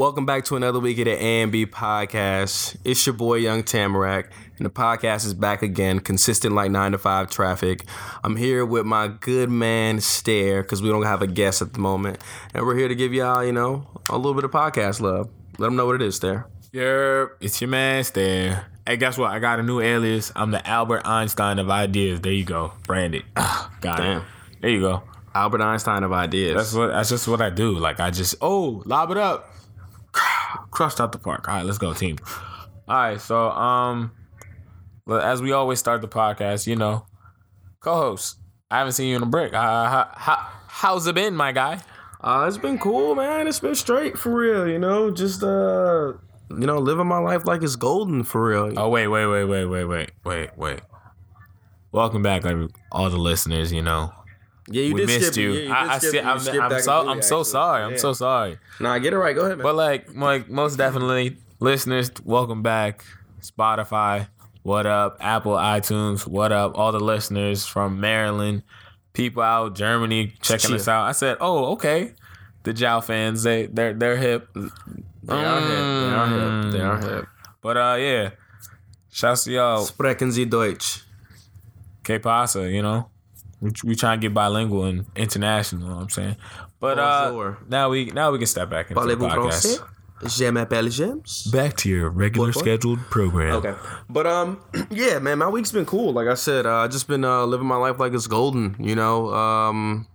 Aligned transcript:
Welcome 0.00 0.24
back 0.24 0.46
to 0.46 0.56
another 0.56 0.80
week 0.80 0.98
of 1.00 1.04
the 1.04 1.12
A&B 1.12 1.66
podcast. 1.66 2.74
It's 2.86 3.04
your 3.04 3.12
boy 3.12 3.34
Young 3.34 3.62
Tamarack, 3.62 4.30
and 4.56 4.64
the 4.64 4.70
podcast 4.70 5.26
is 5.26 5.34
back 5.34 5.60
again, 5.60 6.00
consistent 6.00 6.54
like 6.54 6.70
9 6.70 6.92
to 6.92 6.98
5 6.98 7.28
traffic. 7.28 7.84
I'm 8.24 8.36
here 8.36 8.64
with 8.64 8.86
my 8.86 9.08
good 9.08 9.50
man 9.50 10.00
Stare, 10.00 10.62
because 10.62 10.80
we 10.80 10.88
don't 10.88 11.02
have 11.02 11.20
a 11.20 11.26
guest 11.26 11.60
at 11.60 11.74
the 11.74 11.80
moment. 11.80 12.18
And 12.54 12.64
we're 12.64 12.76
here 12.76 12.88
to 12.88 12.94
give 12.94 13.12
y'all, 13.12 13.44
you 13.44 13.52
know, 13.52 13.86
a 14.08 14.16
little 14.16 14.32
bit 14.32 14.44
of 14.44 14.50
podcast 14.52 15.02
love. 15.02 15.28
Let 15.58 15.66
them 15.66 15.76
know 15.76 15.84
what 15.84 15.96
it 15.96 16.02
is, 16.02 16.16
Stare. 16.16 16.46
Yerp, 16.72 17.32
it's 17.42 17.60
your 17.60 17.68
man 17.68 18.02
Stare. 18.02 18.68
Hey, 18.86 18.96
guess 18.96 19.18
what? 19.18 19.30
I 19.30 19.38
got 19.38 19.60
a 19.60 19.62
new 19.62 19.80
alias. 19.80 20.32
I'm 20.34 20.50
the 20.50 20.66
Albert 20.66 21.02
Einstein 21.04 21.58
of 21.58 21.68
ideas. 21.68 22.22
There 22.22 22.32
you 22.32 22.44
go. 22.44 22.72
Branded. 22.86 23.24
Ah, 23.36 23.70
got 23.82 23.98
Damn. 23.98 24.22
it. 24.22 24.24
There 24.62 24.70
you 24.70 24.80
go. 24.80 25.02
Albert 25.34 25.60
Einstein 25.60 26.04
of 26.04 26.12
ideas. 26.14 26.56
That's 26.56 26.72
what 26.72 26.86
that's 26.86 27.10
just 27.10 27.28
what 27.28 27.42
I 27.42 27.50
do. 27.50 27.78
Like 27.78 28.00
I 28.00 28.10
just 28.10 28.36
oh, 28.40 28.82
lob 28.86 29.10
it 29.10 29.18
up. 29.18 29.49
Crushed 30.70 31.00
out 31.00 31.12
the 31.12 31.18
park. 31.18 31.48
All 31.48 31.56
right, 31.56 31.64
let's 31.64 31.78
go, 31.78 31.92
team. 31.92 32.18
All 32.88 32.96
right, 32.96 33.20
so 33.20 33.50
um 33.50 34.12
as 35.08 35.42
we 35.42 35.52
always 35.52 35.78
start 35.78 36.00
the 36.00 36.08
podcast, 36.08 36.66
you 36.66 36.76
know, 36.76 37.06
co-host. 37.80 38.36
I 38.70 38.78
haven't 38.78 38.92
seen 38.92 39.08
you 39.08 39.16
in 39.16 39.22
a 39.22 39.26
break. 39.26 39.52
Uh, 39.52 39.58
how, 39.58 40.08
how, 40.14 40.48
how's 40.68 41.06
it 41.08 41.14
been, 41.16 41.34
my 41.34 41.50
guy? 41.50 41.80
Uh, 42.20 42.44
it's 42.46 42.58
been 42.58 42.78
cool, 42.78 43.14
man. 43.14 43.48
It's 43.48 43.58
been 43.60 43.74
straight 43.74 44.16
for 44.16 44.30
real, 44.30 44.68
you 44.68 44.78
know. 44.78 45.10
Just 45.10 45.42
uh, 45.42 46.12
you 46.50 46.66
know, 46.66 46.78
living 46.78 47.06
my 47.06 47.18
life 47.18 47.46
like 47.46 47.62
it's 47.62 47.76
golden 47.76 48.22
for 48.22 48.46
real. 48.46 48.78
Oh 48.78 48.88
wait, 48.88 49.08
wait, 49.08 49.26
wait, 49.26 49.44
wait, 49.44 49.64
wait, 49.64 49.84
wait, 49.84 50.10
wait, 50.24 50.50
wait. 50.56 50.80
Welcome 51.92 52.22
back, 52.22 52.44
like 52.44 52.56
all 52.92 53.08
the 53.10 53.16
listeners. 53.16 53.72
You 53.72 53.82
know, 53.82 54.12
yeah, 54.70 54.82
you 54.84 54.94
we 54.94 55.00
did 55.00 55.06
missed 55.08 55.32
skip, 55.32 55.36
you. 55.42 55.52
Yeah, 55.52 55.60
you 55.62 55.72
I, 55.72 55.94
I 55.94 55.98
see, 55.98 56.16
you 56.16 56.22
I'm, 56.22 56.28
I'm 56.72 56.80
so 56.80 57.08
I'm 57.08 57.22
so 57.22 57.42
sorry. 57.42 57.82
I'm 57.84 57.92
Yeah. 57.92 57.96
so 57.98 58.12
sorry. 58.12 58.58
Nah, 58.78 58.98
get 58.98 59.12
it 59.12 59.18
right. 59.18 59.34
Go 59.34 59.42
ahead, 59.44 59.58
man. 59.58 59.64
But 59.64 59.74
like, 59.74 60.14
like 60.14 60.48
most 60.48 60.76
definitely, 60.76 61.36
listeners, 61.58 62.10
welcome 62.24 62.62
back. 62.62 63.04
Spotify, 63.42 64.28
what 64.62 64.86
up? 64.86 65.16
Apple, 65.20 65.52
iTunes, 65.54 66.26
what 66.26 66.52
up? 66.52 66.76
All 66.78 66.92
the 66.92 67.00
listeners 67.00 67.66
from 67.66 68.00
Maryland, 68.00 68.62
people 69.12 69.42
out 69.42 69.74
Germany 69.74 70.34
checking 70.42 70.74
us 70.74 70.86
out. 70.88 71.04
I 71.04 71.12
said, 71.12 71.38
oh, 71.40 71.72
okay. 71.72 72.14
The 72.62 72.72
Jow 72.74 73.00
fans, 73.00 73.42
they 73.42 73.66
they're 73.66 73.94
they're 73.94 74.16
hip. 74.18 74.48
they 74.54 75.34
are 75.34 75.60
hip. 75.60 75.78
They 75.78 76.12
are 76.12 76.26
hip. 76.28 76.72
They 76.72 76.80
are 76.80 76.98
hip. 77.00 77.26
But 77.62 77.76
uh, 77.76 77.96
yeah. 77.98 78.30
Shouts 79.12 79.44
to 79.44 79.52
y'all. 79.52 79.84
Sprechen 79.84 80.30
Sie 80.30 80.44
Deutsch. 80.44 81.02
Que 82.04 82.18
pasa, 82.20 82.70
you 82.70 82.82
know? 82.82 83.08
We, 83.60 83.70
we 83.84 83.94
trying 83.94 84.20
to 84.20 84.26
get 84.28 84.32
bilingual 84.34 84.84
and 84.84 85.04
international, 85.14 85.82
you 85.82 85.88
know 85.88 85.94
what 85.96 86.02
I'm 86.02 86.10
saying? 86.10 86.36
But 86.80 86.98
uh, 86.98 87.54
now 87.68 87.90
we 87.90 88.06
now 88.06 88.30
we 88.32 88.38
can 88.38 88.46
step 88.46 88.70
back 88.70 88.90
into 88.90 89.00
the 89.00 89.14
Parlez-vous 89.16 89.26
podcast. 89.28 89.66
français? 89.66 89.80
Je 90.26 90.50
m'appelle 90.50 90.90
James. 90.90 91.48
Back 91.50 91.76
to 91.78 91.88
your 91.88 92.10
regular 92.10 92.48
What, 92.48 92.56
what? 92.56 92.62
scheduled 92.64 92.98
program. 93.10 93.54
Okay, 93.54 93.74
but 94.08 94.26
um, 94.26 94.60
yeah, 94.90 95.18
man, 95.18 95.38
my 95.38 95.48
week's 95.48 95.72
been 95.72 95.86
cool. 95.86 96.12
Like 96.12 96.28
I 96.28 96.34
said, 96.34 96.66
uh, 96.66 96.76
I 96.84 96.88
just 96.88 97.08
been 97.08 97.24
uh, 97.24 97.44
living 97.44 97.66
my 97.66 97.76
life 97.76 97.98
like 97.98 98.12
it's 98.12 98.26
golden. 98.26 98.76
You 98.78 98.94
know, 98.96 99.32
um, 99.34 100.06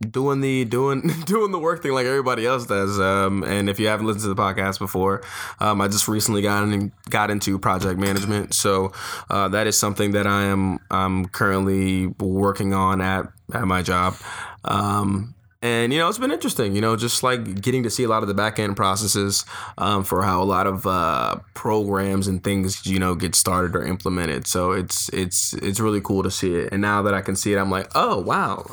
doing 0.00 0.40
the 0.40 0.64
doing 0.64 1.00
doing 1.26 1.52
the 1.52 1.58
work 1.58 1.82
thing 1.82 1.92
like 1.92 2.06
everybody 2.06 2.46
else 2.46 2.66
does. 2.66 2.98
Um, 2.98 3.42
and 3.44 3.68
if 3.68 3.80
you 3.80 3.88
haven't 3.88 4.06
listened 4.06 4.22
to 4.22 4.28
the 4.28 4.40
podcast 4.40 4.78
before, 4.78 5.22
um, 5.60 5.80
I 5.80 5.88
just 5.88 6.08
recently 6.08 6.42
got 6.42 6.64
in, 6.64 6.92
got 7.10 7.30
into 7.30 7.58
project 7.58 7.98
management. 7.98 8.54
So 8.54 8.92
uh, 9.30 9.48
that 9.48 9.66
is 9.66 9.76
something 9.76 10.12
that 10.12 10.26
I 10.26 10.44
am 10.44 10.78
I'm 10.90 11.26
currently 11.26 12.08
working 12.18 12.74
on 12.74 13.00
at 13.00 13.26
at 13.54 13.66
my 13.66 13.82
job. 13.82 14.16
Um, 14.64 15.34
and 15.62 15.92
you 15.92 15.98
know 15.98 16.08
it's 16.08 16.18
been 16.18 16.30
interesting 16.30 16.74
you 16.74 16.82
know 16.82 16.96
just 16.96 17.22
like 17.22 17.60
getting 17.62 17.82
to 17.82 17.90
see 17.90 18.04
a 18.04 18.08
lot 18.08 18.22
of 18.22 18.28
the 18.28 18.34
back 18.34 18.58
end 18.58 18.76
processes 18.76 19.44
um, 19.78 20.04
for 20.04 20.22
how 20.22 20.42
a 20.42 20.44
lot 20.44 20.66
of 20.66 20.86
uh, 20.86 21.36
programs 21.54 22.28
and 22.28 22.44
things 22.44 22.86
you 22.86 22.98
know 22.98 23.14
get 23.14 23.34
started 23.34 23.74
or 23.74 23.82
implemented 23.82 24.46
so 24.46 24.72
it's 24.72 25.08
it's 25.10 25.54
it's 25.54 25.80
really 25.80 26.00
cool 26.00 26.22
to 26.22 26.30
see 26.30 26.54
it 26.54 26.72
and 26.72 26.82
now 26.82 27.00
that 27.02 27.14
i 27.14 27.22
can 27.22 27.34
see 27.34 27.52
it 27.52 27.56
i'm 27.56 27.70
like 27.70 27.90
oh 27.94 28.20
wow 28.20 28.64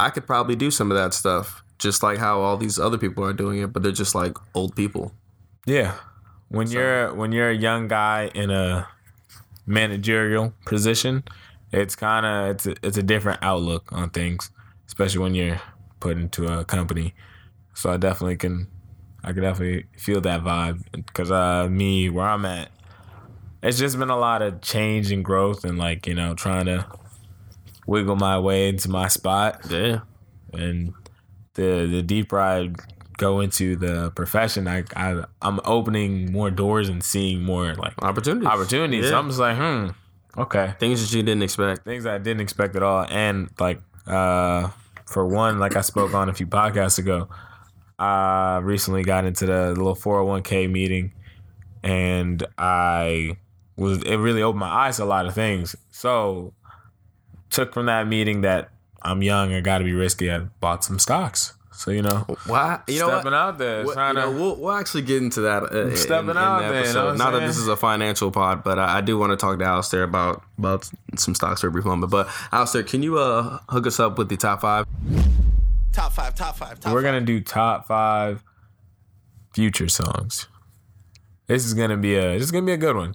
i 0.00 0.10
could 0.10 0.26
probably 0.26 0.56
do 0.56 0.70
some 0.70 0.90
of 0.90 0.96
that 0.96 1.12
stuff 1.14 1.62
just 1.78 2.02
like 2.02 2.18
how 2.18 2.40
all 2.40 2.56
these 2.56 2.78
other 2.78 2.98
people 2.98 3.24
are 3.24 3.32
doing 3.32 3.58
it 3.60 3.72
but 3.72 3.82
they're 3.82 3.92
just 3.92 4.14
like 4.14 4.36
old 4.54 4.74
people 4.76 5.12
Yeah. 5.66 5.94
When 6.48 6.66
you're 6.68 7.14
when 7.14 7.30
you're 7.32 7.50
a 7.50 7.54
young 7.56 7.86
guy 7.86 8.30
in 8.34 8.50
a 8.50 8.88
managerial 9.66 10.52
position, 10.66 11.22
it's 11.72 11.94
kind 11.94 12.26
of 12.26 12.50
it's 12.50 12.66
a, 12.66 12.74
it's 12.82 12.96
a 12.96 13.02
different 13.02 13.38
outlook 13.42 13.92
on 13.92 14.10
things, 14.10 14.50
especially 14.88 15.20
when 15.20 15.34
you're 15.34 15.60
put 16.00 16.16
into 16.16 16.46
a 16.46 16.64
company. 16.64 17.14
So 17.74 17.92
I 17.92 17.96
definitely 17.98 18.36
can 18.36 18.66
I 19.22 19.32
can 19.32 19.42
definitely 19.42 19.86
feel 19.96 20.20
that 20.22 20.42
vibe 20.42 20.82
because 20.92 21.30
uh 21.30 21.68
me 21.70 22.10
where 22.10 22.26
I'm 22.26 22.44
at, 22.44 22.70
it's 23.62 23.78
just 23.78 23.96
been 23.98 24.10
a 24.10 24.18
lot 24.18 24.42
of 24.42 24.60
change 24.60 25.12
and 25.12 25.24
growth 25.24 25.64
and 25.64 25.78
like 25.78 26.06
you 26.08 26.14
know 26.14 26.34
trying 26.34 26.66
to 26.66 26.84
wiggle 27.90 28.16
my 28.16 28.38
way 28.38 28.68
into 28.68 28.88
my 28.88 29.08
spot 29.08 29.60
yeah 29.68 30.00
and 30.52 30.94
the 31.54 31.86
the 31.90 32.02
deeper 32.02 32.38
I 32.38 32.70
go 33.20 33.40
into 33.40 33.76
the 33.76 34.10
profession, 34.12 34.66
I, 34.66 34.84
I 34.96 35.22
I'm 35.42 35.60
opening 35.64 36.32
more 36.32 36.50
doors 36.50 36.88
and 36.88 37.04
seeing 37.04 37.44
more 37.44 37.74
like 37.74 37.92
opportunities 38.02 38.48
opportunities. 38.48 39.04
Yeah. 39.04 39.10
So 39.10 39.18
I'm 39.18 39.28
just 39.28 39.38
like, 39.38 39.56
hmm, 39.56 39.88
okay, 40.40 40.74
things 40.80 41.02
that 41.02 41.14
you 41.14 41.22
didn't 41.22 41.42
expect 41.42 41.84
things 41.84 42.06
I 42.06 42.16
didn't 42.18 42.40
expect 42.40 42.76
at 42.76 42.82
all. 42.82 43.04
And 43.08 43.50
like, 43.60 43.82
uh, 44.06 44.70
for 45.06 45.26
one, 45.26 45.58
like 45.58 45.76
I 45.76 45.82
spoke 45.82 46.14
on 46.14 46.30
a 46.30 46.34
few 46.34 46.46
podcasts 46.46 46.98
ago, 46.98 47.28
I 47.98 48.58
recently 48.62 49.02
got 49.02 49.26
into 49.26 49.44
the 49.44 49.68
little 49.68 49.94
401k 49.94 50.70
meeting, 50.70 51.12
and 51.82 52.42
I 52.56 53.36
was 53.76 54.02
it 54.02 54.16
really 54.16 54.42
opened 54.42 54.60
my 54.60 54.86
eyes 54.86 54.96
to 54.96 55.04
a 55.04 55.06
lot 55.06 55.26
of 55.26 55.34
things. 55.34 55.76
So 55.90 56.54
took 57.50 57.74
from 57.74 57.86
that 57.86 58.06
meeting 58.06 58.40
that 58.42 58.70
I'm 59.02 59.22
young, 59.22 59.52
I 59.52 59.60
got 59.60 59.78
to 59.78 59.84
be 59.84 59.92
risky. 59.92 60.30
I 60.30 60.38
bought 60.38 60.84
some 60.84 60.98
stocks. 60.98 61.54
So 61.72 61.90
you 61.90 62.02
know, 62.02 62.26
why 62.46 62.80
you 62.88 62.98
know 62.98 63.08
what? 63.08 63.20
stepping 63.22 63.32
out 63.32 63.56
there, 63.56 63.84
What- 63.86 63.94
trying 63.94 64.16
you 64.16 64.20
know, 64.20 64.30
to. 64.32 64.38
we'll, 64.38 64.56
we'll 64.56 64.72
actually 64.72 65.00
get 65.02 65.22
into 65.22 65.40
that. 65.42 65.62
Uh, 65.62 65.96
Stepping 65.96 66.30
in, 66.30 66.36
out 66.36 66.58
the 66.58 66.64
there, 66.64 66.68
you 66.68 66.74
know 66.74 66.80
episode. 66.80 67.06
what 67.06 67.16
Not 67.16 67.30
that 67.32 67.40
this 67.46 67.56
is 67.56 67.68
a 67.68 67.76
financial 67.76 68.30
pod, 68.30 68.62
but 68.62 68.78
I, 68.78 68.98
I 68.98 69.00
do 69.00 69.16
want 69.16 69.30
to 69.30 69.36
talk 69.36 69.58
to 69.58 69.64
Alistair 69.64 70.02
about 70.02 70.42
about 70.58 70.90
some 71.16 71.34
stocks 71.34 71.62
for 71.62 71.68
a 71.68 71.70
brief 71.70 71.86
moment. 71.86 72.12
But 72.12 72.28
Alistair, 72.52 72.82
can 72.82 73.02
you 73.02 73.18
uh 73.18 73.60
hook 73.70 73.86
us 73.86 73.98
up 73.98 74.18
with 74.18 74.28
the 74.28 74.36
top 74.36 74.60
five? 74.60 74.84
Top 75.94 76.12
five, 76.12 76.34
top 76.34 76.56
five, 76.58 76.78
top 76.80 76.92
We're 76.92 77.00
five. 77.00 77.12
gonna 77.12 77.20
do 77.24 77.40
top 77.40 77.86
five 77.88 78.42
future 79.54 79.88
songs. 79.88 80.48
This 81.46 81.64
is 81.64 81.72
gonna 81.72 81.96
be 81.96 82.14
a 82.14 82.34
this 82.34 82.42
is 82.42 82.50
gonna 82.52 82.66
be 82.66 82.72
a 82.72 82.76
good 82.76 82.96
one. 82.96 83.14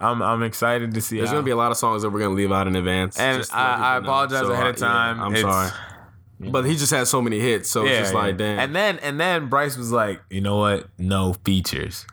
I'm 0.00 0.22
I'm 0.22 0.42
excited 0.42 0.92
to 0.94 1.00
see. 1.00 1.16
There's 1.16 1.28
how- 1.30 1.36
gonna 1.36 1.44
be 1.44 1.50
a 1.52 1.56
lot 1.56 1.70
of 1.70 1.78
songs 1.78 2.02
that 2.02 2.10
we're 2.10 2.20
gonna 2.20 2.34
leave 2.34 2.52
out 2.52 2.66
in 2.66 2.76
advance, 2.76 3.18
and 3.18 3.38
just 3.38 3.50
to 3.50 3.56
let 3.56 3.64
I, 3.66 3.94
I 3.94 3.96
apologize 3.96 4.40
So, 4.40 4.52
ahead 4.52 4.66
of 4.66 4.76
time. 4.76 5.16
yeah, 5.18 5.24
I'm 5.24 5.34
It's- 5.34 5.52
sorry, 5.52 6.50
but 6.50 6.64
he 6.66 6.76
just 6.76 6.92
had 6.92 7.06
so 7.08 7.22
many 7.22 7.40
hits, 7.40 7.70
so 7.70 7.86
it's 7.86 7.98
just 7.98 8.12
yeah. 8.12 8.18
like 8.18 8.36
damn. 8.36 8.58
And 8.58 8.76
then 8.76 8.98
and 8.98 9.18
then 9.18 9.46
Bryce 9.48 9.76
was 9.76 9.90
like, 9.92 10.20
you 10.28 10.40
know 10.42 10.56
what? 10.58 10.86
No 10.98 11.32
features. 11.44 12.06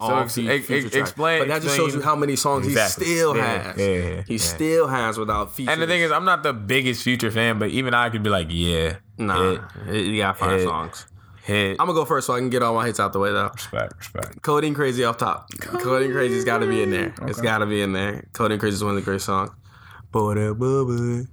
So 0.00 0.16
ex- 0.16 0.38
ex- 0.38 0.70
ex- 0.70 0.94
explain- 0.94 1.40
But 1.40 1.48
that 1.48 1.62
just 1.62 1.76
shows 1.76 1.92
you 1.92 2.00
how 2.00 2.14
many 2.14 2.36
songs 2.36 2.66
Exactly. 2.68 3.04
he 3.06 3.14
still 3.16 3.36
Yeah, 3.36 3.62
has. 3.62 3.76
yeah, 3.78 3.86
yeah, 3.86 4.22
he 4.28 4.34
yeah. 4.34 4.38
still 4.38 4.86
has 4.86 5.18
without 5.18 5.52
features. 5.52 5.72
And 5.72 5.82
the 5.82 5.88
thing 5.88 6.02
is, 6.02 6.12
I'm 6.12 6.24
not 6.24 6.44
the 6.44 6.52
biggest 6.52 7.02
Future 7.02 7.32
fan, 7.32 7.58
but 7.58 7.70
even 7.70 7.94
I 7.94 8.08
could 8.08 8.22
be 8.22 8.30
like, 8.30 8.46
yeah, 8.48 8.96
nah, 9.16 9.56
hit, 9.86 10.06
he 10.06 10.18
got 10.18 10.38
five 10.38 10.62
songs. 10.62 11.04
Hit. 11.48 11.80
I'm 11.80 11.86
gonna 11.86 11.94
go 11.94 12.04
first 12.04 12.26
so 12.26 12.34
I 12.34 12.40
can 12.40 12.50
get 12.50 12.62
all 12.62 12.74
my 12.74 12.84
hits 12.84 13.00
out 13.00 13.14
the 13.14 13.18
way 13.18 13.32
though. 13.32 13.48
respect, 13.48 13.96
respect. 13.96 14.42
Codeine 14.42 14.74
Crazy 14.74 15.02
off 15.04 15.16
top. 15.16 15.48
Codeine 15.58 16.12
Crazy's 16.12 16.44
got 16.44 16.58
to 16.58 16.66
be 16.66 16.82
in 16.82 16.90
there. 16.90 17.14
It's 17.22 17.40
got 17.40 17.58
to 17.58 17.66
be 17.66 17.80
in 17.80 17.94
there. 17.94 18.28
Codeine 18.34 18.58
Crazy 18.58 18.74
is 18.74 18.84
one 18.84 18.90
of 18.90 18.96
the 18.96 19.02
great 19.02 19.22
songs. 19.22 19.48
Boy, 20.12 20.34
that 20.34 20.58
bubble, 20.58 21.26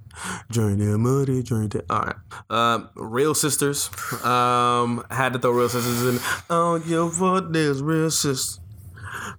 join 0.49 0.77
that 0.79 0.97
muddy, 0.97 1.43
join 1.43 1.67
that. 1.67 1.85
All 1.89 1.99
right. 1.99 2.15
Um, 2.49 2.89
Real 2.95 3.35
Sisters. 3.35 3.89
Um, 4.23 5.05
had 5.11 5.33
to 5.33 5.39
throw 5.39 5.51
Real 5.51 5.67
Sisters 5.67 6.15
in. 6.15 6.21
Oh, 6.49 6.81
your 6.85 7.11
fault, 7.11 7.51
there's 7.51 7.81
Real 7.83 8.09
Sisters. 8.09 8.61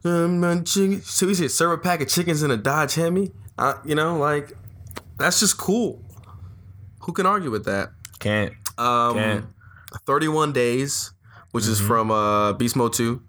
Um, 0.04 0.64
chicken. 0.64 1.00
So 1.00 1.26
we 1.26 1.32
said 1.32 1.50
serve 1.52 1.72
a 1.72 1.78
pack 1.78 2.02
of 2.02 2.08
chickens 2.08 2.42
in 2.42 2.50
a 2.50 2.56
Dodge 2.58 2.96
Hemi. 2.96 3.32
Uh, 3.56 3.74
you 3.82 3.94
know, 3.94 4.18
like 4.18 4.52
that's 5.18 5.40
just 5.40 5.56
cool. 5.56 6.02
Who 7.00 7.12
can 7.12 7.24
argue 7.24 7.50
with 7.50 7.64
that? 7.64 7.92
Can't. 8.18 8.52
Um, 8.76 9.14
Can't. 9.14 9.46
31 10.06 10.52
Days, 10.52 11.12
which 11.52 11.66
is 11.66 11.80
from 11.80 12.10
uh, 12.10 12.52
Beast 12.54 12.76
Mode 12.76 12.92
2. 12.92 13.22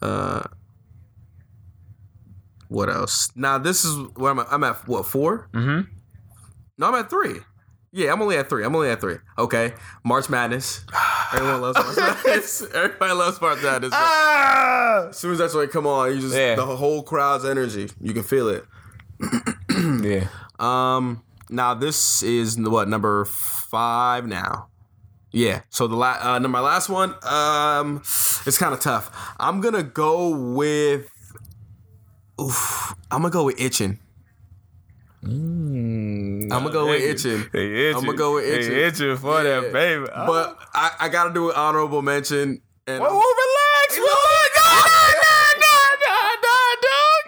Uh, 0.00 0.42
what 2.68 2.88
else? 2.90 3.30
Now, 3.34 3.58
this 3.58 3.84
is 3.84 3.96
where 4.16 4.30
I'm 4.32 4.38
at. 4.40 4.46
I'm 4.50 4.64
at, 4.64 4.86
what, 4.86 5.06
4? 5.06 5.48
Mm-hmm. 5.52 5.90
No, 6.78 6.86
I'm 6.88 6.94
at 6.94 7.08
3. 7.10 7.40
Yeah, 7.90 8.12
I'm 8.12 8.20
only 8.20 8.36
at 8.36 8.50
3. 8.50 8.64
I'm 8.64 8.76
only 8.76 8.90
at 8.90 9.00
3. 9.00 9.16
Okay. 9.38 9.72
March 10.04 10.28
Madness. 10.28 10.84
Everyone 11.32 11.60
loves 11.62 11.78
March 11.78 11.96
Madness. 11.96 12.62
Everybody 12.74 13.12
loves 13.14 13.40
March 13.40 13.62
Madness. 13.62 13.90
Ah! 13.94 15.06
As 15.08 15.16
soon 15.16 15.32
as 15.32 15.38
that's 15.38 15.54
like, 15.54 15.70
come 15.70 15.86
on, 15.86 16.14
you 16.14 16.20
just, 16.20 16.34
Yeah. 16.34 16.54
the 16.56 16.66
whole 16.66 17.02
crowd's 17.02 17.44
energy. 17.46 17.88
You 18.00 18.12
can 18.12 18.22
feel 18.22 18.48
it. 18.48 18.64
Yeah. 20.02 20.26
Um, 20.58 21.22
now 21.50 21.72
this 21.74 22.22
is 22.24 22.58
what 22.58 22.88
number 22.88 23.24
five 23.26 24.26
now. 24.26 24.68
Yeah. 25.30 25.60
So 25.68 25.86
the 25.86 25.96
la- 25.96 26.18
uh, 26.20 26.38
no, 26.38 26.48
my 26.48 26.60
last 26.60 26.88
one, 26.88 27.14
um, 27.22 27.98
it's 28.46 28.58
kind 28.58 28.72
of 28.72 28.80
tough. 28.80 29.10
I'm 29.38 29.60
gonna 29.60 29.82
go 29.82 30.30
with. 30.30 31.08
Oof, 32.40 32.94
I'm 33.10 33.22
gonna 33.22 33.30
go 33.32 33.44
with 33.44 33.60
itching. 33.60 33.98
I'm 35.24 36.48
gonna 36.48 36.70
go 36.70 36.88
with 36.88 37.02
itching. 37.02 37.46
Hey, 37.52 37.90
itching. 37.90 38.02
I'ma 38.02 38.12
go 38.12 38.34
with 38.36 38.44
itching. 38.44 38.72
Hey, 38.72 38.84
itching 38.84 39.16
for 39.16 39.42
Yeah. 39.42 39.60
that 39.60 39.72
baby. 39.72 40.06
Oh. 40.14 40.26
But 40.26 40.58
I, 40.72 40.92
I 41.00 41.08
gotta 41.08 41.34
do 41.34 41.50
an 41.50 41.56
honorable 41.56 42.02
mention. 42.02 42.62
And 42.86 43.00
Whoa, 43.02 43.08
whoa, 43.10 43.20
relax. 43.20 43.98
Whoa, 43.98 44.48
nah, 44.56 44.80
nah, 45.20 45.78
nah, 46.06 46.36
nah, 46.44 46.74
dog. 46.86 47.24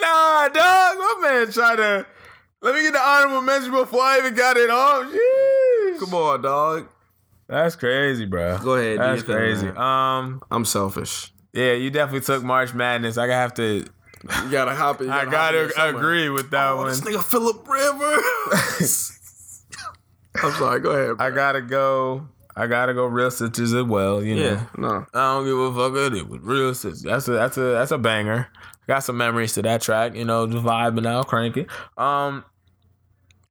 Nah, 0.00 0.48
dog. 0.48 0.98
My 0.98 1.28
man 1.28 1.52
trying 1.52 1.76
to. 1.78 2.06
Let 2.62 2.74
me 2.74 2.82
get 2.82 2.92
the 2.92 3.00
honorable 3.00 3.40
mention 3.40 3.70
before 3.72 4.02
I 4.02 4.18
even 4.18 4.34
got 4.34 4.56
it 4.58 4.68
off. 4.70 5.06
Jeez. 5.06 5.98
come 5.98 6.14
on, 6.14 6.42
dog. 6.42 6.88
That's 7.50 7.74
crazy, 7.76 8.26
bro. 8.26 8.58
Go 8.58 8.74
ahead, 8.76 8.98
That's 9.00 9.22
thing, 9.22 9.34
crazy. 9.36 9.68
Um, 9.68 10.40
I'm 10.50 10.64
selfish. 10.64 11.32
yeah, 11.52 11.72
you 11.72 11.90
definitely 11.90 12.24
took 12.24 12.44
March 12.44 12.72
Madness. 12.74 13.18
I 13.18 13.26
have 13.26 13.54
to. 13.54 13.84
You 14.44 14.50
gotta 14.50 14.74
hop 14.74 15.00
in. 15.00 15.06
you 15.08 15.12
I 15.12 15.24
gotta 15.24 15.70
agree 15.88 16.28
with 16.28 16.50
that 16.50 16.70
Oh, 16.72 16.76
one. 16.76 16.88
this 16.88 17.00
nigga 17.00 17.24
Philip 17.24 17.66
Rivers. 17.68 19.58
I'm 20.42 20.52
sorry. 20.52 20.80
Go 20.80 20.90
ahead. 20.90 21.16
Bro. 21.16 21.26
I 21.26 21.30
gotta 21.30 21.60
go. 21.62 22.28
I 22.56 22.66
gotta 22.66 22.94
go 22.94 23.06
real 23.06 23.30
sisters 23.30 23.72
as 23.72 23.84
well. 23.84 24.22
You 24.22 24.36
know. 24.36 24.42
yeah. 24.42 24.66
No. 24.76 25.06
I 25.14 25.34
don't 25.34 25.44
give 25.44 25.58
a 25.58 25.74
fuck 25.74 26.12
it 26.14 26.28
with 26.28 26.42
real 26.42 26.74
sisters. 26.74 27.02
That's 27.02 27.28
a 27.28 27.32
that's 27.32 27.56
a 27.56 27.60
that's 27.62 27.90
a 27.90 27.98
banger. 27.98 28.48
Got 28.86 29.00
some 29.04 29.16
memories 29.16 29.54
to 29.54 29.62
that 29.62 29.80
track. 29.82 30.14
You 30.14 30.24
know, 30.24 30.46
just 30.46 30.64
vibing 30.64 31.06
out, 31.06 31.26
crank 31.26 31.56
it. 31.56 31.68
Um, 31.96 32.44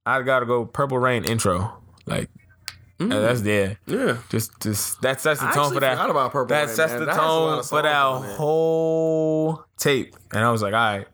I 0.05 0.21
gotta 0.21 0.45
go 0.45 0.65
Purple 0.65 0.99
Reign 0.99 1.23
intro. 1.25 1.81
Like 2.05 2.29
that's 2.99 3.41
yeah. 3.43 3.75
Yeah. 3.85 4.17
Just 4.29 4.59
just 4.61 5.01
that 5.01 5.21
sets 5.21 5.39
the 5.39 5.47
I 5.47 5.53
tone 5.53 5.73
for 5.73 5.79
that. 5.79 5.91
forgot 5.91 6.09
about 6.09 6.31
Purple 6.31 6.47
that 6.55 6.67
Reign, 6.67 6.75
sets 6.75 6.91
man. 6.91 6.99
the 6.99 7.05
That 7.05 7.15
has 7.15 7.23
a 7.23 7.27
lot 7.27 7.55
tone 7.55 7.63
for 7.63 7.81
that 7.81 7.93
songs 8.01 8.23
on 8.25 8.29
it. 8.31 8.35
whole 8.37 9.65
tape. 9.77 10.15
And 10.33 10.43
I 10.43 10.51
was 10.51 10.61
like, 10.61 10.73
all 10.73 10.79
right. 10.97 11.07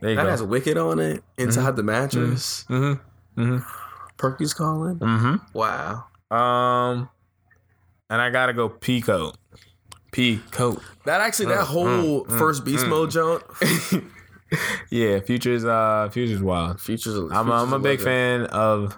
There 0.00 0.10
you 0.10 0.16
That 0.16 0.24
go. 0.24 0.30
has 0.30 0.42
Wicked 0.42 0.76
on 0.76 0.98
it. 1.00 1.22
Inside 1.38 1.76
the 1.76 1.82
mattress. 1.82 2.64
mm-hmm. 2.68 3.58
Perky's 4.16 4.54
calling. 4.54 4.98
Mm-hmm. 4.98 5.36
Wow. 5.58 6.04
Um, 6.30 7.08
and 8.10 8.20
I 8.22 8.30
gotta 8.30 8.52
go 8.52 8.68
Pico. 8.68 9.32
P 10.12 10.40
coat. 10.52 10.80
That 11.06 11.20
actually, 11.20 11.46
Mm, 11.46 11.56
that 11.56 11.64
whole 11.64 12.24
first 12.38 12.64
beast 12.64 12.86
mode 12.86 13.10
jump. 13.10 13.42
Yeah, 14.88 15.18
Future's 15.18 15.64
uh 15.64 16.08
Future's 16.12 16.40
wild. 16.40 16.80
Future's 16.80 17.16
I'm 17.32 17.48
a, 17.50 17.52
I'm 17.54 17.72
a 17.72 17.78
big 17.80 18.00
fan 18.00 18.42
of 18.46 18.96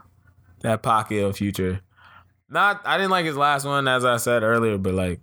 that 0.61 0.83
pocket 0.83 1.25
of 1.25 1.35
Future. 1.39 1.81
Not 2.49 2.83
I 2.85 2.97
didn't 2.97 3.11
like 3.11 3.27
his 3.27 3.37
last 3.37 3.65
one 3.65 3.89
as 3.89 4.05
I 4.05 4.19
said 4.19 4.43
earlier, 4.43 4.79
but 4.79 4.95
like 4.95 5.21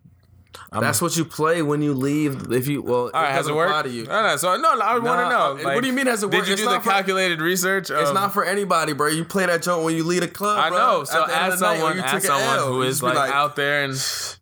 I'm, 0.71 0.81
That's 0.81 1.01
what 1.01 1.15
you 1.17 1.25
play 1.25 1.61
when 1.61 1.81
you 1.81 1.93
leave. 1.93 2.51
If 2.51 2.67
you 2.67 2.81
well, 2.81 3.05
all 3.05 3.09
right. 3.11 3.31
Has 3.31 3.47
it 3.47 3.55
worked? 3.55 3.89
you. 3.89 4.05
No, 4.05 4.21
no. 4.23 4.37
So 4.37 4.55
no, 4.57 4.75
no 4.75 4.81
I 4.81 4.93
want 4.99 5.03
to 5.03 5.09
Nah, 5.09 5.29
know. 5.29 5.51
uh, 5.69 5.73
what 5.73 5.81
do 5.81 5.87
you 5.87 5.93
mean 5.93 6.05
has 6.07 6.21
it 6.21 6.27
worked? 6.31 6.45
Did 6.45 6.49
you 6.51 6.55
do 6.57 6.65
the 6.65 6.71
not 6.75 6.83
for- 6.83 6.89
calculated 6.91 7.41
research? 7.41 7.89
It's 7.89 8.13
not 8.13 8.33
for 8.33 8.43
anybody, 8.45 8.93
bro. 8.93 9.07
You 9.07 9.23
play 9.25 9.45
that 9.45 9.63
joint 9.63 9.83
when 9.83 9.95
you 9.95 10.03
leave 10.03 10.21
a 10.21 10.27
club. 10.27 10.59
I 10.59 10.69
bro. 10.69 10.77
know. 10.77 11.03
So 11.05 11.21
At 11.23 11.27
the 11.27 11.35
as 11.35 11.53
of 11.55 11.59
night, 11.61 11.77
someone, 11.77 11.97
you 11.97 12.03
as 12.03 12.23
someone 12.25 12.57
L, 12.57 12.67
who 12.67 12.81
is 12.83 12.99
be 12.99 13.07
like, 13.07 13.31
out 13.31 13.55
there 13.55 13.83
and 13.83 13.93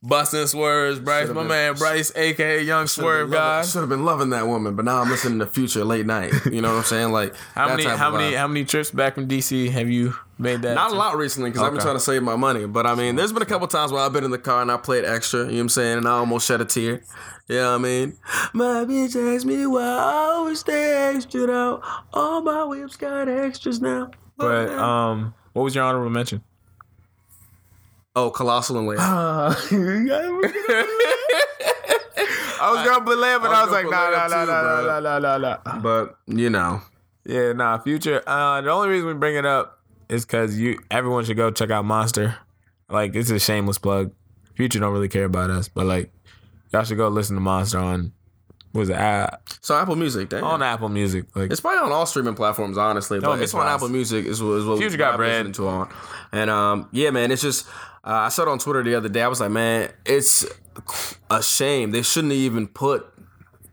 busting 0.04 0.48
swerves, 0.48 1.00
Bryce, 1.00 1.28
my 1.28 1.34
been- 1.34 1.48
man, 1.48 1.76
Bryce, 1.76 2.12
aka 2.16 2.62
Young 2.62 2.88
Swerve 2.88 3.32
God. 3.32 3.66
Should 3.66 3.80
have 3.82 3.90
been 3.90 4.06
loving 4.06 4.32
that 4.32 4.48
woman, 4.48 4.76
but 4.76 4.86
now 4.86 5.02
I'm 5.02 5.10
listening 5.10 5.40
to 5.40 5.46
Future 5.48 5.86
late 5.86 6.06
night. 6.06 6.34
You 6.46 6.62
know 6.62 6.70
what 6.72 6.80
I'm 6.80 6.84
saying? 6.84 7.12
Like 7.12 7.36
How 7.56 7.70
many? 7.70 7.84
How 7.86 8.12
many? 8.12 8.36
How 8.36 8.48
many 8.48 8.66
trips 8.66 8.92
back 8.92 9.16
from 9.16 9.28
DC 9.28 9.70
have 9.72 9.90
you 9.90 10.16
made 10.38 10.62
that? 10.64 10.76
Not 10.76 10.92
a 10.92 10.96
lot 10.96 11.18
recently 11.18 11.50
because 11.50 11.64
I've 11.64 11.72
been 11.74 11.82
trying 11.82 11.96
to 11.96 12.00
save 12.02 12.24
my 12.24 12.36
money. 12.36 12.66
But 12.66 12.86
I 12.88 12.96
mean, 12.96 13.16
there's 13.16 13.32
been 13.34 13.44
a 13.44 13.46
couple 13.48 13.68
times 13.68 13.92
where 13.92 14.02
I've 14.02 14.14
been 14.14 14.24
in 14.24 14.32
the 14.32 14.40
car 14.40 14.62
and 14.62 14.72
I 14.72 14.78
played 14.78 15.06
extra. 15.06 15.42
You 15.42 15.46
know 15.48 15.54
what 15.54 15.60
I'm 15.62 15.70
saying? 15.70 15.98
And 16.00 16.08
I 16.08 16.12
almost 16.12 16.48
shed 16.48 16.62
a 16.62 16.66
tear. 16.66 17.04
You 17.48 17.58
know 17.58 17.70
what 17.72 17.76
I 17.76 17.78
mean? 17.80 18.18
My 18.54 18.86
bitch 18.86 19.36
asked 19.36 19.46
me 19.46 19.66
why 19.66 19.82
I 19.84 20.30
always 20.32 20.60
stay 20.60 21.14
extra 21.16 21.52
out. 21.52 21.82
All 22.14 22.42
my 22.42 22.64
whips 22.64 22.96
got 22.96 23.28
extras 23.28 23.82
now. 23.82 24.10
But 24.38 24.70
um, 24.70 25.34
what 25.54 25.64
was 25.64 25.76
your 25.76 25.84
honorable 25.84 26.10
mention? 26.10 26.44
Oh, 28.16 28.30
colossal 28.30 28.78
and 28.78 28.88
layer. 28.88 28.98
I 32.64 32.72
was 32.72 32.86
gonna 32.88 33.04
believe, 33.04 33.42
but 33.42 33.52
I 33.52 33.62
I 33.62 33.64
was 33.64 33.72
like, 33.72 33.86
nah, 33.86 34.10
nah, 34.12 34.28
nah, 34.28 34.46
too, 34.46 34.52
nah, 34.52 34.62
bro. 34.62 35.00
nah, 35.00 35.20
nah, 35.20 35.38
nah, 35.38 35.58
nah. 35.66 35.80
but 35.80 36.16
you 36.28 36.50
know, 36.50 36.82
Yeah, 37.26 37.54
nah. 37.54 37.78
Future. 37.80 38.22
Uh, 38.28 38.62
the 38.62 38.70
only 38.72 38.90
reason 38.90 39.08
we 39.08 39.14
bring 39.14 39.36
it 39.36 39.46
up 39.46 39.80
is 40.10 40.26
because 40.26 40.60
you, 40.60 40.80
everyone 40.92 41.26
should 41.26 41.38
go 41.38 41.50
check 41.52 41.72
out 41.72 41.86
Monster. 41.86 42.36
Like, 42.90 43.16
it's 43.16 43.30
a 43.32 43.40
shameless 43.40 43.78
plug. 43.78 44.12
Future 44.56 44.80
don't 44.80 44.94
really 44.94 45.08
care 45.08 45.26
about 45.26 45.50
us, 45.50 45.68
but 45.70 45.86
like, 45.86 46.12
y'all 46.74 46.84
should 46.84 46.98
go 46.98 47.08
listen 47.08 47.36
to 47.36 47.42
Monster 47.42 47.80
on, 47.80 48.12
was 48.74 48.90
it, 48.90 48.96
uh, 48.98 49.28
so 49.62 49.78
Apple 49.78 49.96
Music, 49.96 50.30
damn. 50.30 50.44
on 50.44 50.62
Apple 50.64 50.90
Music. 50.90 51.26
Like, 51.36 51.52
It's 51.52 51.60
probably 51.62 51.80
on 51.80 51.92
all 51.92 52.06
streaming 52.06 52.36
platforms, 52.36 52.78
honestly. 52.78 53.20
Don't 53.20 53.38
But 53.38 53.44
it's 53.44 53.54
on. 53.54 53.68
Apple 53.68 53.90
Music. 53.90 54.26
Is 54.26 54.42
what, 54.42 54.54
is 54.54 54.66
what 54.66 54.78
Future 54.80 54.98
got 54.98 55.14
I've 55.14 55.18
bread. 55.18 55.46
listened 55.48 55.56
to 55.56 55.68
on. 55.68 55.94
And 56.32 56.50
um, 56.50 56.90
yeah, 56.92 57.10
man, 57.10 57.32
it's 57.32 57.42
just 57.42 57.68
uh, 58.04 58.26
I 58.26 58.30
saw 58.30 58.44
it 58.44 58.48
on 58.48 58.60
Twitter 58.60 58.84
the 58.84 58.96
other 58.96 59.10
day. 59.10 59.22
I 59.22 59.28
was 59.28 59.40
like, 59.40 59.52
man, 59.52 59.92
it's 60.06 60.46
a 61.30 61.44
shame 61.44 61.92
they 61.92 62.02
shouldn't 62.02 62.34
even 62.34 62.68
put 62.68 63.06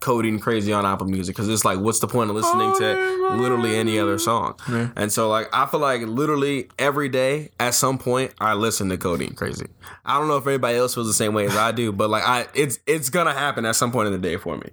Codeine 0.01 0.39
Crazy 0.39 0.73
on 0.73 0.87
Apple 0.87 1.07
Music 1.07 1.35
because 1.35 1.49
it's 1.49 1.65
like, 1.65 1.79
what's 1.81 1.99
the 1.99 2.07
point 2.07 2.31
of 2.31 2.37
listening 2.37 2.73
to 2.79 3.37
literally 3.37 3.77
any 3.77 3.99
other 3.99 4.19
song? 4.19 4.55
And 4.95 5.11
so, 5.13 5.29
like, 5.29 5.49
I 5.53 5.67
feel 5.67 5.81
like 5.81 6.03
literally 6.03 6.69
every 6.79 7.09
day 7.09 7.51
at 7.59 7.75
some 7.75 7.99
point 7.99 8.33
I 8.41 8.55
listen 8.55 8.89
to 8.91 8.97
Codeine 8.97 9.35
Crazy. 9.35 9.67
I 10.05 10.19
don't 10.19 10.29
know 10.29 10.37
if 10.37 10.47
anybody 10.47 10.79
else 10.79 10.95
feels 10.95 11.09
the 11.09 11.15
same 11.15 11.35
way 11.35 11.47
as 11.47 11.57
I 11.57 11.73
do, 11.73 11.91
but 11.93 12.11
like, 12.11 12.23
I 12.25 12.47
it's 12.55 12.79
it's 12.87 13.11
gonna 13.11 13.33
happen 13.33 13.65
at 13.65 13.75
some 13.77 13.91
point 13.91 14.07
in 14.07 14.13
the 14.13 14.19
day 14.19 14.37
for 14.37 14.57
me. 14.57 14.71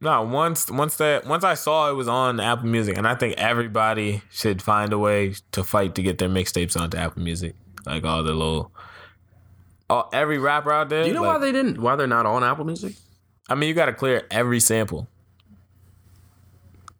No, 0.00 0.22
once, 0.22 0.70
once 0.70 0.96
that, 0.96 1.26
once 1.26 1.44
I 1.44 1.54
saw 1.54 1.90
it 1.90 1.94
was 1.94 2.08
on 2.08 2.40
Apple 2.40 2.66
Music, 2.66 2.96
and 2.96 3.06
I 3.06 3.14
think 3.14 3.36
everybody 3.38 4.22
should 4.30 4.60
find 4.60 4.92
a 4.92 4.98
way 4.98 5.34
to 5.52 5.64
fight 5.64 5.94
to 5.94 6.02
get 6.02 6.18
their 6.18 6.28
mixtapes 6.28 6.78
onto 6.78 6.96
Apple 6.96 7.22
Music. 7.22 7.54
Like 7.86 8.04
all 8.04 8.22
the 8.22 8.32
little, 8.32 8.72
all, 9.88 10.10
every 10.12 10.38
rapper 10.38 10.72
out 10.72 10.88
there. 10.88 11.02
Do 11.02 11.08
you 11.08 11.14
know 11.14 11.22
like, 11.22 11.34
why 11.34 11.38
they 11.38 11.52
didn't? 11.52 11.80
Why 11.80 11.96
they're 11.96 12.06
not 12.06 12.26
on 12.26 12.44
Apple 12.44 12.64
Music? 12.64 12.94
I 13.48 13.54
mean, 13.54 13.68
you 13.68 13.74
got 13.74 13.86
to 13.86 13.92
clear 13.92 14.26
every 14.30 14.60
sample. 14.60 15.08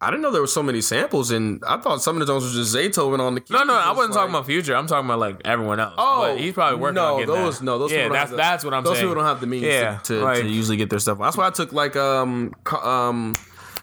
I 0.00 0.11
didn't 0.11 0.23
know 0.23 0.31
there 0.31 0.43
were 0.43 0.47
so 0.47 0.62
many 0.62 0.83
samples, 0.83 1.31
and 1.31 1.62
I 1.67 1.79
thought 1.79 2.03
some 2.03 2.17
of 2.17 2.21
the 2.21 2.26
songs 2.26 2.45
was 2.45 2.53
just 2.55 2.75
Zaytoven 2.76 3.19
on 3.19 3.35
the 3.35 3.41
keys. 3.41 3.50
No, 3.50 3.65
no, 3.65 3.75
I 3.75 3.93
wasn't 3.93 4.12
talking 4.15 4.29
about 4.31 4.45
Future. 4.45 4.76
I'm 4.76 4.87
talking 4.87 5.07
about 5.07 5.19
like 5.19 5.41
everyone 5.47 5.81
else. 5.81 5.95
Oh, 5.97 6.33
but 6.35 6.38
he's 6.38 6.53
probably 6.53 6.79
working 6.79 6.97
no, 6.97 7.15
on 7.15 7.21
getting 7.21 7.35
those, 7.35 7.59
that. 7.61 7.65
No, 7.65 7.79
those 7.79 7.91
yeah, 7.93 8.03
people 8.05 8.17
don't 8.17 8.29
that's 8.29 8.37
that's 8.37 8.65
what 8.65 8.75
I'm 8.75 8.85
those 8.85 8.97
saying. 8.99 9.05
people 9.09 9.15
don't 9.15 9.25
have 9.25 9.41
the 9.41 9.47
means 9.47 9.65
yeah, 9.65 9.97
to, 10.05 10.19
to, 10.19 10.25
like, 10.25 10.43
to 10.43 10.49
usually 10.49 10.76
get 10.76 10.91
their 10.91 10.99
stuff. 10.99 11.19
That's 11.19 11.37
why 11.37 11.47
I 11.47 11.50
took 11.50 11.73
like 11.73 11.97
um 11.97 12.53
um 12.83 13.35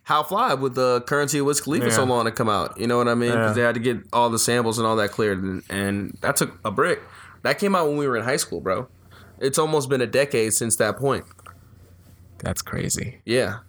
How 0.04 0.22
Fly 0.22 0.54
with 0.54 0.76
the 0.76 1.02
Curren$y 1.08 1.40
of 1.40 1.46
Wiz 1.48 1.62
Khalifa 1.62 1.90
so 1.90 2.04
long 2.04 2.26
to 2.26 2.32
come 2.32 2.50
out. 2.50 2.80
You 2.80 2.86
know 2.88 2.98
what 2.98 3.08
I 3.08 3.16
mean? 3.16 3.32
Because 3.32 3.50
Yeah. 3.52 3.54
they 3.54 3.62
had 3.62 3.74
to 3.76 3.82
get 3.82 3.98
all 4.14 4.30
the 4.30 4.38
samples 4.40 4.78
and 4.78 4.86
all 4.86 4.96
that 4.98 5.10
cleared, 5.12 5.42
and, 5.42 5.64
and 5.70 6.16
that 6.22 6.36
took 6.36 6.60
a 6.64 6.70
brick. 6.70 7.00
That 7.42 7.58
came 7.58 7.76
out 7.76 7.88
when 7.88 7.98
we 7.98 8.08
were 8.08 8.18
in 8.18 8.24
high 8.24 8.38
school, 8.38 8.62
bro. 8.62 8.88
It's 9.40 9.58
almost 9.58 9.90
been 9.90 10.02
a 10.02 10.08
decade 10.08 10.54
since 10.54 10.76
that 10.76 10.98
point. 10.98 11.26
that's 12.38 12.62
crazy. 12.62 13.22
Yeah, 13.26 13.60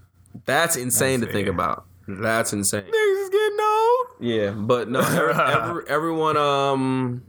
that's 0.44 0.76
insane 0.76 1.20
That's 1.20 1.32
to 1.32 1.36
think 1.38 1.48
about. 1.48 1.86
That's 2.06 2.52
insane. 2.52 2.82
Niggas 2.82 3.22
is 3.22 3.30
getting 3.30 3.58
old. 3.60 4.06
Yeah, 4.20 4.50
but 4.50 4.88
no, 4.88 5.00
every, 5.00 5.34
every, 5.52 5.84
everyone, 5.88 6.36
um, 6.36 7.24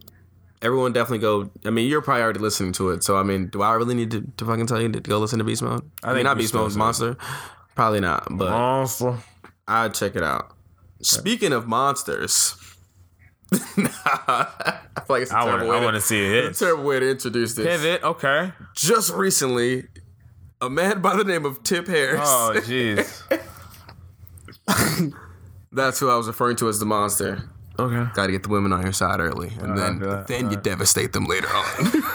everyone 0.61 0.93
definitely 0.93 1.19
go. 1.19 1.49
I 1.65 1.69
mean, 1.69 1.89
you're 1.89 2.01
probably 2.01 2.23
already 2.23 2.39
listening 2.39 2.73
to 2.73 2.89
it, 2.91 3.03
so 3.03 3.17
I 3.17 3.23
mean, 3.23 3.47
do 3.47 3.61
I 3.61 3.73
really 3.73 3.95
need 3.95 4.11
to, 4.11 4.21
to 4.37 4.45
fucking 4.45 4.67
tell 4.67 4.81
you 4.81 4.89
to 4.89 4.99
go 4.99 5.19
listen 5.19 5.39
to 5.39 5.45
Beast 5.45 5.61
Mode? 5.61 5.89
I, 6.03 6.07
mean, 6.07 6.15
think 6.17 6.25
not 6.25 6.37
Beast 6.37 6.53
Mode. 6.53 6.75
Monster. 6.75 7.17
Probably 7.75 7.99
not, 7.99 8.27
but 8.31 8.49
Monster. 8.49 9.17
I'd 9.67 9.93
check 9.93 10.15
it 10.15 10.23
out. 10.23 10.55
Speaking 11.01 11.51
of 11.53 11.67
monsters, 11.67 12.55
I 13.51 14.79
feel 14.97 15.05
like 15.09 15.21
it's 15.23 15.31
a 15.31 15.37
I 15.37 15.45
want. 15.45 15.57
terrible, 15.59 15.71
I 15.71 15.83
want 15.83 15.95
to 15.95 16.01
see 16.01 16.23
it's 16.23 16.61
it. 16.61 16.63
a 16.63 16.65
terrible 16.67 16.83
way 16.85 16.99
to 16.99 17.09
introduce 17.11 17.53
this. 17.53 17.65
Pivot. 17.65 18.03
Okay. 18.03 18.51
Just 18.75 19.13
recently, 19.13 19.85
a 20.61 20.69
man 20.69 21.01
by 21.01 21.15
the 21.15 21.23
name 21.23 21.45
of 21.45 21.63
Tip 21.63 21.87
Harris. 21.87 22.21
Oh, 22.23 22.53
jeez. 22.55 23.21
That's 25.71 25.99
who 25.99 26.09
I 26.09 26.15
was 26.15 26.27
referring 26.27 26.55
to 26.57 26.69
as 26.69 26.79
the 26.79 26.85
monster. 26.85 27.49
okay. 27.77 28.09
Got 28.13 28.27
to 28.27 28.31
get 28.31 28.43
the 28.43 28.49
women 28.49 28.71
on 28.73 28.81
your 28.83 28.93
side 28.93 29.19
early, 29.19 29.51
and 29.59 29.77
then 29.77 29.95
I 29.97 29.99
feel 29.99 30.09
that. 30.09 30.27
then 30.27 30.51
you 30.51 30.57
devastate 30.57 31.13
them 31.13 31.25
later 31.25 31.47
on. 31.47 32.03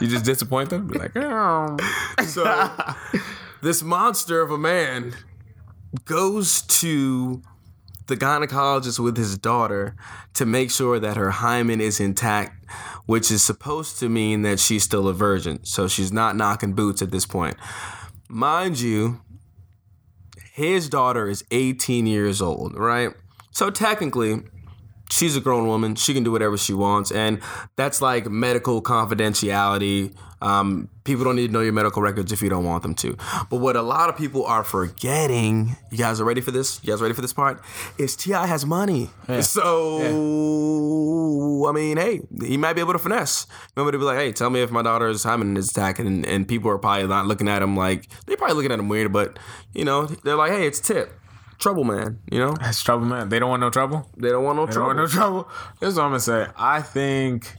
You 0.00 0.06
just 0.08 0.24
disappoint 0.24 0.70
them. 0.70 0.86
Be 0.86 0.98
like, 0.98 1.12
oh. 1.16 1.76
So 2.26 2.44
this 3.62 3.82
monster 3.82 4.40
of 4.40 4.50
a 4.50 4.56
man 4.56 5.14
goes 6.06 6.62
to 6.62 7.42
the 8.06 8.16
gynecologist 8.16 8.98
with 8.98 9.16
his 9.18 9.36
daughter 9.36 9.94
to 10.34 10.46
make 10.46 10.70
sure 10.70 10.98
that 10.98 11.16
her 11.18 11.30
hymen 11.32 11.80
is 11.82 12.00
intact, 12.00 12.64
which 13.04 13.30
is 13.30 13.42
supposed 13.42 13.98
to 13.98 14.08
mean 14.08 14.40
that 14.42 14.58
she's 14.58 14.84
still 14.84 15.06
a 15.06 15.12
virgin. 15.12 15.62
So 15.64 15.86
she's 15.86 16.12
not 16.12 16.34
knocking 16.36 16.72
boots 16.72 17.02
at 17.02 17.10
this 17.10 17.26
point. 17.26 17.56
Mind 18.28 18.80
you, 18.80 19.20
his 20.56 20.88
daughter 20.88 21.28
is 21.28 21.44
18 21.50 22.06
years 22.06 22.40
old, 22.40 22.78
right? 22.78 23.10
So 23.50 23.68
technically, 23.68 24.42
she's 25.10 25.36
a 25.36 25.40
grown 25.40 25.66
woman. 25.66 25.94
She 25.94 26.14
can 26.14 26.24
do 26.24 26.32
whatever 26.32 26.56
she 26.56 26.74
wants, 26.74 27.10
and 27.10 27.40
that's 27.76 28.00
like 28.00 28.28
medical 28.28 28.82
confidentiality. 28.82 30.14
Um, 30.42 30.90
people 31.04 31.24
don't 31.24 31.36
need 31.36 31.46
to 31.46 31.52
know 31.52 31.62
your 31.62 31.72
medical 31.72 32.02
records 32.02 32.30
if 32.30 32.42
you 32.42 32.50
don't 32.50 32.64
want 32.64 32.82
them 32.82 32.94
to. 32.96 33.16
But 33.48 33.56
what 33.56 33.74
a 33.74 33.80
lot 33.82 34.10
of 34.10 34.18
people 34.18 34.44
are 34.44 34.62
forgetting, 34.62 35.76
you 35.90 35.96
guys 35.96 36.20
are 36.20 36.24
ready 36.24 36.42
for 36.42 36.50
this? 36.50 36.78
You 36.82 36.92
guys 36.92 37.00
ready 37.00 37.14
for 37.14 37.22
this 37.22 37.32
part? 37.32 37.62
Is 37.96 38.14
T.I. 38.16 38.46
has 38.46 38.66
money. 38.66 39.10
So 39.40 40.00
I 41.66 41.72
mean, 41.72 41.96
hey, 41.96 42.20
he 42.42 42.56
might 42.56 42.74
be 42.74 42.80
able 42.80 42.92
to 42.92 42.98
finesse. 42.98 43.46
Nobody 43.76 43.98
be 43.98 44.04
like, 44.04 44.18
hey, 44.18 44.32
tell 44.32 44.50
me 44.50 44.62
if 44.62 44.70
my 44.70 44.82
daughter's 44.82 45.24
having 45.24 45.56
is 45.56 45.70
attacking, 45.70 46.06
and, 46.06 46.26
and 46.26 46.46
people 46.46 46.70
are 46.70 46.78
probably 46.78 47.08
not 47.08 47.26
looking 47.26 47.48
at 47.48 47.62
him 47.62 47.76
like 47.76 48.08
they're 48.26 48.36
probably 48.36 48.56
looking 48.56 48.72
at 48.72 48.78
him 48.78 48.88
weird, 48.88 49.12
but 49.12 49.38
you 49.72 49.84
know, 49.84 50.06
they're 50.06 50.36
like, 50.36 50.52
hey, 50.52 50.66
it's 50.66 50.80
Tip. 50.80 51.12
Trouble 51.58 51.84
man, 51.84 52.20
you 52.30 52.38
know 52.38 52.52
That's 52.60 52.82
trouble, 52.82 53.06
man. 53.06 53.28
They 53.30 53.38
don't 53.38 53.48
want 53.50 53.60
no 53.60 53.70
trouble. 53.70 54.08
they 54.16 54.28
don't 54.30 54.44
want 54.44 54.56
no 54.56 54.66
They 54.66 54.72
don't 54.72 54.74
trouble. 54.74 54.86
want 54.88 54.98
no 54.98 55.06
trouble. 55.06 55.48
This 55.80 55.90
is 55.90 55.96
what 55.96 56.04
I'm 56.04 56.10
gonna 56.10 56.20
say. 56.20 56.46
I 56.56 56.82
think 56.82 57.56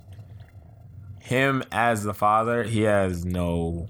him 1.20 1.64
as 1.72 2.04
the 2.04 2.14
father, 2.14 2.64
he 2.64 2.82
has 2.84 3.26
no 3.26 3.88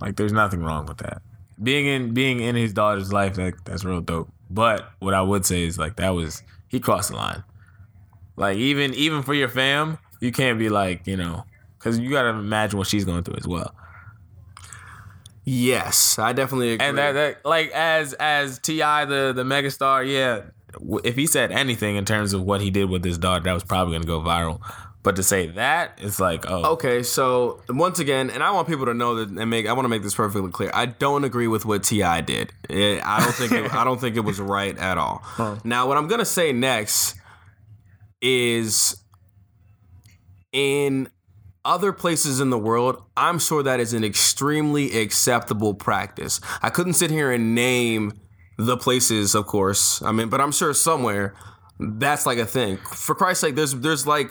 like. 0.00 0.16
There's 0.16 0.32
nothing 0.32 0.62
wrong 0.62 0.86
with 0.86 0.98
that. 0.98 1.22
Being 1.62 1.86
in 1.86 2.14
being 2.14 2.40
in 2.40 2.56
his 2.56 2.72
daughter's 2.72 3.12
life, 3.12 3.38
like 3.38 3.62
that's 3.64 3.84
real 3.84 4.00
dope. 4.00 4.30
But 4.50 4.90
what 5.00 5.14
I 5.14 5.22
would 5.22 5.44
say 5.46 5.62
is 5.64 5.78
like 5.78 5.96
that 5.96 6.10
was 6.10 6.42
he 6.68 6.80
crossed 6.80 7.10
the 7.10 7.16
line. 7.16 7.44
Like 8.36 8.56
even 8.58 8.94
even 8.94 9.22
for 9.22 9.34
your 9.34 9.48
fam, 9.48 9.98
you 10.20 10.32
can't 10.32 10.58
be 10.58 10.68
like 10.68 11.06
you 11.06 11.16
know 11.16 11.44
because 11.78 11.98
you 11.98 12.10
gotta 12.10 12.30
imagine 12.30 12.78
what 12.78 12.88
she's 12.88 13.04
going 13.04 13.22
through 13.22 13.36
as 13.36 13.46
well. 13.46 13.74
Yes, 15.48 16.18
I 16.18 16.32
definitely 16.32 16.72
agree. 16.72 16.86
And 16.88 16.98
that, 16.98 17.12
that 17.12 17.44
like 17.46 17.70
as 17.70 18.12
as 18.14 18.58
T.I. 18.58 19.04
the 19.04 19.32
the 19.32 19.44
megastar, 19.44 20.04
yeah. 20.06 20.50
If 21.04 21.14
he 21.14 21.26
said 21.26 21.52
anything 21.52 21.94
in 21.96 22.04
terms 22.04 22.32
of 22.32 22.42
what 22.42 22.60
he 22.60 22.70
did 22.70 22.90
with 22.90 23.04
his 23.04 23.16
daughter, 23.16 23.44
that 23.44 23.52
was 23.52 23.62
probably 23.64 23.94
gonna 23.94 24.06
go 24.06 24.20
viral. 24.20 24.60
But 25.04 25.14
to 25.16 25.22
say 25.22 25.46
that, 25.46 26.00
it's 26.02 26.18
like, 26.18 26.44
oh, 26.50 26.72
Okay, 26.72 27.04
so 27.04 27.62
once 27.68 28.00
again, 28.00 28.28
and 28.28 28.42
I 28.42 28.50
want 28.50 28.66
people 28.66 28.86
to 28.86 28.92
know 28.94 29.14
that 29.14 29.28
and 29.28 29.48
make 29.48 29.68
I 29.68 29.72
want 29.72 29.84
to 29.84 29.88
make 29.88 30.02
this 30.02 30.16
perfectly 30.16 30.50
clear. 30.50 30.72
I 30.74 30.86
don't 30.86 31.22
agree 31.22 31.46
with 31.46 31.64
what 31.64 31.84
T.I. 31.84 32.22
did. 32.22 32.52
It- 32.68 33.00
I 33.06 33.20
don't 33.20 33.32
think 33.32 33.52
it, 33.52 33.72
I 33.72 33.84
don't 33.84 34.00
think 34.00 34.16
it 34.16 34.24
was 34.24 34.40
right 34.40 34.76
at 34.76 34.98
all. 34.98 35.22
Now, 35.64 35.86
what 35.86 35.96
I'm 35.96 36.08
gonna 36.08 36.24
say 36.24 36.52
next 36.52 37.14
is 38.20 38.96
in 40.52 41.08
other 41.66 41.92
places 41.92 42.40
in 42.40 42.50
the 42.50 42.58
world, 42.58 43.02
I'm 43.16 43.38
sure 43.38 43.62
that 43.62 43.80
is 43.80 43.92
an 43.92 44.04
extremely 44.04 44.98
acceptable 44.98 45.74
practice. 45.74 46.40
I 46.62 46.70
couldn't 46.70 46.94
sit 46.94 47.10
here 47.10 47.30
and 47.30 47.54
name 47.54 48.12
the 48.56 48.76
places, 48.76 49.34
of 49.34 49.46
course. 49.46 50.00
I 50.02 50.12
mean, 50.12 50.28
but 50.28 50.40
I'm 50.40 50.52
sure 50.52 50.72
somewhere 50.72 51.34
that's 51.78 52.24
like 52.24 52.38
a 52.38 52.46
thing. 52.46 52.78
For 52.78 53.14
Christ's 53.14 53.42
sake, 53.42 53.54
there's 53.54 53.74
there's 53.74 54.06
like 54.06 54.30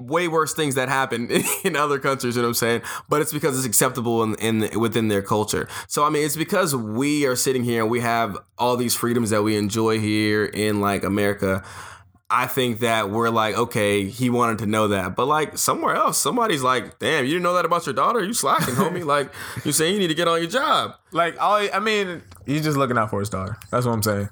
way 0.00 0.26
worse 0.26 0.54
things 0.54 0.74
that 0.74 0.88
happen 0.88 1.30
in 1.64 1.76
other 1.76 1.98
countries, 1.98 2.34
you 2.36 2.42
know 2.42 2.48
what 2.48 2.50
I'm 2.50 2.54
saying? 2.54 2.82
But 3.08 3.20
it's 3.20 3.32
because 3.32 3.56
it's 3.56 3.66
acceptable 3.66 4.22
in, 4.22 4.34
in 4.36 4.80
within 4.80 5.08
their 5.08 5.22
culture. 5.22 5.68
So 5.86 6.04
I 6.04 6.10
mean, 6.10 6.24
it's 6.24 6.36
because 6.36 6.74
we 6.74 7.26
are 7.26 7.36
sitting 7.36 7.64
here 7.64 7.82
and 7.82 7.90
we 7.90 8.00
have 8.00 8.36
all 8.58 8.76
these 8.76 8.94
freedoms 8.94 9.30
that 9.30 9.42
we 9.42 9.56
enjoy 9.56 10.00
here 10.00 10.44
in 10.44 10.80
like 10.80 11.04
America. 11.04 11.62
I 12.30 12.46
think 12.46 12.78
that 12.80 13.10
we're 13.10 13.28
like, 13.30 13.56
okay, 13.56 14.04
he 14.06 14.30
wanted 14.30 14.58
to 14.58 14.66
know 14.66 14.88
that, 14.88 15.16
but 15.16 15.26
like 15.26 15.58
somewhere 15.58 15.96
else, 15.96 16.16
somebody's 16.16 16.62
like, 16.62 16.98
damn, 17.00 17.24
you 17.24 17.32
didn't 17.32 17.42
know 17.42 17.54
that 17.54 17.64
about 17.64 17.86
your 17.86 17.94
daughter? 17.94 18.22
You 18.22 18.32
slacking, 18.32 18.74
homie? 18.74 19.04
Like 19.04 19.32
you 19.64 19.72
saying 19.72 19.94
you 19.94 19.98
need 19.98 20.08
to 20.08 20.14
get 20.14 20.28
on 20.28 20.40
your 20.40 20.50
job. 20.50 20.94
like 21.10 21.40
all 21.40 21.56
I 21.56 21.80
mean, 21.80 22.22
he's 22.46 22.62
just 22.62 22.76
looking 22.78 22.96
out 22.96 23.10
for 23.10 23.18
his 23.20 23.28
daughter. 23.28 23.56
That's 23.70 23.84
what 23.84 23.92
I'm 23.92 24.02
saying. 24.02 24.28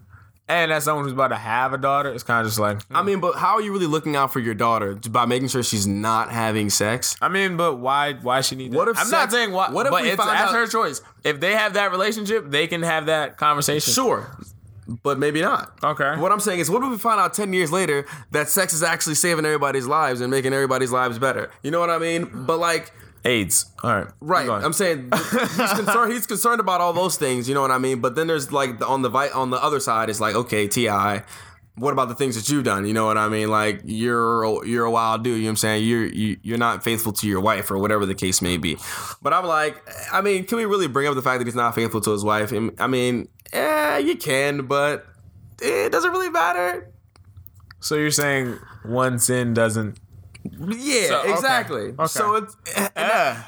And 0.51 0.73
as 0.73 0.85
someone 0.85 1.05
who's 1.05 1.13
about 1.13 1.29
to 1.29 1.37
have 1.37 1.75
a 1.75 1.79
daughter, 1.79 2.11
it's 2.11 2.23
kind 2.23 2.41
of 2.41 2.47
just 2.47 2.59
like, 2.59 2.81
I 2.91 3.03
mean, 3.03 3.21
but 3.21 3.35
how 3.35 3.57
are 3.57 3.61
you 3.61 3.71
really 3.71 3.87
looking 3.87 4.17
out 4.17 4.33
for 4.33 4.41
your 4.41 4.55
daughter 4.55 4.95
by 4.95 5.27
making 5.27 5.49
sure 5.49 5.63
she's 5.63 5.87
not 5.87 6.31
having 6.31 6.71
sex? 6.71 7.17
I 7.21 7.29
mean, 7.29 7.59
but 7.59 7.77
why? 7.77 8.15
Why 8.15 8.41
she 8.41 8.57
need? 8.57 8.73
That? 8.73 8.79
What 8.79 8.89
if 8.89 8.99
I'm 8.99 9.11
not 9.11 9.31
saying 9.31 9.53
why. 9.53 9.71
what 9.71 9.85
if 9.85 9.93
but 9.93 10.03
we 10.05 10.09
it's 10.09 10.17
that's 10.17 10.51
out- 10.51 10.55
her 10.55 10.67
choice. 10.67 11.03
If 11.23 11.41
they 11.41 11.53
have 11.53 11.75
that 11.75 11.91
relationship, 11.91 12.49
they 12.51 12.67
can 12.67 12.83
have 12.83 13.07
that 13.07 13.37
conversation. 13.37 13.93
Sure, 13.93 14.38
but 14.89 15.19
maybe 15.19 15.41
not. 15.43 15.79
Okay. 15.85 16.17
What 16.17 16.33
I'm 16.33 16.41
saying 16.41 16.61
is, 16.61 16.71
what 16.71 16.83
if 16.83 16.91
we 16.91 16.99
find 16.99 17.21
out 17.21 17.35
10 17.35 17.53
years 17.53 17.71
later 17.71 18.07
that 18.31 18.49
sex 18.49 18.73
is 18.73 18.83
actually 18.83 19.17
saving 19.17 19.45
everybody's 19.45 19.87
lives 19.87 20.21
and 20.21 20.31
making 20.31 20.53
everybody's 20.55 20.91
lives 20.91 21.19
better? 21.19 21.51
You 21.63 21.71
know 21.71 21.81
what 21.81 21.91
I 21.91 21.99
mean? 21.99 22.29
But 22.47 22.59
like, 22.59 22.93
AIDS. 23.25 23.67
All 23.83 23.93
right. 23.95 24.07
right? 24.21 24.49
I'm 24.49 24.73
saying 24.73 25.11
he's 25.31 25.73
concerned. 25.73 26.13
He's 26.13 26.27
concerned 26.27 26.61
about 26.61 26.81
all 26.81 26.93
those 26.93 27.17
things. 27.17 27.49
You 27.49 27.55
know 27.55 27.61
what 27.61 27.71
I 27.71 27.79
mean? 27.79 28.01
But 28.01 28.15
then 28.15 28.27
there's 28.29 28.51
like 28.53 28.79
the- 28.79 28.87
on 28.87 29.03
the 29.03 29.09
vi- 29.11 29.31
on 29.31 29.51
the 29.51 29.63
other 29.63 29.81
side, 29.81 30.09
it's 30.09 30.21
like, 30.21 30.35
okay, 30.35 30.67
Ti. 30.69 30.89
What 31.79 31.93
about 31.93 32.09
the 32.09 32.15
things 32.15 32.35
that 32.37 32.49
you've 32.53 32.65
done? 32.65 32.87
You 32.87 32.93
know 32.95 33.07
what 33.07 33.17
I 33.19 33.29
mean? 33.29 33.49
Like 33.51 33.83
you're 33.85 34.43
a- 34.45 34.67
you're 34.67 34.85
a 34.85 34.91
wild 34.91 35.25
dude. 35.25 35.37
You 35.37 35.43
know 35.43 35.47
what 35.47 35.51
I'm 35.51 35.57
saying? 35.57 35.85
You're 35.85 36.07
you, 36.07 36.37
you're 36.43 36.59
not 36.59 36.83
faithful 36.85 37.13
to 37.13 37.27
your 37.29 37.41
wife 37.41 37.71
or 37.71 37.79
whatever 37.79 38.05
the 38.07 38.15
case 38.15 38.43
may 38.43 38.57
be. 38.57 38.77
But 39.23 39.33
I'm 39.33 39.45
like, 39.47 39.81
I 40.13 40.21
mean, 40.21 40.45
can 40.45 40.59
we 40.59 40.65
really 40.65 40.89
bring 40.89 41.07
up 41.09 41.15
the 41.15 41.23
fact 41.23 41.39
that 41.41 41.47
he's 41.47 41.55
not 41.55 41.75
faithful 41.75 42.01
to 42.03 42.11
his 42.13 42.25
wife? 42.25 42.53
And, 42.53 42.73
I 42.81 42.87
mean, 42.87 43.29
eh, 43.53 43.99
you 43.99 44.17
can, 44.17 44.67
but 44.67 45.07
it 45.61 45.91
doesn't 45.93 46.11
really 46.13 46.31
matter. 46.31 46.91
so 47.81 47.95
you're 47.95 48.11
saying 48.11 48.59
one 48.85 49.19
sin 49.19 49.55
doesn't? 49.55 49.99
Yeah, 50.45 51.07
So, 51.09 51.21
okay. 51.21 51.33
exactly. 51.33 51.83
Okay. 51.91 52.07
So 52.07 52.35
it's, 52.37 52.57
and 52.77 52.91
Yeah. 52.97 53.43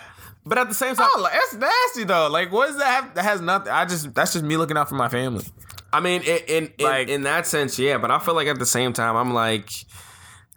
but 0.45 0.59
at 0.59 0.69
the 0.69 0.75
same 0.75 0.95
time, 0.97 1.09
Oh, 1.11 1.29
that's 1.33 1.55
nasty 1.55 2.05
though. 2.05 2.29
Like, 2.29 2.53
what 2.53 2.67
does 2.69 2.77
that 2.79 2.87
have? 3.05 3.15
That 3.15 3.25
has 3.25 3.41
nothing. 3.41 3.73
I 3.73 3.85
just 3.87 4.13
that's 4.15 4.33
just 4.35 4.45
me 4.45 4.57
looking 4.57 4.77
out 4.77 4.89
for 4.89 4.97
my 4.97 5.09
family. 5.09 5.45
I 5.93 6.01
mean, 6.01 6.23
in 6.23 6.39
in, 6.49 6.73
in, 6.79 6.85
Like- 6.85 7.09
in 7.09 7.23
that 7.25 7.47
sense, 7.47 7.79
yeah. 7.79 7.99
But 7.99 8.11
I 8.11 8.19
feel 8.19 8.35
like 8.35 8.47
at 8.49 8.59
the 8.59 8.67
same 8.67 8.93
time, 8.93 9.17
I'm 9.17 9.33
like, 9.35 9.71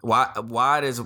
why? 0.01 0.29
Why 0.41 0.81
does? 0.81 1.01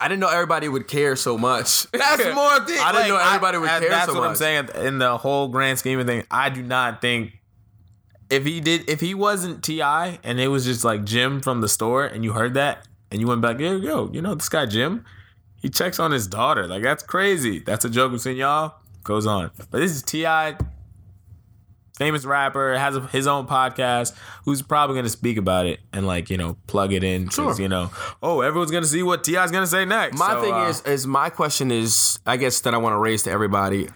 I 0.00 0.06
didn't 0.06 0.20
know 0.20 0.28
everybody 0.28 0.68
would 0.68 0.86
care 0.86 1.16
so 1.16 1.36
much. 1.36 1.90
That's 1.92 2.22
more 2.34 2.60
thing. 2.66 2.78
I 2.82 2.92
didn't 2.92 3.08
know 3.08 3.18
everybody 3.18 3.58
would 3.58 3.68
I- 3.68 3.80
care 3.80 3.88
That's 3.90 4.06
so 4.06 4.14
what 4.14 4.20
much. 4.22 4.30
I'm 4.30 4.36
saying. 4.36 4.68
In 4.86 4.98
the 4.98 5.18
whole 5.18 5.48
grand 5.48 5.78
scheme 5.78 5.98
of 5.98 6.06
things, 6.06 6.24
I 6.30 6.48
do 6.50 6.62
not 6.62 7.00
think 7.00 7.32
if 8.30 8.44
he 8.44 8.60
did, 8.60 8.88
if 8.88 9.00
he 9.00 9.14
wasn't 9.14 9.64
T.I. 9.64 10.18
and 10.22 10.38
it 10.38 10.48
was 10.48 10.64
just 10.64 10.84
like 10.84 11.04
Jim 11.04 11.40
from 11.40 11.60
the 11.62 11.68
store, 11.68 12.04
and 12.06 12.22
you 12.24 12.32
heard 12.32 12.54
that 12.54 12.86
and 13.10 13.20
you 13.20 13.26
went 13.26 13.40
back, 13.40 13.58
yo, 13.58 13.74
yo, 13.76 14.10
you 14.12 14.20
know 14.22 14.34
this 14.34 14.48
guy 14.48 14.66
Jim, 14.66 15.04
he 15.60 15.68
checks 15.68 15.98
on 15.98 16.10
his 16.12 16.26
daughter. 16.28 16.66
Like 16.68 16.82
that's 16.82 17.02
crazy. 17.02 17.58
That's 17.58 17.84
a 17.84 17.90
joke 17.90 18.12
between 18.12 18.36
y'all. 18.36 18.74
Goes 19.02 19.26
on, 19.26 19.50
but 19.70 19.78
this 19.80 19.90
is 19.92 20.02
Ti. 20.02 20.24
Famous 21.98 22.24
rapper 22.24 22.78
has 22.78 22.96
a, 22.96 23.00
his 23.08 23.26
own 23.26 23.46
podcast. 23.46 24.14
Who's 24.44 24.62
probably 24.62 24.96
gonna 24.96 25.08
speak 25.08 25.36
about 25.36 25.66
it 25.66 25.80
and 25.92 26.06
like 26.06 26.30
you 26.30 26.36
know 26.36 26.56
plug 26.66 26.92
it 26.92 27.02
in? 27.04 27.28
Sure. 27.28 27.54
You 27.60 27.68
know, 27.68 27.90
oh, 28.22 28.40
everyone's 28.40 28.70
gonna 28.70 28.86
see 28.86 29.02
what 29.02 29.24
T.I.'s 29.24 29.50
gonna 29.50 29.66
say 29.66 29.84
next. 29.84 30.16
My 30.18 30.30
So, 30.34 30.40
thing 30.42 30.54
uh, 30.54 30.66
is, 30.68 30.80
is 30.82 31.06
my 31.06 31.28
question 31.28 31.70
is, 31.70 32.18
I 32.24 32.36
guess 32.36 32.60
that 32.60 32.72
I 32.74 32.78
want 32.78 32.94
to 32.94 32.98
raise 32.98 33.24
to 33.24 33.30
everybody. 33.30 33.88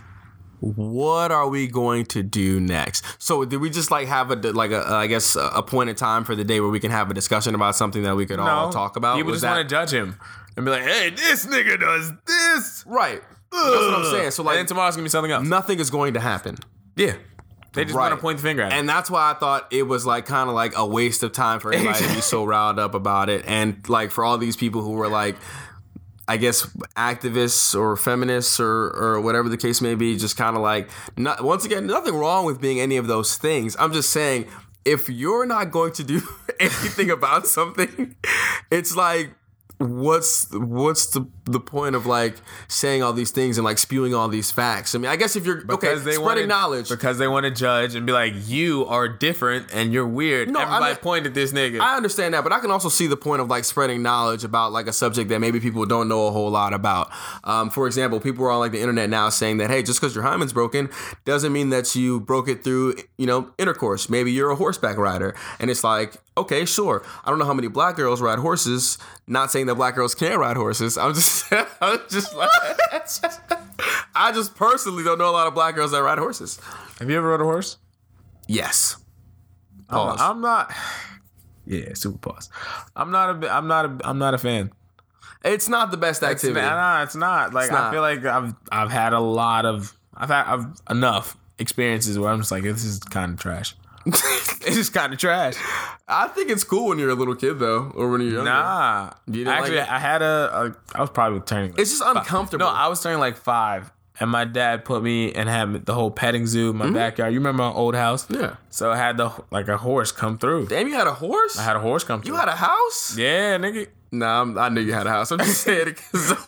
What 0.60 1.32
are 1.32 1.48
we 1.48 1.66
going 1.66 2.04
to 2.06 2.22
do 2.22 2.60
next? 2.60 3.04
So, 3.20 3.44
did 3.44 3.56
we 3.60 3.68
just 3.68 3.90
like 3.90 4.06
have 4.06 4.30
a 4.30 4.36
like 4.52 4.70
a 4.70 4.84
I 4.86 5.08
guess 5.08 5.34
a 5.36 5.60
point 5.62 5.90
in 5.90 5.96
time 5.96 6.22
for 6.24 6.36
the 6.36 6.44
day 6.44 6.60
where 6.60 6.70
we 6.70 6.78
can 6.78 6.92
have 6.92 7.10
a 7.10 7.14
discussion 7.14 7.54
about 7.56 7.74
something 7.74 8.04
that 8.04 8.14
we 8.14 8.26
could 8.26 8.38
all 8.38 8.70
talk 8.72 8.96
about? 8.96 9.16
People 9.16 9.32
Was 9.32 9.40
just 9.40 9.42
that- 9.42 9.56
want 9.56 9.68
to 9.68 9.74
judge 9.74 9.90
him 9.92 10.18
and 10.56 10.64
be 10.64 10.70
like, 10.70 10.82
"Hey, 10.82 11.10
this 11.10 11.46
nigga 11.46 11.80
does 11.80 12.12
this." 12.26 12.84
right. 12.86 13.20
That's 13.50 13.64
what 13.74 13.94
I'm 13.94 14.04
saying. 14.12 14.30
So, 14.30 14.42
like, 14.44 14.58
and 14.58 14.68
tomorrow's 14.68 14.94
gonna 14.94 15.04
be 15.04 15.08
something 15.10 15.32
else. 15.32 15.46
nothing 15.46 15.80
is 15.80 15.90
going 15.90 16.14
to 16.14 16.20
happen. 16.20 16.56
Yeah, 16.94 17.14
they 17.74 17.84
just 17.84 17.96
Right. 17.96 18.08
want 18.08 18.14
to 18.14 18.20
point 18.20 18.38
the 18.38 18.42
finger 18.42 18.62
at 18.62 18.72
him. 18.72 18.80
And 18.80 18.88
that's 18.88 19.10
why 19.10 19.30
I 19.30 19.34
thought 19.34 19.66
it 19.70 19.84
was 19.84 20.04
like 20.06 20.26
kind 20.26 20.48
of 20.48 20.54
like 20.54 20.72
a 20.76 20.86
waste 20.86 21.22
of 21.22 21.32
time 21.32 21.60
for 21.60 21.72
everybody 21.74 22.04
to 22.06 22.14
be 22.14 22.20
so 22.20 22.44
riled 22.44 22.78
up 22.78 22.94
about 22.94 23.28
it. 23.28 23.44
And 23.46 23.88
like 23.88 24.10
for 24.10 24.24
all 24.24 24.38
these 24.38 24.56
people 24.56 24.82
who 24.82 24.92
were 24.92 25.08
like, 25.08 25.36
I 26.28 26.36
guess 26.36 26.64
activists 26.96 27.78
or 27.78 27.96
feminists 27.96 28.60
or, 28.60 28.68
or 28.96 29.20
whatever 29.20 29.48
the 29.48 29.56
case 29.56 29.80
may 29.80 29.94
be, 29.94 30.16
just 30.16 30.36
kind 30.36 30.56
of 30.56 30.62
like, 30.62 30.88
not, 31.16 31.42
once 31.42 31.64
again, 31.64 31.86
nothing 31.86 32.14
wrong 32.14 32.46
with 32.46 32.60
being 32.60 32.80
any 32.80 32.96
of 32.96 33.06
those 33.08 33.36
things. 33.36 33.76
I'm 33.78 33.92
just 33.92 34.10
saying, 34.10 34.46
if 34.84 35.08
you're 35.08 35.46
not 35.46 35.70
going 35.72 35.92
to 35.94 36.04
do 36.04 36.22
anything 36.60 37.10
about 37.10 37.46
something, 37.46 38.14
it's 38.70 38.94
like, 38.96 39.32
what's 39.78 40.48
what's 40.52 41.06
the 41.06 41.22
the 41.44 41.58
point 41.60 41.96
of 41.96 42.06
like 42.06 42.36
saying 42.68 43.02
all 43.02 43.12
these 43.12 43.30
things 43.30 43.58
and 43.58 43.64
like 43.64 43.78
spewing 43.78 44.14
all 44.14 44.28
these 44.28 44.50
facts? 44.50 44.94
I 44.94 44.98
mean, 44.98 45.10
I 45.10 45.16
guess 45.16 45.36
if 45.36 45.44
you're 45.44 45.64
because 45.64 46.02
okay, 46.02 46.12
spreading 46.12 46.22
wanted, 46.22 46.48
knowledge, 46.48 46.88
because 46.88 47.18
they 47.18 47.28
want 47.28 47.44
to 47.44 47.50
judge 47.50 47.94
and 47.94 48.06
be 48.06 48.12
like, 48.12 48.34
"You 48.46 48.86
are 48.86 49.08
different 49.08 49.68
and 49.72 49.92
you're 49.92 50.06
weird." 50.06 50.50
No, 50.50 50.60
I 50.60 50.62
Everybody 50.62 50.92
mean- 50.92 50.96
point 51.02 51.26
at 51.26 51.34
this 51.34 51.52
nigga. 51.52 51.80
I 51.80 51.96
understand 51.96 52.34
that, 52.34 52.44
but 52.44 52.52
I 52.52 52.60
can 52.60 52.70
also 52.70 52.88
see 52.88 53.06
the 53.06 53.16
point 53.16 53.40
of 53.42 53.48
like 53.48 53.64
spreading 53.64 54.02
knowledge 54.02 54.44
about 54.44 54.72
like 54.72 54.86
a 54.86 54.92
subject 54.92 55.28
that 55.30 55.40
maybe 55.40 55.60
people 55.60 55.84
don't 55.86 56.08
know 56.08 56.26
a 56.26 56.30
whole 56.30 56.50
lot 56.50 56.72
about. 56.72 57.10
Um, 57.44 57.70
for 57.70 57.86
example, 57.86 58.20
people 58.20 58.44
are 58.44 58.50
on 58.50 58.60
like 58.60 58.72
the 58.72 58.80
internet 58.80 59.10
now 59.10 59.28
saying 59.28 59.58
that 59.58 59.70
hey, 59.70 59.82
just 59.82 60.00
because 60.00 60.14
your 60.14 60.24
hymen's 60.24 60.52
broken 60.52 60.90
doesn't 61.24 61.52
mean 61.52 61.70
that 61.70 61.94
you 61.94 62.20
broke 62.20 62.48
it 62.48 62.62
through 62.64 62.94
you 63.18 63.26
know 63.26 63.50
intercourse. 63.58 64.08
Maybe 64.08 64.32
you're 64.32 64.50
a 64.50 64.56
horseback 64.56 64.96
rider, 64.96 65.34
and 65.58 65.70
it's 65.70 65.82
like 65.84 66.14
okay, 66.36 66.64
sure. 66.64 67.04
I 67.24 67.30
don't 67.30 67.38
know 67.38 67.44
how 67.44 67.52
many 67.54 67.68
black 67.68 67.96
girls 67.96 68.22
ride 68.22 68.38
horses. 68.38 68.96
Not 69.26 69.50
saying 69.50 69.66
that 69.66 69.74
black 69.74 69.94
girls 69.94 70.14
can't 70.14 70.38
ride 70.38 70.56
horses. 70.56 70.96
I'm 70.96 71.12
just, 71.14 71.31
I'm 71.80 71.98
just 72.10 72.34
like, 72.34 72.50
I 74.14 74.32
just 74.32 74.54
personally 74.54 75.04
don't 75.04 75.18
know 75.18 75.30
a 75.30 75.32
lot 75.32 75.46
of 75.46 75.54
black 75.54 75.74
girls 75.74 75.92
that 75.92 76.02
ride 76.02 76.18
horses. 76.18 76.58
Have 76.98 77.08
you 77.10 77.16
ever 77.16 77.28
rode 77.28 77.40
a 77.40 77.44
horse? 77.44 77.78
Yes. 78.48 78.96
I'm, 79.88 79.96
Pause. 79.96 80.20
I'm 80.20 80.40
not. 80.40 80.72
Yeah, 81.66 81.94
super 81.94 82.18
pause. 82.18 82.48
I'm 82.96 83.10
not 83.10 83.44
a. 83.44 83.54
I'm 83.54 83.66
not 83.68 83.84
a. 83.84 83.98
I'm 84.08 84.18
not 84.18 84.34
a 84.34 84.38
fan. 84.38 84.72
It's 85.44 85.68
not 85.68 85.90
the 85.90 85.96
best 85.96 86.22
It's, 86.22 86.30
activity. 86.44 86.60
nah, 86.66 87.02
it's 87.02 87.14
not. 87.16 87.52
Like 87.52 87.70
I 87.70 87.74
not. 87.74 87.92
feel 87.92 88.00
like 88.00 88.24
I've 88.24 88.54
I've 88.70 88.90
had 88.90 89.12
a 89.12 89.20
lot 89.20 89.64
of. 89.64 89.96
I've 90.14 90.28
had 90.28 90.44
I've 90.46 90.66
enough 90.90 91.36
experiences 91.58 92.18
where 92.18 92.30
I'm 92.30 92.40
just 92.40 92.50
like 92.50 92.62
this 92.64 92.84
is 92.84 92.98
kind 93.00 93.32
of 93.34 93.38
trash. 93.40 93.74
it's 94.66 94.76
just 94.76 94.92
kind 94.92 95.12
of 95.12 95.18
trash. 95.18 95.54
I 96.08 96.28
think 96.28 96.50
it's 96.50 96.64
cool 96.64 96.88
when 96.88 96.98
you're 96.98 97.10
a 97.10 97.14
little 97.14 97.34
kid 97.34 97.58
though, 97.58 97.90
or 97.94 98.08
when 98.10 98.20
you're 98.20 98.30
younger. 98.32 98.50
Nah, 98.50 99.10
You 99.26 99.32
didn't 99.44 99.48
like 99.48 99.58
actually. 99.62 99.80
I 99.80 99.98
had 99.98 100.22
a, 100.22 100.50
a. 100.94 100.96
I 100.96 101.00
was 101.00 101.10
probably 101.10 101.40
turning. 101.40 101.74
It's 101.78 101.90
just 101.90 102.02
uncomfortable. 102.04 102.66
No, 102.66 102.72
I 102.72 102.88
was 102.88 103.02
turning 103.02 103.20
like 103.20 103.36
five, 103.36 103.90
and 104.20 104.30
my 104.30 104.44
dad 104.44 104.84
put 104.84 105.02
me 105.02 105.32
and 105.32 105.48
had 105.48 105.86
the 105.86 105.94
whole 105.94 106.10
petting 106.10 106.46
zoo 106.46 106.70
in 106.70 106.76
my 106.76 106.90
backyard. 106.90 107.32
You 107.32 107.38
remember 107.40 107.62
my 107.62 107.70
old 107.72 107.94
house? 107.94 108.26
Mm-hmm. 108.26 108.42
Yeah. 108.42 108.56
So 108.70 108.90
I 108.92 108.96
had 108.96 109.16
the 109.16 109.30
like 109.50 109.68
a 109.68 109.76
horse 109.78 110.12
come 110.12 110.38
through. 110.38 110.66
Damn, 110.66 110.88
you 110.88 110.94
had 110.94 111.06
a 111.06 111.14
horse. 111.14 111.58
I 111.58 111.62
had 111.62 111.76
a 111.76 111.80
horse 111.80 112.04
come 112.04 112.22
through. 112.22 112.34
you 112.34 112.38
had 112.40 112.48
a 112.48 112.56
house. 112.56 113.16
yeah, 113.16 113.56
nigga. 113.58 113.86
Nah, 114.14 114.42
I'm, 114.42 114.58
I 114.58 114.68
knew 114.68 114.82
you 114.82 114.92
had 114.92 115.06
a 115.06 115.10
house. 115.10 115.30
I'm 115.30 115.38
just 115.38 115.60
saying 115.62 115.88
it. 115.88 116.00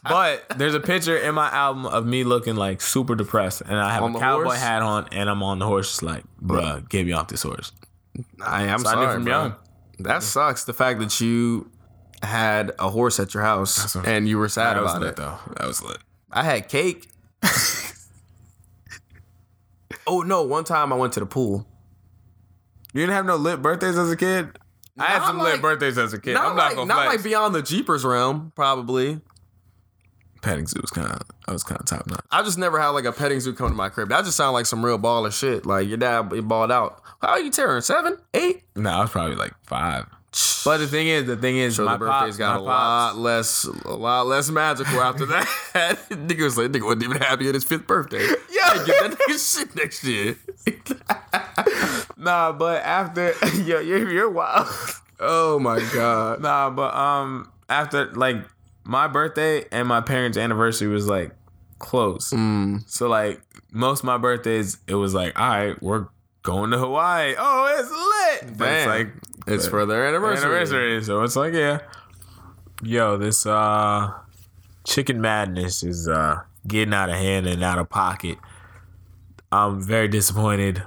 But 0.02 0.44
there's 0.58 0.74
a 0.74 0.80
picture 0.80 1.16
in 1.16 1.34
my 1.34 1.48
album 1.50 1.86
of 1.86 2.04
me 2.06 2.22
looking 2.22 2.56
like 2.56 2.82
super 2.82 3.14
depressed, 3.14 3.62
and 3.62 3.78
I 3.78 3.94
have 3.94 4.02
On 4.02 4.14
a 4.14 4.18
cowboy 4.18 4.44
horse? 4.44 4.60
hat 4.60 4.82
on, 4.82 5.08
and 5.12 5.30
I'm 5.30 5.42
on 5.42 5.58
the 5.58 5.66
horse, 5.66 5.88
just 5.88 6.02
like, 6.02 6.24
bruh, 6.42 6.86
get 6.90 7.06
me 7.06 7.12
off 7.12 7.28
this 7.28 7.42
horse. 7.42 7.72
I 8.44 8.64
am 8.64 8.80
So 8.80 8.88
I 8.90 8.94
knew 8.96 9.02
sorry, 9.02 9.14
from 9.14 9.24
bro. 9.24 9.32
young. 9.32 9.54
That 10.00 10.22
sucks. 10.22 10.64
The 10.64 10.74
fact 10.74 11.00
that 11.00 11.18
you 11.20 11.70
had 12.22 12.72
a 12.78 12.90
horse 12.90 13.18
at 13.18 13.34
your 13.34 13.42
house 13.42 13.94
and 13.96 14.28
you 14.28 14.38
were 14.38 14.48
sad 14.48 14.76
That 14.76 14.82
was 14.82 14.92
about 14.92 15.02
lit, 15.02 15.10
it. 15.10 15.16
though. 15.16 15.38
That 15.58 15.66
was 15.66 15.82
lit. 15.82 15.98
I 16.30 16.44
had 16.44 16.68
cake. 16.68 17.08
oh 20.06 20.22
no! 20.22 20.42
One 20.42 20.64
time 20.64 20.92
I 20.92 20.96
went 20.96 21.12
to 21.14 21.20
the 21.20 21.26
pool. 21.26 21.66
You 22.92 23.00
didn't 23.00 23.14
have 23.14 23.26
no 23.26 23.36
lit 23.36 23.62
birthdays 23.62 23.98
as 23.98 24.10
a 24.10 24.16
kid. 24.16 24.58
I 24.98 25.04
had 25.06 25.26
some 25.26 25.38
like- 25.38 25.54
lit 25.54 25.62
birthdays 25.62 25.98
as 25.98 26.12
a 26.12 26.20
kid. 26.20 26.34
Not 26.34 26.50
I'm 26.50 26.56
not 26.56 26.66
like 26.68 26.74
gonna 26.76 26.86
not 26.86 27.04
flex. 27.06 27.16
like 27.16 27.24
beyond 27.24 27.54
the 27.54 27.62
Jeepers 27.62 28.04
realm, 28.04 28.52
probably. 28.54 29.20
petting 30.42 30.66
zoo 30.66 30.80
was 30.80 30.90
kind 30.90 31.08
of. 31.10 31.22
I 31.48 31.52
was 31.52 31.62
kind 31.64 31.80
of 31.80 31.86
top 31.86 32.06
notch. 32.06 32.24
I 32.30 32.42
just 32.42 32.58
never 32.58 32.78
had 32.80 32.88
like 32.90 33.04
a 33.04 33.12
petting 33.12 33.40
zoo 33.40 33.54
come 33.54 33.68
to 33.68 33.74
my 33.74 33.88
crib. 33.88 34.08
That 34.10 34.24
just 34.24 34.36
sounded 34.36 34.52
like 34.52 34.66
some 34.66 34.84
real 34.84 34.98
baller 34.98 35.32
shit. 35.32 35.66
Like 35.66 35.88
your 35.88 35.96
dad 35.96 36.30
he 36.32 36.40
balled 36.40 36.70
out. 36.70 37.02
How 37.20 37.30
are 37.30 37.40
you 37.40 37.50
tearing? 37.50 37.80
Seven, 37.82 38.18
eight? 38.34 38.62
No, 38.76 38.90
I 38.90 39.00
was 39.00 39.10
probably 39.10 39.36
like 39.36 39.52
five. 39.66 40.06
But 40.64 40.78
the 40.78 40.86
thing 40.86 41.08
is, 41.08 41.26
the 41.26 41.36
thing 41.36 41.58
is, 41.58 41.76
So 41.76 41.84
my 41.84 41.92
the 41.92 41.98
birthdays 41.98 42.36
pops, 42.36 42.36
got 42.38 42.56
a 42.56 42.58
my 42.60 42.64
lot 42.64 43.16
less, 43.18 43.64
a 43.64 43.94
lot 43.94 44.26
less 44.26 44.50
magical 44.50 45.00
after 45.00 45.26
that. 45.26 45.46
nigga 46.10 46.42
was 46.42 46.56
like, 46.58 46.70
nigga 46.72 46.84
wasn't 46.84 47.04
even 47.04 47.18
happy 47.18 47.48
at 47.48 47.54
his 47.54 47.64
fifth 47.64 47.86
birthday. 47.86 48.26
Yeah, 48.54 48.82
get 48.86 49.10
that 49.10 49.18
nigga 49.18 49.54
shit 49.54 49.76
next 49.76 50.04
year. 50.04 50.36
Nah, 52.16 52.52
but 52.52 52.82
after 52.82 53.34
yo, 53.62 53.80
you're, 53.80 54.10
you're 54.10 54.30
wild. 54.30 54.66
oh 55.20 55.58
my 55.58 55.80
god. 55.92 56.40
nah, 56.40 56.70
but 56.70 56.94
um, 56.94 57.52
after 57.68 58.06
like 58.12 58.36
my 58.84 59.06
birthday 59.06 59.64
and 59.70 59.86
my 59.86 60.00
parents' 60.00 60.38
anniversary 60.38 60.88
was 60.88 61.06
like 61.06 61.32
close. 61.78 62.30
Mm. 62.30 62.88
So 62.88 63.08
like 63.08 63.42
most 63.70 64.00
of 64.00 64.04
my 64.04 64.16
birthdays, 64.16 64.78
it 64.86 64.94
was 64.94 65.12
like, 65.12 65.38
all 65.38 65.48
right, 65.48 65.82
we're 65.82 66.06
going 66.42 66.70
to 66.70 66.78
Hawaii. 66.78 67.34
Oh, 67.36 67.76
it's 67.78 67.90
lit. 68.46 68.56
But 68.58 68.72
it's 68.72 68.86
like 68.86 69.08
It's 69.46 69.66
for 69.68 69.84
their 69.86 70.06
anniversary. 70.06 70.44
anniversary. 70.46 71.02
So 71.04 71.22
it's 71.22 71.36
like, 71.36 71.52
yeah. 71.52 71.80
Yo, 72.82 73.16
this 73.16 73.46
uh 73.46 74.12
chicken 74.84 75.20
madness 75.20 75.82
is 75.82 76.08
uh 76.08 76.40
getting 76.66 76.94
out 76.94 77.08
of 77.10 77.16
hand 77.16 77.46
and 77.46 77.62
out 77.62 77.78
of 77.78 77.88
pocket. 77.88 78.38
I'm 79.52 79.80
very 79.80 80.08
disappointed 80.08 80.82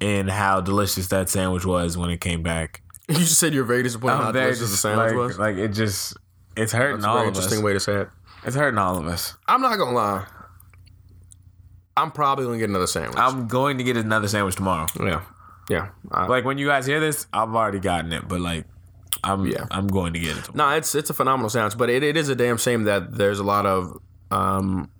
in 0.00 0.28
how 0.28 0.60
delicious 0.60 1.08
that 1.08 1.28
sandwich 1.28 1.64
was 1.66 1.96
when 1.98 2.10
it 2.10 2.20
came 2.20 2.42
back. 2.42 2.82
You 3.10 3.16
just 3.16 3.40
said 3.40 3.52
you're 3.52 3.64
very 3.64 3.82
disappointed 3.82 4.16
how 4.18 4.28
I'm 4.28 4.32
very 4.32 4.52
delicious 4.52 4.70
the 4.70 4.76
sandwich 4.76 5.08
like, 5.08 5.16
was. 5.16 5.38
like 5.38 5.56
it 5.56 5.68
just 5.70 6.16
it's 6.56 6.72
hurting 6.72 6.98
That's 6.98 7.06
a 7.06 7.08
all 7.08 7.16
very 7.16 7.28
of 7.28 7.32
us. 7.34 7.38
interesting 7.38 7.64
way 7.64 7.72
to 7.72 7.80
say 7.80 7.94
it. 8.02 8.08
It's 8.44 8.54
hurting 8.54 8.78
all 8.78 8.96
of 8.98 9.06
us. 9.08 9.36
I'm 9.48 9.60
not 9.60 9.76
gonna 9.78 9.96
lie. 9.96 10.26
I'm 11.96 12.12
probably 12.12 12.44
gonna 12.46 12.58
get 12.58 12.68
another 12.70 12.86
sandwich. 12.86 13.18
I'm 13.18 13.48
going 13.48 13.78
to 13.78 13.84
get 13.84 13.96
another 13.96 14.28
sandwich 14.28 14.54
tomorrow. 14.56 14.86
yeah, 15.00 15.22
yeah. 15.70 15.88
I- 16.10 16.26
Like 16.26 16.44
when 16.44 16.58
you 16.58 16.66
guys 16.66 16.84
hear 16.84 17.00
this, 17.00 17.26
I've 17.32 17.54
already 17.54 17.80
gotten 17.80 18.12
it, 18.12 18.28
but 18.28 18.40
like 18.40 18.66
I'm 19.24 19.46
Yeah. 19.46 19.66
I'm 19.70 19.86
going 19.86 20.12
to 20.14 20.18
get 20.18 20.36
it 20.36 20.44
tomorrow. 20.44 20.70
No, 20.72 20.76
it's 20.76 20.94
it's 20.94 21.10
a 21.10 21.14
phenomenal 21.14 21.48
sandwich, 21.50 21.78
but 21.78 21.88
it, 21.90 22.02
it 22.02 22.16
is 22.16 22.28
a 22.28 22.34
damn 22.34 22.56
shame 22.58 22.84
that 22.84 23.16
there's 23.16 23.38
a 23.38 23.44
lot 23.44 23.64
of 23.66 23.98
um, 24.30 24.90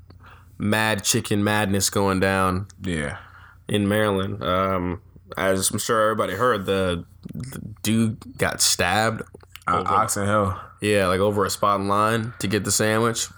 mad 0.58 1.04
chicken 1.04 1.42
madness 1.44 1.90
going 1.90 2.20
down 2.20 2.66
Yeah. 2.82 3.18
in 3.68 3.88
Maryland. 3.88 4.42
Um, 4.42 5.00
as 5.36 5.70
I'm 5.70 5.78
sure 5.78 6.02
everybody 6.10 6.34
heard, 6.34 6.66
the, 6.66 7.04
the 7.34 7.60
dude 7.82 8.18
got 8.38 8.60
stabbed. 8.60 9.22
Uh, 9.66 9.84
Oxon 9.86 10.26
Hill. 10.26 10.58
yeah, 10.82 11.06
like 11.06 11.20
over 11.20 11.44
a 11.44 11.50
spot 11.50 11.80
in 11.80 11.86
line 11.88 12.32
to 12.40 12.48
get 12.48 12.64
the 12.64 12.72
sandwich, 12.72 13.28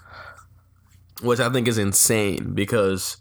which 1.21 1.39
I 1.39 1.49
think 1.51 1.67
is 1.67 1.77
insane 1.77 2.53
because, 2.55 3.17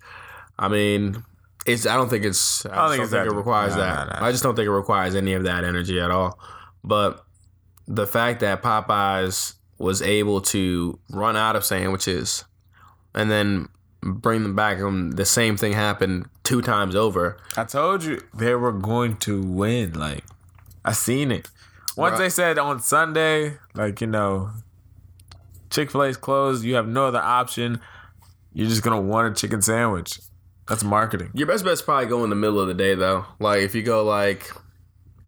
I 0.58 0.68
mean, 0.68 1.22
it's 1.66 1.86
I 1.86 1.94
don't 1.96 2.08
think 2.08 2.24
it's 2.24 2.66
I, 2.66 2.68
don't 2.68 2.76
just 2.76 2.90
think 2.90 3.10
don't 3.10 3.20
think 3.24 3.32
it 3.32 3.36
requires 3.36 3.76
nah, 3.76 3.80
that. 3.80 4.08
nah, 4.08 4.20
nah. 4.20 4.26
I 4.26 4.30
just 4.32 4.42
don't 4.42 4.56
think 4.56 4.66
it 4.66 4.70
requires 4.72 5.14
any 5.14 5.34
of 5.34 5.44
that 5.44 5.64
energy 5.64 6.00
at 6.00 6.10
all. 6.10 6.38
But 6.84 7.24
the 7.86 8.06
fact 8.06 8.40
that 8.40 8.62
Popeyes 8.62 9.54
was 9.78 10.02
able 10.02 10.40
to 10.40 10.98
run 11.10 11.36
out 11.36 11.56
of 11.56 11.64
sandwiches 11.64 12.44
and 13.14 13.30
then 13.30 13.68
bring 14.02 14.42
them 14.42 14.54
back 14.56 14.78
and 14.78 15.12
the 15.16 15.24
same 15.24 15.56
thing 15.56 15.72
happened 15.72 16.26
two 16.44 16.60
times 16.62 16.96
over. 16.96 17.36
I 17.56 17.64
told 17.64 18.02
you 18.04 18.20
they 18.34 18.54
were 18.54 18.72
going 18.72 19.16
to 19.18 19.42
win. 19.42 19.92
Like 19.92 20.24
I 20.84 20.92
seen 20.92 21.30
it. 21.30 21.50
Once 21.96 22.12
Right. 22.12 22.18
they 22.20 22.28
said 22.30 22.58
on 22.58 22.80
Sunday, 22.80 23.58
like 23.74 24.00
you 24.00 24.06
know, 24.06 24.50
Chick 25.70 25.90
Fil 25.90 26.04
A's 26.04 26.16
closed. 26.16 26.64
You 26.64 26.74
have 26.74 26.88
no 26.88 27.06
other 27.06 27.20
option. 27.20 27.80
You're 28.54 28.68
just 28.68 28.82
gonna 28.82 29.00
want 29.00 29.32
a 29.32 29.40
chicken 29.40 29.62
sandwich. 29.62 30.20
That's 30.72 30.84
marketing. 30.84 31.30
Your 31.34 31.46
best 31.46 31.66
bet's 31.66 31.82
probably 31.82 32.06
go 32.06 32.24
in 32.24 32.30
the 32.30 32.36
middle 32.36 32.58
of 32.58 32.66
the 32.66 32.72
day 32.72 32.94
though. 32.94 33.26
Like 33.38 33.60
if 33.60 33.74
you 33.74 33.82
go 33.82 34.04
like 34.06 34.50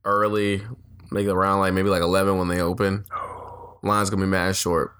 early, 0.02 0.62
make 1.10 1.26
it 1.26 1.30
around 1.30 1.60
like 1.60 1.74
maybe 1.74 1.90
like 1.90 2.00
eleven 2.00 2.38
when 2.38 2.48
they 2.48 2.62
open. 2.62 3.04
Line's 3.82 4.08
gonna 4.08 4.22
be 4.22 4.26
mad 4.26 4.56
short. 4.56 4.92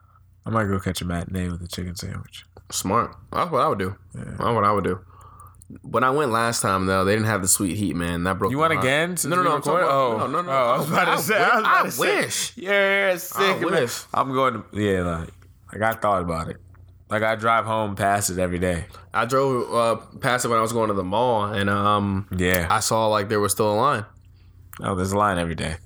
I 0.44 0.50
might 0.50 0.66
go 0.66 0.78
catch 0.78 1.00
a 1.00 1.06
matinee 1.06 1.48
with 1.48 1.62
a 1.62 1.66
chicken 1.66 1.96
sandwich. 1.96 2.44
Smart. 2.70 3.16
That's 3.32 3.50
what 3.50 3.62
I 3.62 3.68
would 3.68 3.78
do. 3.78 3.96
Yeah. 4.14 4.24
That's 4.24 4.38
what 4.40 4.64
I 4.64 4.72
would 4.72 4.84
do. 4.84 5.00
When 5.80 6.04
I 6.04 6.10
went 6.10 6.30
last 6.30 6.60
time 6.60 6.84
though, 6.84 7.06
they 7.06 7.14
didn't 7.14 7.28
have 7.28 7.40
the 7.40 7.48
sweet 7.48 7.78
heat, 7.78 7.96
man. 7.96 8.24
That 8.24 8.38
broke. 8.38 8.50
You 8.52 8.58
went 8.58 8.74
again? 8.74 9.16
No, 9.24 9.36
no, 9.36 9.42
no. 9.44 9.54
I'm 9.54 9.62
talking 9.62 9.82
about, 9.82 9.90
oh, 9.90 10.18
no, 10.18 10.26
no, 10.26 10.42
no. 10.42 10.52
Oh, 10.52 10.54
I 10.54 10.76
was 10.76 10.90
about 10.90 11.16
to 11.16 11.22
say. 11.22 11.38
I, 11.38 11.56
was 11.56 11.60
about 11.60 11.74
I 11.74 11.82
to 11.84 11.90
say. 11.90 12.16
wish. 12.20 12.56
Yeah, 12.58 13.16
sick. 13.16 13.40
I 13.40 13.64
wish. 13.64 14.02
I'm 14.12 14.30
going 14.34 14.62
to. 14.62 14.64
Yeah, 14.74 15.04
like, 15.04 15.30
like 15.72 15.80
I 15.80 15.98
thought 15.98 16.20
about 16.20 16.50
it. 16.50 16.58
Like 17.10 17.22
I 17.22 17.34
drive 17.36 17.64
home 17.66 17.96
past 17.96 18.30
it 18.30 18.38
every 18.38 18.58
day. 18.58 18.86
I 19.12 19.24
drove 19.26 19.72
uh, 19.74 19.96
past 20.18 20.44
it 20.44 20.48
when 20.48 20.58
I 20.58 20.62
was 20.62 20.72
going 20.72 20.88
to 20.88 20.94
the 20.94 21.04
mall, 21.04 21.44
and 21.44 21.68
um, 21.68 22.26
Yeah. 22.36 22.66
I 22.70 22.80
saw 22.80 23.06
like 23.08 23.28
there 23.28 23.40
was 23.40 23.52
still 23.52 23.72
a 23.72 23.76
line. 23.76 24.04
Oh, 24.80 24.94
there's 24.94 25.12
a 25.12 25.18
line 25.18 25.38
every 25.38 25.54
day. 25.54 25.76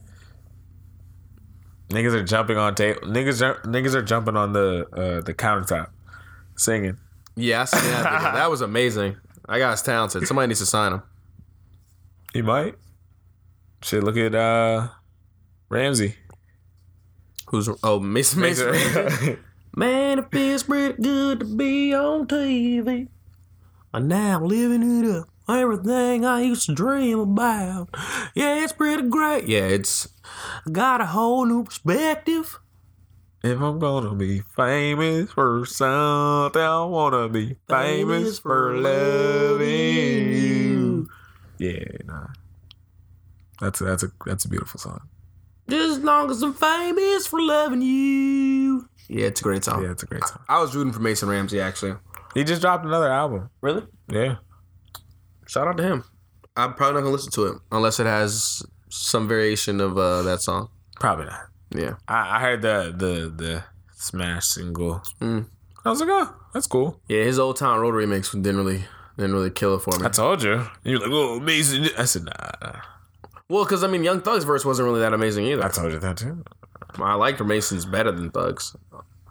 Niggas 1.90 2.12
are 2.12 2.22
jumping 2.22 2.56
on 2.56 2.74
table. 2.74 3.00
Niggas 3.02 3.62
niggas 3.64 3.94
are 3.94 4.02
jumping 4.02 4.36
on 4.36 4.52
the 4.52 4.86
uh, 4.92 5.20
the 5.24 5.34
countertop, 5.34 5.88
singing. 6.56 6.98
Yeah, 7.34 7.62
I 7.62 7.64
seen 7.64 7.80
that. 7.90 8.02
video. 8.12 8.32
that 8.32 8.50
was 8.50 8.60
amazing. 8.60 9.16
That 9.48 9.58
guy's 9.58 9.82
talented. 9.82 10.26
Somebody 10.26 10.48
needs 10.48 10.60
to 10.60 10.66
sign 10.66 10.92
him. 10.92 11.02
He 12.34 12.42
might. 12.42 12.74
Shit, 13.82 14.04
look 14.04 14.16
at 14.18 14.34
uh 14.34 14.88
Ramsey. 15.70 16.16
Who's 17.48 17.70
oh 17.82 18.00
Mason 18.00 18.40
Mason? 18.40 19.38
Man, 19.78 20.18
it 20.18 20.32
feels 20.32 20.64
pretty 20.64 21.00
good 21.00 21.38
to 21.38 21.46
be 21.46 21.94
on 21.94 22.26
TV. 22.26 23.06
I'm 23.94 24.08
now 24.08 24.42
living 24.42 24.82
it 24.82 25.08
up. 25.08 25.28
Everything 25.48 26.24
I 26.24 26.40
used 26.40 26.66
to 26.66 26.74
dream 26.74 27.20
about. 27.20 27.88
Yeah, 28.34 28.64
it's 28.64 28.72
pretty 28.72 29.08
great. 29.08 29.46
Yeah, 29.46 29.68
it's 29.68 30.08
got 30.72 31.00
a 31.00 31.06
whole 31.06 31.46
new 31.46 31.62
perspective. 31.62 32.58
if 33.44 33.60
I'm 33.60 33.78
gonna 33.78 34.16
be 34.16 34.40
famous 34.56 35.30
for 35.30 35.64
something, 35.64 36.60
I 36.60 36.84
wanna 36.84 37.28
be 37.28 37.54
famous 37.68 38.40
for 38.40 38.76
loving 38.76 40.32
you. 40.32 41.08
Yeah, 41.58 41.84
nah. 42.04 42.26
That's 43.60 43.80
a, 43.80 43.84
that's 43.84 44.02
a 44.02 44.10
that's 44.26 44.44
a 44.44 44.48
beautiful 44.48 44.80
song. 44.80 45.08
Just 45.68 45.98
as 45.98 46.04
long 46.04 46.30
as 46.30 46.42
I'm 46.42 46.54
famous 46.54 47.26
for 47.26 47.40
loving 47.40 47.82
you. 47.82 48.88
Yeah, 49.08 49.26
it's 49.26 49.40
a 49.40 49.44
great 49.44 49.64
song. 49.64 49.82
Yeah, 49.82 49.90
it's 49.90 50.02
a 50.02 50.06
great 50.06 50.24
song. 50.24 50.42
I 50.48 50.60
was 50.60 50.74
rooting 50.74 50.92
for 50.92 51.00
Mason 51.00 51.28
Ramsey 51.28 51.60
actually. 51.60 51.94
He 52.34 52.44
just 52.44 52.60
dropped 52.60 52.84
another 52.84 53.10
album. 53.10 53.50
Really? 53.60 53.86
Yeah. 54.10 54.36
Shout 55.46 55.66
out 55.68 55.76
to 55.78 55.82
him. 55.82 56.04
I'm 56.56 56.74
probably 56.74 56.94
not 56.94 57.00
gonna 57.00 57.12
listen 57.12 57.32
to 57.32 57.46
it 57.46 57.58
unless 57.72 58.00
it 58.00 58.06
has 58.06 58.62
some 58.90 59.28
variation 59.28 59.80
of 59.80 59.96
uh, 59.96 60.22
that 60.22 60.40
song. 60.40 60.68
Probably 61.00 61.26
not. 61.26 61.40
Yeah. 61.74 61.94
I, 62.06 62.36
I 62.36 62.40
heard 62.40 62.62
the 62.62 62.94
the 62.96 63.28
the 63.30 63.64
smash 63.94 64.46
single. 64.46 65.02
Mm. 65.20 65.46
I 65.84 65.90
was 65.90 66.00
like, 66.00 66.08
oh, 66.10 66.34
that's 66.52 66.66
cool. 66.66 67.00
Yeah, 67.08 67.24
his 67.24 67.38
old 67.38 67.56
town 67.56 67.78
road 67.80 67.94
remix 67.94 68.30
didn't 68.32 68.56
really 68.56 68.84
didn't 69.16 69.32
really 69.32 69.50
kill 69.50 69.74
it 69.76 69.80
for 69.82 69.98
me. 69.98 70.04
I 70.06 70.10
told 70.10 70.42
you. 70.42 70.66
You're 70.84 70.98
like, 71.00 71.10
oh, 71.10 71.36
amazing. 71.36 71.88
I 71.96 72.04
said, 72.04 72.24
nah. 72.24 72.80
Well, 73.48 73.64
because 73.64 73.82
I 73.82 73.86
mean, 73.86 74.04
Young 74.04 74.20
Thug's 74.20 74.44
verse 74.44 74.64
wasn't 74.64 74.86
really 74.86 75.00
that 75.00 75.14
amazing 75.14 75.46
either. 75.46 75.64
I 75.64 75.68
told 75.68 75.92
you 75.92 75.98
that 75.98 76.16
too. 76.18 76.44
I 76.98 77.14
liked 77.14 77.40
Mason's 77.40 77.86
better 77.86 78.12
than 78.12 78.30
Thug's. 78.30 78.76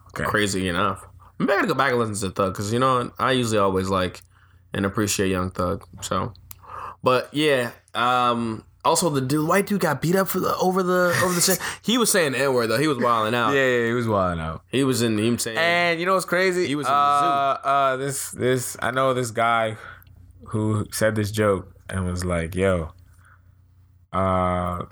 Okay. 0.09 0.23
Crazy 0.23 0.67
enough. 0.67 1.05
Maybe 1.39 1.51
I 1.51 1.55
gotta 1.57 1.67
go 1.67 1.73
back 1.75 1.91
and 1.91 1.99
listen 1.99 2.29
to 2.29 2.33
Thug 2.33 2.53
because 2.53 2.73
you 2.73 2.79
know 2.79 3.11
I 3.19 3.33
usually 3.33 3.59
always 3.59 3.89
like 3.89 4.21
and 4.73 4.85
appreciate 4.85 5.29
Young 5.29 5.51
Thug. 5.51 5.85
So, 6.01 6.33
but 7.03 7.29
yeah. 7.33 7.71
Um. 7.93 8.63
Also, 8.85 9.09
the 9.09 9.19
dude, 9.19 9.45
white 9.45 9.67
dude, 9.67 9.81
got 9.81 10.01
beat 10.01 10.15
up 10.15 10.29
for 10.29 10.39
the 10.39 10.55
over 10.57 10.81
the 10.81 11.13
over 11.21 11.33
the. 11.33 11.59
he 11.83 11.97
was 11.97 12.09
saying 12.09 12.33
n 12.33 12.53
word 12.53 12.67
though. 12.67 12.79
He 12.79 12.87
was 12.87 12.97
wilding 12.97 13.35
out. 13.35 13.53
Yeah, 13.53 13.67
yeah, 13.67 13.87
he 13.87 13.93
was 13.93 14.07
wilding 14.07 14.39
out. 14.39 14.63
He 14.71 14.83
was 14.83 15.01
in 15.01 15.17
him 15.17 15.37
saying. 15.37 15.57
And 15.57 15.99
you 15.99 16.05
know 16.05 16.13
what's 16.13 16.25
crazy? 16.25 16.67
He 16.67 16.75
was 16.75 16.87
in 16.87 16.93
uh, 16.93 16.97
the 16.97 17.61
zoo. 17.61 17.69
uh, 17.69 17.97
this 17.97 18.31
this 18.31 18.77
I 18.81 18.91
know 18.91 19.13
this 19.13 19.31
guy 19.31 19.77
who 20.45 20.87
said 20.91 21.15
this 21.15 21.31
joke 21.31 21.75
and 21.89 22.05
was 22.05 22.23
like, 22.23 22.55
"Yo, 22.55 22.93
uh, 24.13 24.85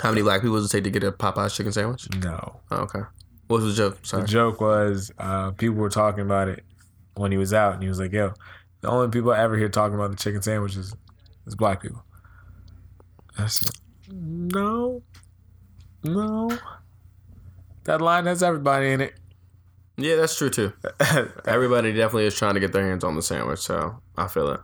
How 0.00 0.10
many 0.10 0.22
black 0.22 0.40
people 0.42 0.56
does 0.56 0.66
it 0.66 0.70
take 0.70 0.84
to 0.84 0.90
get 0.90 1.04
a 1.04 1.12
Popeye's 1.12 1.54
chicken 1.56 1.72
sandwich? 1.72 2.08
no." 2.22 2.60
Oh, 2.70 2.76
okay. 2.78 3.00
What 3.48 3.62
was 3.62 3.76
the 3.76 3.82
joke? 3.82 3.98
Sorry. 4.02 4.22
The 4.22 4.28
joke 4.28 4.60
was 4.60 5.12
uh, 5.18 5.52
people 5.52 5.76
were 5.76 5.88
talking 5.88 6.22
about 6.22 6.48
it 6.48 6.64
when 7.14 7.30
he 7.32 7.38
was 7.38 7.54
out, 7.54 7.74
and 7.74 7.82
he 7.82 7.88
was 7.88 8.00
like, 8.00 8.12
"Yo, 8.12 8.34
the 8.80 8.88
only 8.88 9.08
people 9.08 9.30
I 9.32 9.38
ever 9.38 9.56
hear 9.56 9.68
talking 9.68 9.94
about 9.94 10.10
the 10.10 10.16
chicken 10.16 10.42
sandwiches 10.42 10.94
is 11.46 11.54
black 11.54 11.80
people." 11.80 12.02
I 13.38 13.46
said, 13.46 13.70
"No, 14.10 15.02
no, 16.02 16.50
that 17.84 18.00
line 18.00 18.26
has 18.26 18.42
everybody 18.42 18.90
in 18.90 19.00
it." 19.00 19.14
Yeah, 19.98 20.16
that's 20.16 20.36
true 20.36 20.50
too. 20.50 20.72
Everybody 21.46 21.90
definitely 21.94 22.26
is 22.26 22.36
trying 22.36 22.52
to 22.52 22.60
get 22.60 22.72
their 22.72 22.86
hands 22.86 23.02
on 23.02 23.16
the 23.16 23.22
sandwich, 23.22 23.60
so 23.60 23.98
I 24.18 24.26
feel 24.28 24.50
it. 24.50 24.60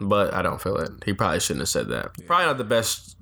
But 0.00 0.34
I 0.34 0.42
don't 0.42 0.60
feel 0.60 0.76
it. 0.78 0.90
He 1.04 1.12
probably 1.12 1.40
shouldn't 1.40 1.62
have 1.62 1.68
said 1.68 1.88
that. 1.88 2.12
Probably 2.26 2.46
not 2.46 2.58
the 2.58 2.64
best. 2.64 3.16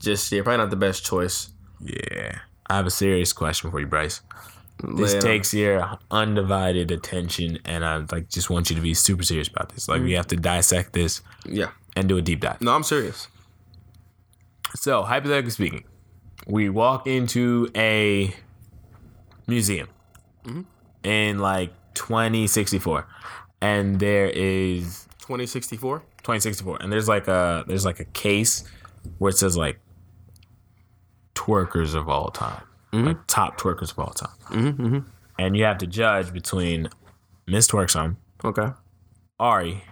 Just 0.00 0.30
yeah, 0.32 0.42
probably 0.42 0.58
not 0.58 0.70
the 0.70 0.76
best 0.76 1.04
choice. 1.04 1.50
yeah, 1.80 2.40
I 2.66 2.76
have 2.76 2.86
a 2.86 2.90
serious 2.90 3.32
question 3.32 3.70
for 3.70 3.80
you, 3.80 3.86
Bryce. 3.86 4.20
This 4.82 5.14
Yeah. 5.14 5.20
takes 5.20 5.52
your 5.52 5.98
undivided 6.10 6.90
attention, 6.90 7.58
and 7.64 7.84
I 7.84 7.96
like 8.10 8.28
just 8.28 8.48
want 8.50 8.70
you 8.70 8.76
to 8.76 8.82
be 8.82 8.94
super 8.94 9.22
serious 9.22 9.48
about 9.48 9.70
this. 9.74 9.88
Like 9.88 10.02
we 10.02 10.12
mm. 10.12 10.16
have 10.16 10.26
to 10.28 10.36
dissect 10.36 10.92
this 10.92 11.20
Yeah. 11.44 11.70
and 11.96 12.08
do 12.08 12.16
a 12.16 12.22
deep 12.22 12.40
dive. 12.40 12.60
No, 12.60 12.74
I'm 12.74 12.82
serious. 12.82 13.28
So, 14.76 15.02
hypothetically 15.02 15.50
speaking, 15.50 15.84
we 16.46 16.68
walk 16.68 17.06
into 17.06 17.70
a 17.74 18.34
museum 19.46 19.88
mm-hmm. 20.44 20.62
in 21.02 21.38
like 21.38 21.72
2064, 21.94 23.06
and 23.60 23.98
there 23.98 24.26
is 24.26 25.06
2064. 25.20 26.02
2064, 26.30 26.78
and 26.82 26.92
there's 26.92 27.08
like 27.08 27.28
a 27.28 27.64
there's 27.66 27.84
like 27.84 28.00
a 28.00 28.04
case 28.06 28.64
where 29.18 29.30
it 29.30 29.36
says 29.36 29.56
like 29.56 29.78
twerkers 31.34 31.94
of 31.94 32.08
all 32.08 32.30
time, 32.30 32.62
like 32.92 33.18
top 33.26 33.58
twerkers 33.60 33.92
of 33.92 33.98
all 33.98 34.12
time, 34.12 34.36
mm-hmm, 34.50 34.98
and 35.38 35.56
you 35.56 35.64
have 35.64 35.78
to 35.78 35.86
judge 35.86 36.32
between 36.32 36.88
Miss 37.46 37.66
Twerksome, 37.68 38.16
Okay. 38.44 38.68
Ari, 39.38 39.82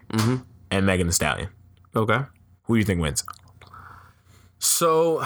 and 0.70 0.87
Megan 0.87 1.07
Thee 1.07 1.12
Stallion. 1.12 1.48
Okay. 1.96 2.20
Who 2.64 2.74
do 2.74 2.79
you 2.79 2.85
think 2.85 3.01
wins? 3.01 3.24
So 4.59 5.24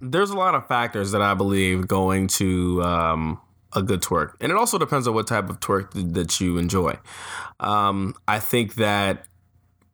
there's 0.00 0.30
a 0.30 0.36
lot 0.36 0.54
of 0.54 0.66
factors 0.68 1.12
that 1.12 1.22
I 1.22 1.34
believe 1.34 1.88
going 1.88 2.28
to 2.28 2.82
um, 2.82 3.40
a 3.72 3.82
good 3.82 4.00
twerk, 4.02 4.32
and 4.40 4.52
it 4.52 4.56
also 4.56 4.78
depends 4.78 5.08
on 5.08 5.14
what 5.14 5.26
type 5.26 5.48
of 5.50 5.60
twerk 5.60 5.92
th- 5.92 6.06
that 6.12 6.40
you 6.40 6.58
enjoy. 6.58 6.96
Um, 7.60 8.14
I 8.28 8.38
think 8.38 8.74
that 8.76 9.26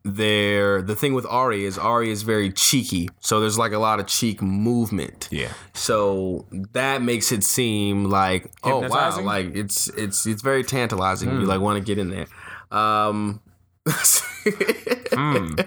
there 0.04 0.82
the 0.82 0.94
thing 0.94 1.14
with 1.14 1.24
Ari 1.26 1.64
is 1.64 1.78
Ari 1.78 2.10
is 2.10 2.22
very 2.22 2.52
cheeky, 2.52 3.08
so 3.20 3.40
there's 3.40 3.58
like 3.58 3.72
a 3.72 3.78
lot 3.78 4.00
of 4.00 4.06
cheek 4.06 4.42
movement. 4.42 5.28
Yeah, 5.30 5.52
So 5.72 6.46
that 6.72 7.00
makes 7.00 7.32
it 7.32 7.42
seem 7.42 8.04
like 8.04 8.52
oh 8.62 8.86
wow, 8.88 9.18
like 9.22 9.54
it's 9.54 9.88
it's 9.88 10.26
it's 10.26 10.42
very 10.42 10.62
tantalizing. 10.62 11.30
You 11.30 11.46
like 11.46 11.60
want 11.60 11.78
to 11.78 11.84
get 11.84 11.98
in 11.98 12.10
there. 12.10 12.26
Um, 12.70 13.40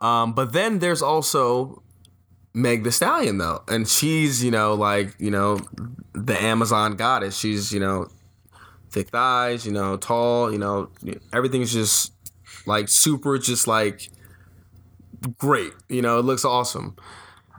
um, 0.00 0.32
but 0.32 0.52
then 0.54 0.78
there's 0.78 1.02
also 1.02 1.82
Meg 2.54 2.84
Thee 2.84 2.90
Stallion 2.90 3.36
though, 3.36 3.62
and 3.68 3.86
she's 3.86 4.42
you 4.42 4.50
know 4.50 4.72
like 4.74 5.14
you 5.18 5.30
know 5.30 5.60
the 6.14 6.40
Amazon 6.40 6.96
goddess. 6.96 7.36
She's 7.36 7.70
you 7.70 7.80
know 7.80 8.08
thick 8.92 9.08
thighs, 9.08 9.66
you 9.66 9.72
know 9.72 9.96
tall, 9.96 10.52
you 10.52 10.58
know 10.58 10.90
everything's 11.32 11.72
just 11.72 12.12
like 12.66 12.88
super, 12.88 13.38
just 13.38 13.66
like 13.66 14.10
great. 15.38 15.72
You 15.88 16.02
know 16.02 16.18
it 16.18 16.24
looks 16.24 16.44
awesome. 16.44 16.96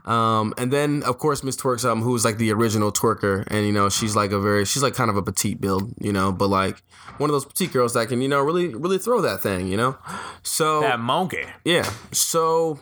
Um, 0.04 0.52
and 0.58 0.70
then 0.70 1.02
of 1.04 1.18
course 1.18 1.42
Miss 1.42 1.56
Twerks 1.56 1.88
um, 1.90 2.02
who 2.02 2.12
was 2.12 2.24
like 2.26 2.36
the 2.36 2.52
original 2.52 2.92
twerker, 2.92 3.44
and 3.48 3.66
you 3.66 3.72
know 3.72 3.88
she's 3.88 4.14
like 4.14 4.32
a 4.32 4.38
very 4.38 4.64
she's 4.66 4.82
like 4.82 4.94
kind 4.94 5.08
of 5.10 5.16
a 5.16 5.22
petite 5.22 5.60
build, 5.60 5.94
you 5.98 6.12
know, 6.12 6.30
but 6.30 6.48
like 6.48 6.82
one 7.18 7.30
of 7.30 7.32
those 7.34 7.46
petite 7.46 7.72
girls 7.72 7.94
that 7.94 8.08
can 8.08 8.20
you 8.20 8.28
know 8.28 8.40
really 8.40 8.68
really 8.68 8.98
throw 8.98 9.20
that 9.22 9.40
thing, 9.40 9.66
you 9.66 9.76
know. 9.76 9.96
So 10.42 10.80
that 10.82 11.00
monkey. 11.00 11.44
yeah. 11.64 11.90
So 12.12 12.80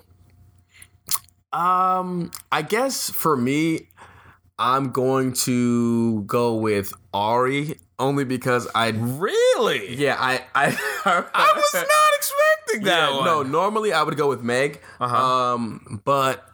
um 1.52 2.32
I 2.50 2.62
guess 2.62 3.08
for 3.10 3.36
me 3.36 3.88
I'm 4.58 4.90
going 4.90 5.32
to 5.44 6.22
go 6.22 6.54
with 6.54 6.92
Ari 7.14 7.78
only 7.98 8.24
because 8.24 8.68
I 8.74 8.88
Really? 8.90 9.94
yeah, 9.94 10.16
I 10.18 10.44
I 10.54 10.66
I 11.04 11.52
was 11.56 11.74
not 11.74 11.84
expecting 12.16 12.84
that 12.84 13.10
yeah, 13.10 13.16
one. 13.16 13.24
no, 13.24 13.42
normally 13.42 13.92
I 13.92 14.02
would 14.02 14.16
go 14.16 14.28
with 14.28 14.42
Meg. 14.42 14.80
Uh-huh. 15.00 15.16
Um 15.54 16.00
but 16.04 16.48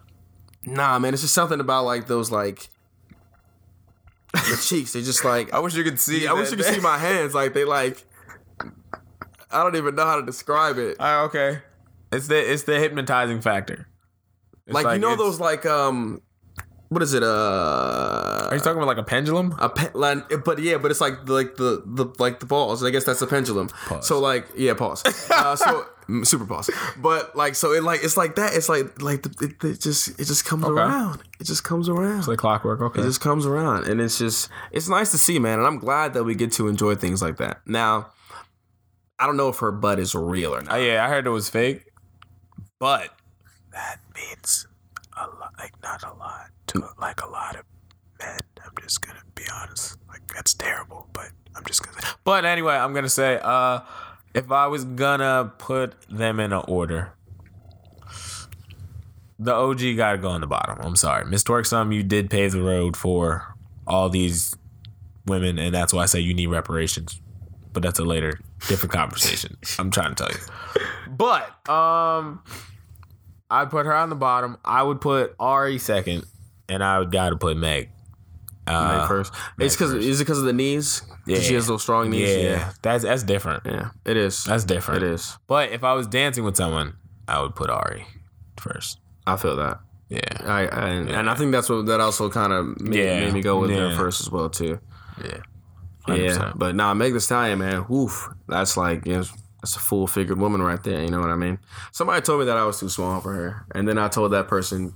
nah, 0.65 0.99
man, 0.99 1.13
it's 1.15 1.23
just 1.23 1.35
something 1.35 1.61
about 1.61 1.85
like 1.85 2.07
those 2.07 2.31
like 2.31 2.69
the 4.33 4.61
cheeks. 4.63 4.93
They 4.93 5.03
just 5.03 5.25
like 5.25 5.53
I 5.55 5.59
wish 5.61 5.75
you 5.75 5.85
could 5.85 5.99
see. 6.01 6.27
I 6.27 6.33
wish 6.33 6.51
you 6.51 6.57
could 6.57 6.67
see 6.67 6.81
my 6.81 6.99
hands 6.99 7.35
like 7.35 7.55
they 7.55 7.65
like 7.65 8.05
I 9.51 9.63
don't 9.63 9.77
even 9.77 9.95
know 9.95 10.05
how 10.05 10.17
to 10.17 10.27
describe 10.27 10.77
it. 10.79 10.97
Ah, 11.01 11.23
okay. 11.23 11.61
It's 12.13 12.27
the 12.29 12.53
it's 12.53 12.65
the 12.65 12.79
hypnotizing 12.79 13.41
factor. 13.41 13.89
It's 14.67 14.75
like, 14.75 14.95
you 14.95 14.99
know 14.99 15.17
those 15.17 15.41
like 15.41 15.65
um 15.65 16.21
what 16.91 17.03
is 17.03 17.15
it 17.15 17.23
uh 17.23 18.28
Are 18.49 18.55
you 18.55 18.61
talking 18.61 18.79
about 18.79 18.87
like 18.89 18.99
a 18.99 19.03
pendulum? 19.03 19.55
a 19.59 19.69
pe- 19.69 19.91
like, 19.95 20.45
but 20.45 20.59
yeah 20.59 20.79
but 20.79 20.91
it's 20.91 21.01
like 21.01 21.29
like 21.29 21.57
the 21.57 21.83
the 21.87 22.07
like 22.19 22.41
the 22.41 22.47
balls 22.47 22.83
i 22.83 22.91
guess 22.91 23.05
that's 23.05 23.21
the 23.21 23.27
pendulum 23.27 23.69
so 24.01 24.19
like 24.21 24.47
yeah 24.57 24.75
pause 24.75 25.03
uh, 25.31 25.55
so 25.55 25.85
super 26.25 26.47
pause 26.47 26.71
but 26.97 27.37
like 27.37 27.55
so 27.55 27.73
it 27.73 27.83
like 27.83 28.01
it's 28.03 28.17
like 28.17 28.37
that 28.37 28.55
it's 28.55 28.69
like 28.69 29.03
like 29.03 29.23
the, 29.23 29.31
it, 29.47 29.63
it 29.65 29.81
just 29.81 30.09
it 30.19 30.25
just 30.25 30.45
comes 30.47 30.65
around 30.65 31.21
it 31.39 31.45
just 31.45 31.63
comes 31.65 31.89
around 31.89 32.19
It's 32.21 32.29
like 32.29 32.39
clockwork. 32.39 32.81
Okay. 32.81 33.01
it 33.01 33.05
just 33.05 33.21
comes 33.21 33.45
around 33.45 33.85
and 33.87 34.01
it's 34.01 34.17
just 34.19 34.49
it's 34.73 34.89
nice 34.89 35.11
to 35.11 35.19
see 35.19 35.39
man 35.39 35.59
and 35.59 35.67
i'm 35.67 35.79
glad 35.79 36.15
that 36.15 36.25
we 36.25 36.35
get 36.35 36.51
to 36.53 36.69
enjoy 36.69 36.95
things 36.95 37.21
like 37.21 37.37
that 37.37 37.61
now 37.67 38.11
i 39.19 39.27
don't 39.27 39.37
know 39.37 39.49
if 39.51 39.59
her 39.59 39.71
butt 39.71 39.99
is 39.99 40.15
real 40.15 40.55
or 40.55 40.63
not 40.63 40.73
Oh, 40.73 40.77
yeah, 40.77 41.05
I 41.05 41.09
heard 41.09 41.27
it 41.27 41.31
was 41.31 41.51
fake, 41.51 41.85
but 42.79 43.11
that 43.73 43.99
means 44.15 44.67
a 45.17 45.27
lot. 45.27 45.53
Like 45.59 45.75
not 45.83 46.03
a 46.05 46.13
lot 46.15 46.47
to 46.69 46.89
like 47.01 47.21
a 47.23 47.29
lot 47.29 47.57
of 47.57 47.65
men. 48.19 48.41
I'm 48.65 48.73
just 48.83 49.07
gonna 49.07 49.23
be 49.35 49.45
honest. 49.53 49.99
Like 50.09 50.23
that's 50.35 50.55
terrible, 50.55 51.09
but 51.13 51.31
I'm 51.55 51.65
just 51.65 51.83
gonna. 51.83 52.07
But 52.25 52.45
anyway, 52.45 52.75
I'm 52.75 52.93
gonna 52.95 53.09
say, 53.09 53.41
uh, 53.43 53.81
if 54.35 54.51
I 54.51 54.67
was 54.67 54.85
gonna 54.85 55.53
put 55.59 55.95
them 56.09 56.41
in 56.41 56.53
an 56.53 56.63
order, 56.69 57.13
the 59.39 59.55
OG 59.55 59.97
gotta 59.97 60.19
go 60.19 60.29
on 60.29 60.41
the 60.41 60.47
bottom. 60.47 60.79
I'm 60.81 60.97
sorry, 60.97 61.25
Miss 61.25 61.45
Twerksome, 61.45 61.95
you 61.95 62.03
did 62.03 62.31
pave 62.31 62.53
the 62.53 62.63
road 62.63 62.97
for 62.97 63.55
all 63.87 64.09
these 64.09 64.57
women, 65.27 65.59
and 65.59 65.75
that's 65.75 65.93
why 65.93 66.03
I 66.03 66.07
say 66.07 66.21
you 66.21 66.35
need 66.35 66.49
reparations. 66.49 67.21
But 67.73 67.83
that's 67.83 67.99
a 67.99 68.05
later, 68.05 68.41
different 68.67 68.93
conversation. 68.93 69.57
I'm 69.79 69.91
trying 69.91 70.15
to 70.15 70.25
tell 70.25 70.33
you. 70.33 70.87
But 71.11 71.69
um, 71.69 72.43
I'd 73.51 73.71
put 73.71 73.87
her 73.87 73.95
on 73.95 74.09
the 74.11 74.17
bottom. 74.17 74.57
I 74.65 74.83
would 74.83 75.01
put 75.01 75.35
Ari 75.39 75.79
second, 75.79 76.25
and 76.69 76.83
I 76.83 76.99
would 76.99 77.13
gotta 77.13 77.37
put 77.37 77.57
Meg. 77.57 77.91
Uh, 78.69 78.99
Meg 78.99 79.09
first 79.09 79.33
it's 79.59 79.75
because 79.75 79.93
is 79.95 80.21
it 80.21 80.25
because 80.25 80.39
of 80.39 80.45
the 80.45 80.53
knees? 80.53 81.03
Yeah. 81.27 81.41
she 81.41 81.55
has 81.55 81.67
those 81.67 81.83
strong 81.83 82.11
knees 82.11 82.29
Yeah, 82.29 82.43
yeah 82.51 82.73
that's 82.83 83.03
that's 83.05 83.23
different. 83.23 83.63
yeah 83.67 83.91
it 84.05 84.17
is 84.17 84.45
That's 84.45 84.65
different. 84.65 85.03
it 85.03 85.11
is 85.11 85.37
But 85.47 85.73
if 85.73 85.83
I 85.85 85.93
was 85.95 86.07
dancing 86.07 86.45
with 86.45 86.57
someone, 86.57 86.95
I 87.27 87.41
would 87.43 87.55
put 87.55 87.71
Ari 87.71 88.07
first. 88.59 88.99
i 89.27 89.37
feel 89.37 89.57
that 89.57 89.81
Yeah, 90.09 90.21
I, 90.45 90.61
I 90.67 90.89
and 91.19 91.29
I 91.31 91.35
think 91.35 91.53
that's 91.53 91.69
what 91.69 91.87
that 91.87 92.01
also 92.01 92.31
kind 92.31 92.53
of 92.53 92.81
made, 92.81 93.05
Yeah. 93.05 93.21
made 93.21 93.35
me 93.35 93.43
go 93.43 93.59
with 93.61 93.71
her 93.71 93.95
first 93.97 94.21
as 94.23 94.31
well 94.31 94.49
too. 94.51 94.79
yeah, 95.23 95.41
Yeah, 96.09 96.53
100%. 96.53 96.59
but 96.59 96.75
nah, 96.75 96.95
Meg 96.95 97.13
Thee 97.13 97.21
Stallion, 97.21 97.59
man, 97.59 97.85
woof, 97.89 98.29
that's 98.49 98.77
like 98.77 99.07
you 99.07 99.17
know, 99.17 99.25
that's 99.61 99.77
a 99.77 99.81
full 99.81 100.07
figured 100.07 100.39
woman 100.39 100.63
right 100.63 100.83
there. 100.83 101.03
You 101.03 101.11
know 101.11 101.21
what 101.21 101.31
I 101.31 101.37
mean? 101.37 101.59
Somebody 101.93 102.23
told 102.23 102.41
me 102.41 102.47
that 102.47 102.57
I 102.57 102.65
was 102.65 102.79
too 102.81 102.89
small 102.89 103.21
for 103.21 103.35
her, 103.35 103.67
and 103.75 103.87
then 103.87 103.99
I 103.99 104.09
told 104.09 104.33
that 104.33 104.49
person, 104.49 104.95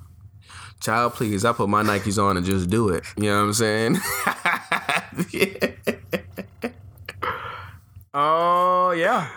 "Child, 0.83 1.15
please, 1.15 1.45
I 1.45 1.53
put 1.53 1.69
my 1.69 1.83
Nikes 1.83 2.23
on 2.23 2.37
and 2.37 2.45
just 2.45 2.69
do 2.69 2.89
it." 2.91 3.05
You 3.17 3.31
know 3.31 3.39
what 3.39 3.45
I'm 3.47 3.53
saying? 3.55 3.99
Oh 8.15 8.91
yeah. 8.93 9.29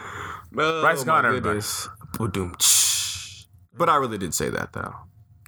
Oh, 0.57 0.81
Bryce 0.81 1.05
my 1.05 1.21
Conner, 1.21 1.33
goodness. 1.39 1.87
Boom, 2.17 2.55
tsh. 2.59 3.45
But 3.77 3.89
I 3.89 3.95
really 3.97 4.17
did 4.17 4.33
say 4.33 4.49
that 4.49 4.73
though. 4.73 4.93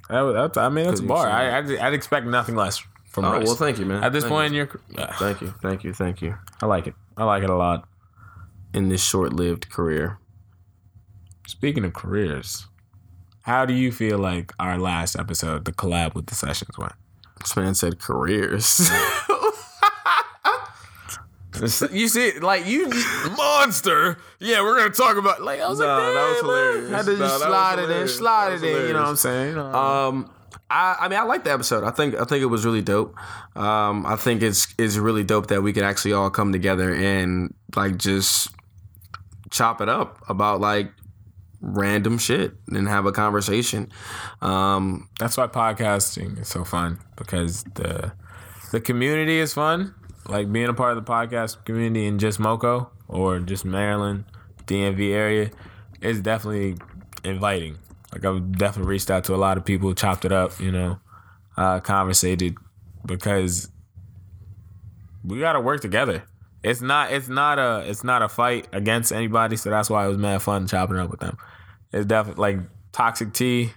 That 0.09 0.23
that's- 0.33 0.57
I 0.57 0.69
mean, 0.69 0.85
that's 0.85 1.01
a 1.01 1.03
bar. 1.03 1.27
I, 1.29 1.57
I'd, 1.57 1.71
I'd 1.77 1.93
expect 1.93 2.25
nothing 2.25 2.55
less 2.55 2.81
from 3.11 3.25
Oh 3.25 3.33
Russ. 3.33 3.47
well, 3.47 3.55
thank 3.55 3.79
you, 3.79 3.85
man. 3.85 4.03
At 4.03 4.13
this 4.13 4.23
Thank 4.23 4.31
point 4.33 4.53
you. 4.53 4.61
in 4.61 4.67
your, 4.95 5.05
uh, 5.05 5.13
thank 5.17 5.41
you, 5.41 5.53
thank 5.61 5.83
you, 5.83 5.93
thank 5.93 6.21
you. 6.21 6.35
I 6.61 6.65
like 6.67 6.87
it. 6.87 6.93
I 7.17 7.25
like 7.25 7.43
it 7.43 7.49
a 7.49 7.55
lot. 7.55 7.87
In 8.73 8.89
this 8.89 9.03
short-lived 9.03 9.69
career, 9.69 10.19
Speaking 11.47 11.85
of 11.85 11.93
careers, 11.93 12.67
how 13.47 13.65
do 13.65 13.73
you 13.73 13.91
feel 13.91 14.19
like 14.19 14.53
our 14.59 14.77
last 14.77 15.15
episode, 15.17 15.65
the 15.65 15.71
collab 15.71 16.13
with 16.13 16.27
the 16.27 16.35
sessions, 16.35 16.77
went? 16.77 16.93
this 17.39 17.55
man 17.55 17.73
said 17.75 17.97
careers. 17.99 18.89
You 21.91 22.07
see, 22.07 22.37
like 22.39 22.67
you 22.67 22.87
monster. 23.35 24.19
Yeah, 24.39 24.61
we're 24.61 24.77
gonna 24.77 24.91
talk 24.91 25.17
about. 25.17 25.41
Like 25.41 25.59
I 25.59 25.67
was 25.67 25.79
Nah, 25.79 25.97
like, 25.97 26.13
that 26.13 26.27
was 26.29 26.37
"Damn, 26.37 26.47
man." 26.47 26.55
hilarious. 26.55 26.91
Had 26.91 27.05
to 27.05 27.11
Nah, 27.13 27.17
just 27.17 27.39
that 27.39 27.47
slide 27.47 27.79
it 27.79 27.89
in, 27.89 28.07
slide 28.07 28.53
it 28.53 28.63
in. 28.63 28.87
You 28.87 28.93
know 28.93 29.01
what 29.01 29.09
I'm 29.09 29.15
saying? 29.15 29.57
Um, 29.57 30.31
I, 30.69 30.97
I 30.99 31.07
mean, 31.07 31.17
I 31.17 31.23
like 31.23 31.45
the 31.45 31.51
episode. 31.51 31.83
I 31.83 31.89
think 31.89 32.13
I 32.13 32.25
think 32.25 32.43
it 32.43 32.47
was 32.47 32.63
really 32.63 32.83
dope. 32.83 33.15
Um, 33.57 34.05
I 34.05 34.17
think 34.17 34.43
it's 34.43 34.67
it's 34.77 34.97
really 34.97 35.23
dope 35.23 35.47
that 35.47 35.63
we 35.63 35.73
can 35.73 35.83
actually 35.83 36.13
all 36.13 36.29
come 36.29 36.51
together 36.51 36.93
and 36.93 37.51
like 37.75 37.97
just 37.97 38.49
chop 39.49 39.81
it 39.81 39.89
up 39.89 40.19
about 40.29 40.61
like 40.61 40.91
random 41.61 42.17
shit 42.17 42.53
and 42.67 42.87
have 42.87 43.05
a 43.05 43.11
conversation. 43.11 43.91
Um, 44.41 45.09
That's 45.19 45.37
why 45.37 45.47
podcasting 45.47 46.39
is 46.39 46.47
so 46.47 46.63
fun 46.63 46.99
because 47.15 47.63
the 47.75 48.13
the 48.71 48.81
community 48.81 49.39
is 49.39 49.53
fun. 49.53 49.95
Like 50.27 50.51
being 50.51 50.67
a 50.67 50.73
part 50.73 50.97
of 50.97 51.03
the 51.03 51.09
podcast 51.09 51.63
community 51.65 52.05
in 52.05 52.19
just 52.19 52.39
Moco 52.39 52.91
or 53.07 53.39
just 53.39 53.63
Maryland, 53.63 54.25
DMV 54.65 55.13
area 55.13 55.51
is 56.01 56.19
definitely 56.19 56.75
inviting. 57.23 57.77
Like 58.13 58.25
I've 58.25 58.51
definitely 58.57 58.89
reached 58.89 59.09
out 59.09 59.23
to 59.25 59.35
a 59.35 59.37
lot 59.37 59.57
of 59.57 59.65
people, 59.65 59.93
chopped 59.93 60.25
it 60.25 60.31
up, 60.31 60.59
you 60.59 60.71
know, 60.71 60.99
uh, 61.55 61.79
conversated 61.79 62.57
because 63.05 63.69
we 65.23 65.39
got 65.39 65.53
to 65.53 65.61
work 65.61 65.81
together. 65.81 66.23
It's 66.69 66.81
not 66.81 67.11
it's 67.11 67.29
not 67.29 67.59
a 67.59 67.83
it's 67.89 68.03
not 68.03 68.21
a 68.21 68.29
fight 68.29 68.67
against 68.73 69.11
anybody, 69.11 69.55
so 69.57 69.69
that's 69.69 69.89
why 69.89 70.05
it 70.05 70.09
was 70.09 70.17
mad 70.17 70.41
fun 70.41 70.67
chopping 70.67 70.97
up 70.97 71.09
with 71.09 71.19
them. 71.19 71.37
It's 71.91 72.05
definitely 72.05 72.41
like 72.41 72.59
Toxic 72.91 73.33
T. 73.33 73.71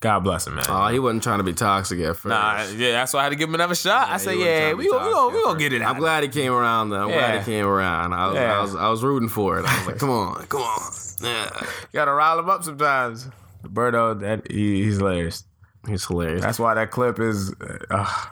God 0.00 0.20
bless 0.24 0.48
him, 0.48 0.56
man. 0.56 0.64
oh, 0.68 0.88
he 0.88 0.98
wasn't 0.98 1.22
trying 1.22 1.38
to 1.38 1.44
be 1.44 1.52
toxic 1.52 2.00
at 2.00 2.16
first. 2.16 2.26
Nah, 2.30 2.64
yeah, 2.76 2.90
that's 2.90 3.12
why 3.14 3.20
I 3.20 3.22
had 3.22 3.28
to 3.30 3.36
give 3.36 3.48
him 3.48 3.54
another 3.54 3.76
shot. 3.76 4.08
I 4.08 4.16
said, 4.16 4.36
yeah, 4.36 4.72
we 4.72 4.88
gonna, 4.88 5.06
we 5.06 5.12
gonna, 5.12 5.36
we 5.36 5.42
gonna 5.44 5.58
get 5.60 5.72
it 5.72 5.80
out. 5.80 5.94
I'm 5.94 6.00
glad 6.00 6.24
he 6.24 6.28
came 6.28 6.52
around 6.52 6.90
though. 6.90 7.02
I'm 7.02 7.08
glad 7.08 7.34
Yeah. 7.34 7.38
he 7.38 7.44
came 7.44 7.66
around. 7.66 8.12
I 8.12 8.26
was, 8.26 8.34
Yeah. 8.34 8.58
I 8.58 8.62
was 8.62 8.74
I 8.74 8.88
was 8.88 9.04
rooting 9.04 9.28
for 9.28 9.60
it. 9.60 9.64
I 9.64 9.78
was 9.78 9.86
like, 9.86 9.98
come 9.98 10.10
on, 10.10 10.44
come 10.46 10.60
on. 10.60 10.92
Yeah, 11.22 11.48
You 11.62 11.66
gotta 11.92 12.12
rile 12.12 12.38
him 12.40 12.50
up 12.50 12.64
sometimes. 12.64 13.28
Birdo, 13.64 14.18
that 14.20 14.50
he, 14.50 14.82
he's 14.82 14.96
hilarious. 14.96 15.44
he's 15.86 16.04
hilarious. 16.04 16.42
That's 16.42 16.58
why 16.58 16.74
that 16.74 16.90
clip 16.90 17.20
is, 17.20 17.54
uh, 17.88 18.24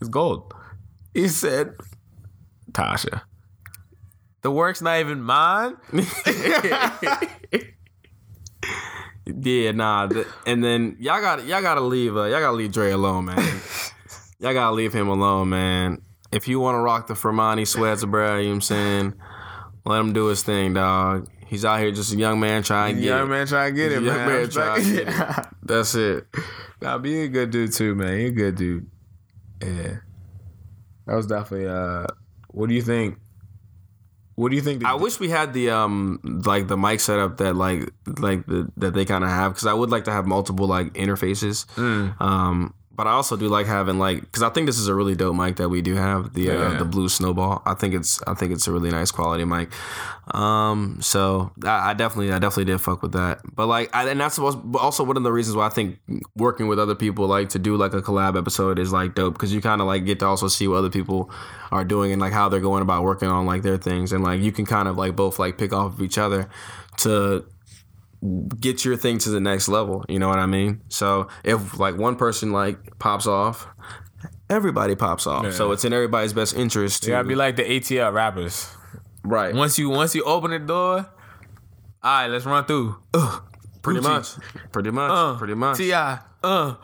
it's 0.00 0.08
gold. 0.08 0.54
He 1.12 1.28
said, 1.28 1.74
Tasha, 2.72 3.20
the 4.42 4.50
work's 4.50 4.80
not 4.82 5.00
even 5.00 5.22
mine. 5.22 5.76
Yeah, 9.40 9.72
nah, 9.72 10.06
th- 10.06 10.26
and 10.46 10.64
then 10.64 10.96
y'all 10.98 11.20
got 11.20 11.44
y'all 11.44 11.60
gotta 11.60 11.82
leave 11.82 12.16
uh, 12.16 12.24
y'all 12.24 12.40
gotta 12.40 12.56
leave 12.56 12.72
Dre 12.72 12.92
alone, 12.92 13.26
man. 13.26 13.36
y'all 14.40 14.54
gotta 14.54 14.74
leave 14.74 14.94
him 14.94 15.08
alone, 15.08 15.50
man. 15.50 16.00
If 16.32 16.48
you 16.48 16.60
want 16.60 16.76
to 16.76 16.80
rock 16.80 17.08
the 17.08 17.14
Fermani 17.14 17.66
sweats, 17.66 18.04
bro, 18.06 18.38
you 18.38 18.44
know 18.44 18.48
what 18.48 18.54
I'm 18.54 18.60
saying? 18.62 19.14
Let 19.84 20.00
him 20.00 20.12
do 20.14 20.26
his 20.26 20.42
thing, 20.42 20.72
dog. 20.74 21.28
He's 21.46 21.64
out 21.66 21.78
here 21.80 21.90
just 21.92 22.12
a 22.14 22.16
young 22.16 22.40
man 22.40 22.62
trying 22.62 22.96
to 22.96 23.00
get 23.02 23.08
Young 23.08 23.26
it. 23.26 23.30
man 23.30 23.46
trying 23.46 23.74
to 23.74 23.80
get 23.80 23.92
it, 23.92 24.02
Young 24.02 24.16
man. 24.16 24.28
man 24.28 24.48
trying 24.50 24.82
to 24.82 24.92
get 24.92 25.08
it. 25.08 25.46
That's 25.62 25.94
it. 25.94 26.26
Nah, 26.80 26.98
he 27.02 27.22
a 27.24 27.28
good 27.28 27.50
dude 27.50 27.72
too, 27.72 27.94
man. 27.94 28.18
He 28.18 28.26
a 28.26 28.30
good 28.30 28.54
dude. 28.56 28.90
Yeah. 29.62 29.96
That 31.06 31.14
was 31.16 31.26
definitely 31.26 31.68
uh 31.68 32.06
what 32.48 32.70
do 32.70 32.74
you 32.74 32.82
think? 32.82 33.18
What 34.38 34.50
do 34.50 34.56
you 34.56 34.62
think? 34.62 34.84
I 34.84 34.94
wish 34.94 35.18
we 35.18 35.30
had 35.30 35.52
the 35.52 35.70
um 35.70 36.20
like 36.22 36.68
the 36.68 36.76
mic 36.76 37.00
setup 37.00 37.38
that 37.38 37.56
like 37.56 37.90
like 38.20 38.46
the 38.46 38.70
that 38.76 38.94
they 38.94 39.04
kind 39.04 39.24
of 39.24 39.30
have 39.30 39.52
because 39.54 39.66
I 39.66 39.74
would 39.74 39.90
like 39.90 40.04
to 40.04 40.12
have 40.12 40.26
multiple 40.26 40.68
like 40.68 40.94
interfaces. 40.94 41.66
Mm. 41.74 42.20
Um, 42.20 42.72
but 42.98 43.06
I 43.06 43.12
also 43.12 43.36
do 43.36 43.48
like 43.48 43.66
having 43.66 43.98
like 44.00 44.20
because 44.20 44.42
I 44.42 44.50
think 44.50 44.66
this 44.66 44.76
is 44.78 44.88
a 44.88 44.94
really 44.94 45.14
dope 45.14 45.36
mic 45.36 45.56
that 45.56 45.68
we 45.68 45.80
do 45.80 45.94
have 45.94 46.34
the 46.34 46.50
uh, 46.50 46.54
Yeah. 46.72 46.78
the 46.78 46.84
blue 46.84 47.08
snowball. 47.08 47.62
I 47.64 47.74
think 47.74 47.94
it's 47.94 48.20
I 48.26 48.34
think 48.34 48.52
it's 48.52 48.66
a 48.66 48.72
really 48.72 48.90
nice 48.90 49.10
quality 49.12 49.44
mic. 49.44 49.70
Um, 50.34 50.98
so 51.00 51.52
I, 51.64 51.90
I 51.90 51.94
definitely 51.94 52.32
I 52.32 52.38
definitely 52.38 52.66
did 52.66 52.80
fuck 52.80 53.00
with 53.02 53.12
that. 53.12 53.40
But 53.54 53.66
like 53.68 53.94
I, 53.94 54.08
and 54.08 54.20
that's 54.20 54.34
supposed 54.34 54.58
but 54.64 54.80
also 54.80 55.04
one 55.04 55.16
of 55.16 55.22
the 55.22 55.32
reasons 55.32 55.56
why 55.56 55.66
I 55.66 55.70
think 55.70 55.98
working 56.36 56.66
with 56.66 56.78
other 56.78 56.94
people 56.96 57.26
like 57.28 57.50
to 57.50 57.58
do 57.58 57.76
like 57.76 57.94
a 57.94 58.02
collab 58.02 58.36
episode 58.36 58.78
is 58.80 58.92
like 58.92 59.14
dope 59.14 59.34
because 59.34 59.54
you 59.54 59.60
kind 59.60 59.80
of 59.80 59.86
like 59.86 60.04
get 60.04 60.18
to 60.18 60.26
also 60.26 60.48
see 60.48 60.66
what 60.68 60.76
other 60.78 60.90
people 60.90 61.30
are 61.70 61.84
doing 61.84 62.12
and 62.12 62.20
like 62.20 62.32
how 62.32 62.48
they're 62.48 62.60
going 62.60 62.82
about 62.82 63.04
working 63.04 63.28
on 63.28 63.46
like 63.46 63.62
their 63.62 63.78
things 63.78 64.12
and 64.12 64.24
like 64.24 64.40
you 64.40 64.50
can 64.52 64.66
kind 64.66 64.88
of 64.88 64.98
like 64.98 65.14
both 65.14 65.38
like 65.38 65.56
pick 65.56 65.72
off 65.72 65.94
of 65.94 66.02
each 66.02 66.18
other 66.18 66.48
to 66.98 67.44
get 68.60 68.84
your 68.84 68.96
thing 68.96 69.18
to 69.18 69.30
the 69.30 69.40
next 69.40 69.68
level. 69.68 70.04
You 70.08 70.18
know 70.18 70.28
what 70.28 70.38
I 70.38 70.46
mean? 70.46 70.80
So 70.88 71.28
if 71.44 71.78
like 71.78 71.96
one 71.96 72.16
person 72.16 72.52
like 72.52 72.98
pops 72.98 73.26
off, 73.26 73.68
everybody 74.50 74.96
pops 74.96 75.26
off. 75.26 75.52
So 75.52 75.72
it's 75.72 75.84
in 75.84 75.92
everybody's 75.92 76.32
best 76.32 76.56
interest 76.56 77.02
to 77.04 77.10
You 77.10 77.16
gotta 77.16 77.28
be 77.28 77.34
like 77.34 77.56
the 77.56 77.64
ATL 77.64 78.12
rappers. 78.12 78.68
right. 79.22 79.54
Once 79.54 79.78
you 79.78 79.88
once 79.90 80.14
you 80.14 80.24
open 80.24 80.50
the 80.50 80.58
door, 80.58 81.08
all 82.02 82.22
right, 82.22 82.26
let's 82.28 82.44
run 82.44 82.64
through. 82.64 82.96
Uh, 83.14 83.40
pretty 83.82 84.00
Gucci. 84.00 84.04
much, 84.04 84.72
pretty 84.72 84.90
much, 84.90 85.10
uh, 85.10 85.36
pretty 85.36 85.54
much. 85.54 85.76
T.I., 85.78 86.18
uh, 86.42 86.74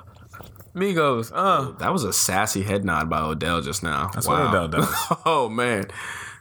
Migos, 0.74 1.30
uh. 1.32 1.72
That 1.78 1.92
was 1.92 2.02
a 2.02 2.12
sassy 2.12 2.62
head 2.62 2.84
nod 2.84 3.08
by 3.08 3.20
Odell 3.20 3.60
just 3.60 3.82
now. 3.84 4.10
That's 4.12 4.26
what 4.26 4.40
Odell 4.40 4.66
does. 4.68 4.88
oh 5.24 5.48
man, 5.48 5.86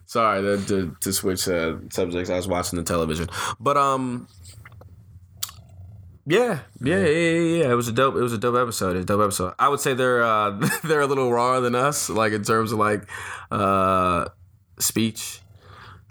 sorry 0.08 0.42
to, 0.42 0.66
to, 0.66 0.98
to 1.02 1.14
switch 1.14 1.48
uh, 1.48 1.76
subjects. 1.92 2.32
I 2.32 2.36
was 2.38 2.48
watching 2.48 2.78
the 2.78 2.84
television, 2.84 3.28
but 3.60 3.78
um, 3.78 4.28
yeah, 6.26 6.60
yeah, 6.82 6.98
yeah, 6.98 7.06
yeah, 7.08 7.64
yeah. 7.64 7.72
It 7.72 7.76
was 7.76 7.88
a 7.88 7.92
dope. 7.92 8.16
It 8.16 8.22
was 8.22 8.34
a 8.34 8.38
dope 8.38 8.56
episode. 8.56 8.96
A 8.96 9.04
dope 9.04 9.22
episode. 9.22 9.54
I 9.60 9.70
would 9.70 9.80
say 9.80 9.94
they're 9.94 10.24
uh, 10.24 10.52
they're 10.84 11.02
a 11.02 11.08
little 11.08 11.32
rawer 11.32 11.60
than 11.62 11.76
us, 11.76 12.10
like 12.10 12.34
in 12.34 12.44
terms 12.44 12.72
of 12.72 12.80
like 12.80 13.08
uh, 13.52 14.26
speech. 14.80 15.42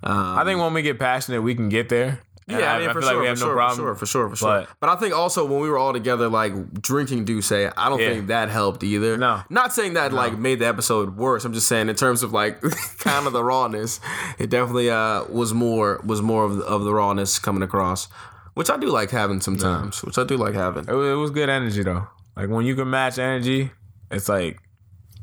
Um, 0.03 0.39
I 0.39 0.45
think 0.45 0.61
when 0.61 0.75
we 0.75 0.83
get 0.83 0.99
passionate, 0.99 1.43
we 1.43 1.55
can 1.55 1.69
get 1.69 1.89
there. 1.89 2.21
And 2.49 2.59
yeah, 2.59 2.75
I 2.75 2.79
mean, 2.81 2.89
for 2.89 3.01
feel 3.01 3.09
sure, 3.11 3.15
like 3.19 3.23
we 3.23 3.29
have 3.29 3.39
for 3.39 3.45
no 3.45 3.49
sure, 3.51 3.55
problem. 3.55 3.77
for 3.79 3.83
sure, 3.85 3.95
for 3.95 4.07
sure, 4.07 4.29
for 4.31 4.37
sure. 4.37 4.49
But- 4.63 4.69
But, 4.81 4.89
I 4.91 4.97
think 4.97 5.15
also 5.15 5.45
when 5.45 5.61
we 5.61 5.71
were 5.71 5.79
all 5.79 5.93
together, 5.93 6.29
like 6.29 6.83
drinking 6.83 7.25
Douce, 7.25 7.53
I 7.53 7.71
don't 7.89 8.01
Yeah. 8.01 8.11
think 8.11 8.27
that 8.27 8.49
helped 8.49 8.83
either. 8.83 9.17
No. 9.17 9.43
not 9.49 9.73
saying 9.73 9.95
that 9.95 10.13
like 10.13 10.37
made 10.37 10.59
the 10.59 10.67
episode 10.67 11.17
worse. 11.17 11.45
I'm 11.45 11.53
just 11.53 11.69
saying 11.69 11.89
in 11.89 11.95
terms 11.95 12.25
of 12.25 12.33
like 12.33 12.61
kind 12.99 13.29
of 13.29 13.33
the 13.33 13.45
rawness, 13.45 14.01
it 14.41 14.51
definitely 14.51 14.91
uh, 14.91 15.23
was 15.27 15.55
more 15.55 16.01
was 16.05 16.21
more 16.21 16.45
of 16.45 16.57
the, 16.57 16.65
of 16.65 16.83
the 16.83 16.93
rawness 16.93 17.39
coming 17.39 17.63
across, 17.63 18.09
which 18.55 18.71
I 18.71 18.77
do 18.77 18.89
like 18.89 19.11
having 19.11 19.41
sometimes. 19.41 20.03
Which 20.03 20.19
I 20.19 20.25
do 20.25 20.37
like 20.37 20.55
having. 20.55 20.85
It 20.89 20.93
was, 20.93 21.09
it 21.11 21.15
was 21.15 21.31
good 21.31 21.49
energy 21.49 21.83
though. 21.83 22.07
Like 22.37 22.49
when 22.49 22.65
you 22.67 22.75
can 22.75 22.89
match 22.91 23.19
energy, 23.19 23.71
it's 24.11 24.29
like 24.29 24.59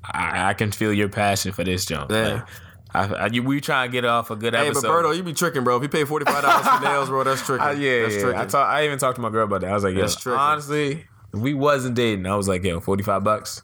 I, 0.03 0.49
I 0.49 0.53
can 0.53 0.71
feel 0.71 0.93
your 0.93 1.09
passion 1.09 1.51
for 1.51 1.63
this 1.63 1.85
jump. 1.85 2.11
Yeah. 2.11 2.33
Like, 2.33 2.45
I, 2.91 3.13
I, 3.13 3.25
you, 3.27 3.43
we 3.43 3.61
try 3.61 3.85
to 3.85 3.91
get 3.91 4.03
off 4.03 4.31
a 4.31 4.35
good 4.35 4.55
Hey, 4.55 4.65
episode. 4.67 4.87
but 4.87 5.03
Berto, 5.03 5.15
you 5.15 5.21
be 5.21 5.33
tricking, 5.33 5.63
bro. 5.63 5.77
If 5.77 5.83
you 5.83 5.89
pay 5.89 6.05
forty 6.05 6.25
five 6.25 6.41
dollars 6.41 6.67
for 6.67 6.83
nails, 6.83 7.09
bro, 7.09 7.23
that's 7.23 7.45
tricking. 7.45 7.67
Uh, 7.67 7.71
yeah, 7.71 8.01
that's 8.01 8.15
yeah. 8.15 8.21
tricking. 8.21 8.39
I, 8.39 8.45
talk, 8.45 8.67
I 8.67 8.85
even 8.85 8.97
talked 8.97 9.15
to 9.17 9.21
my 9.21 9.29
girl 9.29 9.43
about 9.45 9.61
that. 9.61 9.69
I 9.69 9.73
was 9.75 9.83
like, 9.83 9.93
yo, 9.93 10.01
That's 10.01 10.15
tricking. 10.15 10.39
honestly, 10.39 11.05
if 11.33 11.39
we 11.39 11.53
wasn't 11.53 11.95
dating, 11.95 12.25
I 12.25 12.35
was 12.35 12.47
like, 12.47 12.63
yo, 12.63 12.79
forty 12.79 13.03
five 13.03 13.23
bucks, 13.23 13.61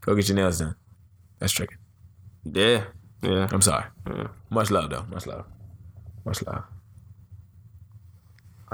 go 0.00 0.16
get 0.16 0.28
your 0.28 0.34
nails 0.36 0.58
done. 0.58 0.74
That's 1.38 1.52
tricking. 1.52 1.78
yeah, 2.44 2.84
yeah. 3.22 3.48
I'm 3.52 3.60
sorry. 3.62 3.84
Much 4.50 4.72
love 4.72 4.90
though. 4.90 5.04
Much 5.08 5.26
love. 5.28 5.44
Much 6.24 6.42
love. 6.44 6.64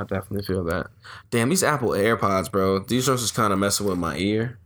I 0.01 0.05
definitely 0.05 0.43
feel 0.43 0.65
that. 0.65 0.87
Damn, 1.31 1.51
these 1.51 1.63
Apple 1.63 1.91
AirPods, 1.91 2.51
bro. 2.51 2.79
These 2.79 3.07
jumps 3.07 3.23
is 3.23 3.31
kind 3.31 3.53
of 3.53 3.59
messing 3.59 3.87
with 3.87 3.99
my 3.99 4.17
ear. 4.17 4.59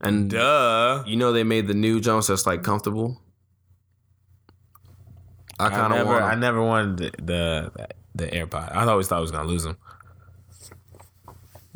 And 0.00 0.30
Duh. 0.30 1.02
you 1.06 1.16
know 1.16 1.32
they 1.32 1.44
made 1.44 1.66
the 1.66 1.74
new 1.74 2.00
Jones 2.00 2.26
that's 2.26 2.46
like 2.46 2.62
comfortable. 2.62 3.20
I 5.58 5.70
kind 5.70 5.94
of 5.94 6.06
want. 6.06 6.24
I 6.24 6.34
never 6.34 6.62
wanted 6.62 6.98
the, 6.98 7.22
the 7.22 7.88
the 8.14 8.26
AirPod. 8.26 8.74
I 8.74 8.84
always 8.84 9.08
thought 9.08 9.18
I 9.18 9.20
was 9.20 9.30
gonna 9.30 9.48
lose 9.48 9.64
them. 9.64 9.78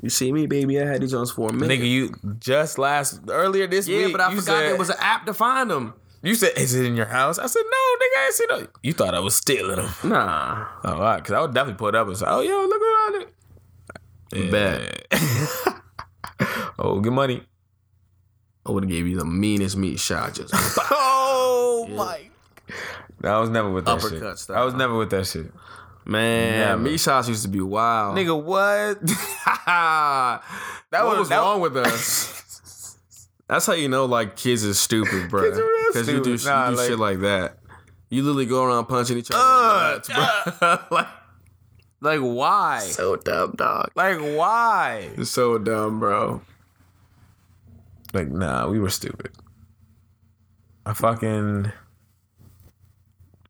You 0.02 0.10
see 0.10 0.30
me, 0.30 0.46
baby? 0.46 0.80
I 0.80 0.86
had 0.86 1.00
these 1.00 1.10
Jones 1.10 1.30
for 1.30 1.48
a 1.48 1.52
minute. 1.52 1.80
Nigga, 1.80 1.90
you 1.90 2.14
just 2.38 2.78
last 2.78 3.20
earlier 3.28 3.66
this 3.66 3.88
yeah, 3.88 4.04
week. 4.04 4.12
but 4.12 4.20
I 4.20 4.30
forgot 4.30 4.44
said, 4.44 4.60
there 4.60 4.76
was 4.76 4.90
an 4.90 4.96
app 5.00 5.24
to 5.26 5.34
find 5.34 5.70
them. 5.70 5.94
You 6.22 6.34
said, 6.34 6.52
"Is 6.56 6.74
it 6.74 6.84
in 6.84 6.96
your 6.96 7.06
house?" 7.06 7.38
I 7.38 7.46
said, 7.46 7.62
"No, 7.62 7.76
nigga, 8.04 8.18
I 8.18 8.24
ain't 8.26 8.34
seen 8.34 8.46
no." 8.50 8.66
You 8.82 8.92
thought 8.92 9.14
I 9.14 9.20
was 9.20 9.36
stealing 9.36 9.76
them. 9.76 9.88
Nah, 10.04 10.66
Oh, 10.84 10.92
all 10.94 11.00
right, 11.00 11.16
because 11.18 11.32
I 11.34 11.40
would 11.40 11.54
definitely 11.54 11.78
put 11.78 11.94
up 11.94 12.08
and 12.08 12.16
say, 12.16 12.26
"Oh, 12.28 12.40
yo, 12.40 12.66
look 12.66 12.82
around 12.82 13.22
it." 13.22 14.50
bet. 14.50 15.06
Oh, 16.80 17.00
good 17.00 17.12
money. 17.12 17.42
I 18.66 18.70
would 18.70 18.84
have 18.84 18.90
gave 18.90 19.06
you 19.08 19.16
the 19.18 19.24
meanest 19.24 19.76
meat 19.76 19.98
shot. 19.98 20.34
Just 20.34 20.52
Oh 20.90 21.88
my! 21.90 22.20
I 23.24 23.38
was 23.40 23.50
never 23.50 23.70
with 23.70 23.86
that 23.86 23.98
Uppercut 24.04 24.38
shit. 24.38 24.50
I 24.50 24.64
was 24.64 24.74
never 24.74 24.96
with 24.96 25.10
that 25.10 25.26
shit. 25.26 25.52
Man, 26.04 26.58
Never. 26.60 26.80
meat 26.82 27.00
shots 27.00 27.28
used 27.28 27.42
to 27.42 27.48
be 27.48 27.60
wild. 27.60 28.16
Nigga, 28.16 28.40
what? 28.40 29.00
that 29.66 30.40
what 30.92 31.06
was- 31.08 31.18
was 31.18 31.28
that- 31.30 31.38
wrong 31.38 31.60
with 31.60 31.76
us? 31.76 32.47
That's 33.48 33.66
how 33.66 33.72
you 33.72 33.88
know 33.88 34.04
like 34.04 34.36
kids 34.36 34.62
is 34.62 34.78
stupid, 34.78 35.30
bro. 35.30 35.42
Kids 35.42 35.58
are 35.58 35.62
real 35.62 35.84
Because 35.92 36.08
you 36.08 36.22
do. 36.22 36.36
Nah, 36.44 36.66
you 36.66 36.70
do 36.72 36.76
like- 36.76 36.88
shit 36.88 36.98
like 36.98 37.20
that. 37.20 37.58
You 38.10 38.22
literally 38.22 38.46
go 38.46 38.64
around 38.64 38.86
punching 38.86 39.18
each 39.18 39.30
other. 39.30 39.38
Uh, 39.40 39.94
in 39.96 40.02
the 40.02 40.14
nuts, 40.14 40.58
bro. 40.58 40.78
like 40.96 41.08
like 42.00 42.20
why? 42.20 42.80
so 42.80 43.16
dumb, 43.16 43.52
dog. 43.56 43.90
Like 43.94 44.18
why? 44.18 45.10
So 45.24 45.58
dumb, 45.58 46.00
bro. 46.00 46.40
Like 48.14 48.28
nah, 48.28 48.68
we 48.68 48.78
were 48.78 48.90
stupid. 48.90 49.32
I 50.86 50.94
fucking. 50.94 51.72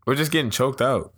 We're 0.07 0.15
just 0.15 0.33
getting 0.33 0.51
choked 0.51 0.81
out. 0.81 1.13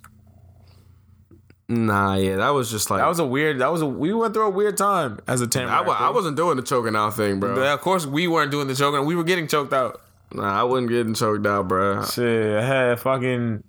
Nah, 1.71 2.17
yeah, 2.17 2.35
that 2.35 2.49
was 2.49 2.69
just 2.69 2.91
like 2.91 2.99
That 2.99 3.07
was 3.07 3.21
a 3.21 3.25
weird. 3.25 3.61
That 3.61 3.71
was 3.71 3.81
a. 3.81 3.87
We 3.87 4.13
went 4.13 4.35
through 4.35 4.49
a 4.49 4.51
weird 4.51 4.77
time 4.77 5.21
as 5.29 5.41
a 5.41 5.47
team. 5.47 5.69
I, 5.69 5.83
I 5.83 6.11
wasn't 6.11 6.37
doing 6.37 6.57
the 6.57 6.65
choking 6.65 6.97
out 6.97 7.15
thing, 7.15 7.39
bro. 7.39 7.73
Of 7.73 7.81
course, 7.81 8.05
we 8.05 8.27
weren't 8.27 8.51
doing 8.51 8.67
the 8.67 8.75
choking. 8.75 9.07
We 9.07 9.15
were 9.15 9.23
getting 9.23 9.47
choked 9.47 9.73
out. 9.73 10.03
Nah, 10.33 10.61
I 10.61 10.65
wasn't 10.65 10.89
getting 10.91 11.15
choked 11.15 11.47
out, 11.47 11.69
bro. 11.69 12.05
Shit, 12.07 12.57
I 12.57 12.65
had 12.67 12.99
fucking. 12.99 13.63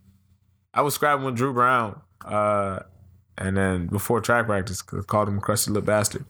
I 0.74 0.82
was 0.82 0.96
scrapping 0.96 1.26
with 1.26 1.36
Drew 1.36 1.54
Brown, 1.54 2.02
uh, 2.26 2.80
and 3.38 3.56
then 3.56 3.86
before 3.86 4.20
track 4.20 4.48
practice, 4.48 4.82
called 4.82 5.28
him 5.28 5.38
a 5.38 5.42
crusty 5.42 5.70
little 5.70 5.86
bastard. 5.86 6.26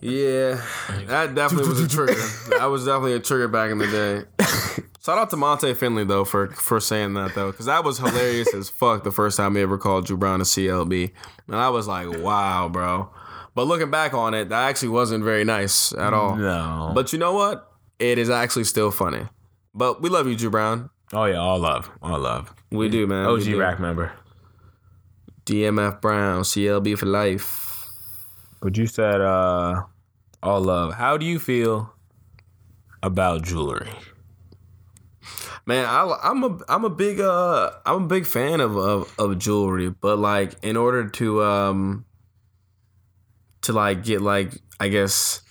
Yeah, 0.00 0.62
that 1.08 1.34
definitely 1.34 1.68
was 1.68 1.80
a 1.80 1.88
trigger. 1.88 2.14
that 2.58 2.64
was 2.70 2.86
definitely 2.86 3.12
a 3.12 3.20
trigger 3.20 3.48
back 3.48 3.70
in 3.70 3.76
the 3.76 3.86
day. 3.86 4.82
Shout 5.04 5.18
out 5.18 5.30
to 5.30 5.36
Monte 5.36 5.74
Finley 5.74 6.04
though 6.04 6.24
for 6.24 6.48
for 6.50 6.78
saying 6.78 7.14
that 7.14 7.34
though, 7.34 7.50
because 7.50 7.66
that 7.66 7.82
was 7.82 7.98
hilarious 7.98 8.54
as 8.54 8.68
fuck 8.70 9.02
the 9.02 9.10
first 9.10 9.36
time 9.36 9.56
he 9.56 9.62
ever 9.62 9.76
called 9.76 10.06
Drew 10.06 10.16
Brown 10.16 10.40
a 10.40 10.44
CLB, 10.44 11.10
and 11.48 11.56
I 11.56 11.70
was 11.70 11.88
like, 11.88 12.08
wow, 12.20 12.68
bro. 12.68 13.10
But 13.54 13.66
looking 13.66 13.90
back 13.90 14.14
on 14.14 14.32
it, 14.32 14.48
that 14.50 14.68
actually 14.68 14.90
wasn't 14.90 15.24
very 15.24 15.44
nice 15.44 15.92
at 15.92 16.14
all. 16.14 16.36
No, 16.36 16.92
But 16.94 17.12
you 17.12 17.18
know 17.18 17.34
what? 17.34 17.68
It 17.98 18.16
is 18.16 18.30
actually 18.30 18.64
still 18.64 18.90
funny. 18.90 19.26
But 19.74 20.00
we 20.00 20.08
love 20.08 20.26
you, 20.28 20.36
Drew 20.36 20.50
Brown. 20.50 20.88
oh 21.12 21.24
yeah, 21.24 21.36
all 21.38 21.58
love, 21.58 21.90
all 22.00 22.20
love. 22.20 22.54
We 22.70 22.88
do, 22.88 23.06
man. 23.08 23.26
OG 23.26 23.42
do. 23.42 23.58
rack 23.58 23.80
member. 23.80 24.12
DMF 25.46 26.00
Brown, 26.00 26.42
CLB 26.42 26.96
for 26.96 27.06
life. 27.06 27.88
But 28.60 28.76
you 28.76 28.86
said 28.86 29.20
uh, 29.20 29.82
all 30.44 30.60
love. 30.60 30.94
How 30.94 31.16
do 31.16 31.26
you 31.26 31.40
feel 31.40 31.92
about 33.02 33.42
jewelry? 33.42 33.90
Man, 35.64 35.84
I, 35.84 36.18
I'm 36.24 36.42
a 36.42 36.58
I'm 36.68 36.84
a 36.84 36.90
big 36.90 37.20
uh 37.20 37.70
I'm 37.86 38.04
a 38.04 38.06
big 38.06 38.26
fan 38.26 38.60
of, 38.60 38.76
of 38.76 39.14
of 39.18 39.38
jewelry, 39.38 39.90
but 39.90 40.18
like 40.18 40.54
in 40.62 40.76
order 40.76 41.08
to 41.08 41.42
um 41.42 42.04
to 43.62 43.72
like 43.72 44.02
get 44.02 44.20
like 44.20 44.52
I 44.80 44.88
guess 44.88 45.42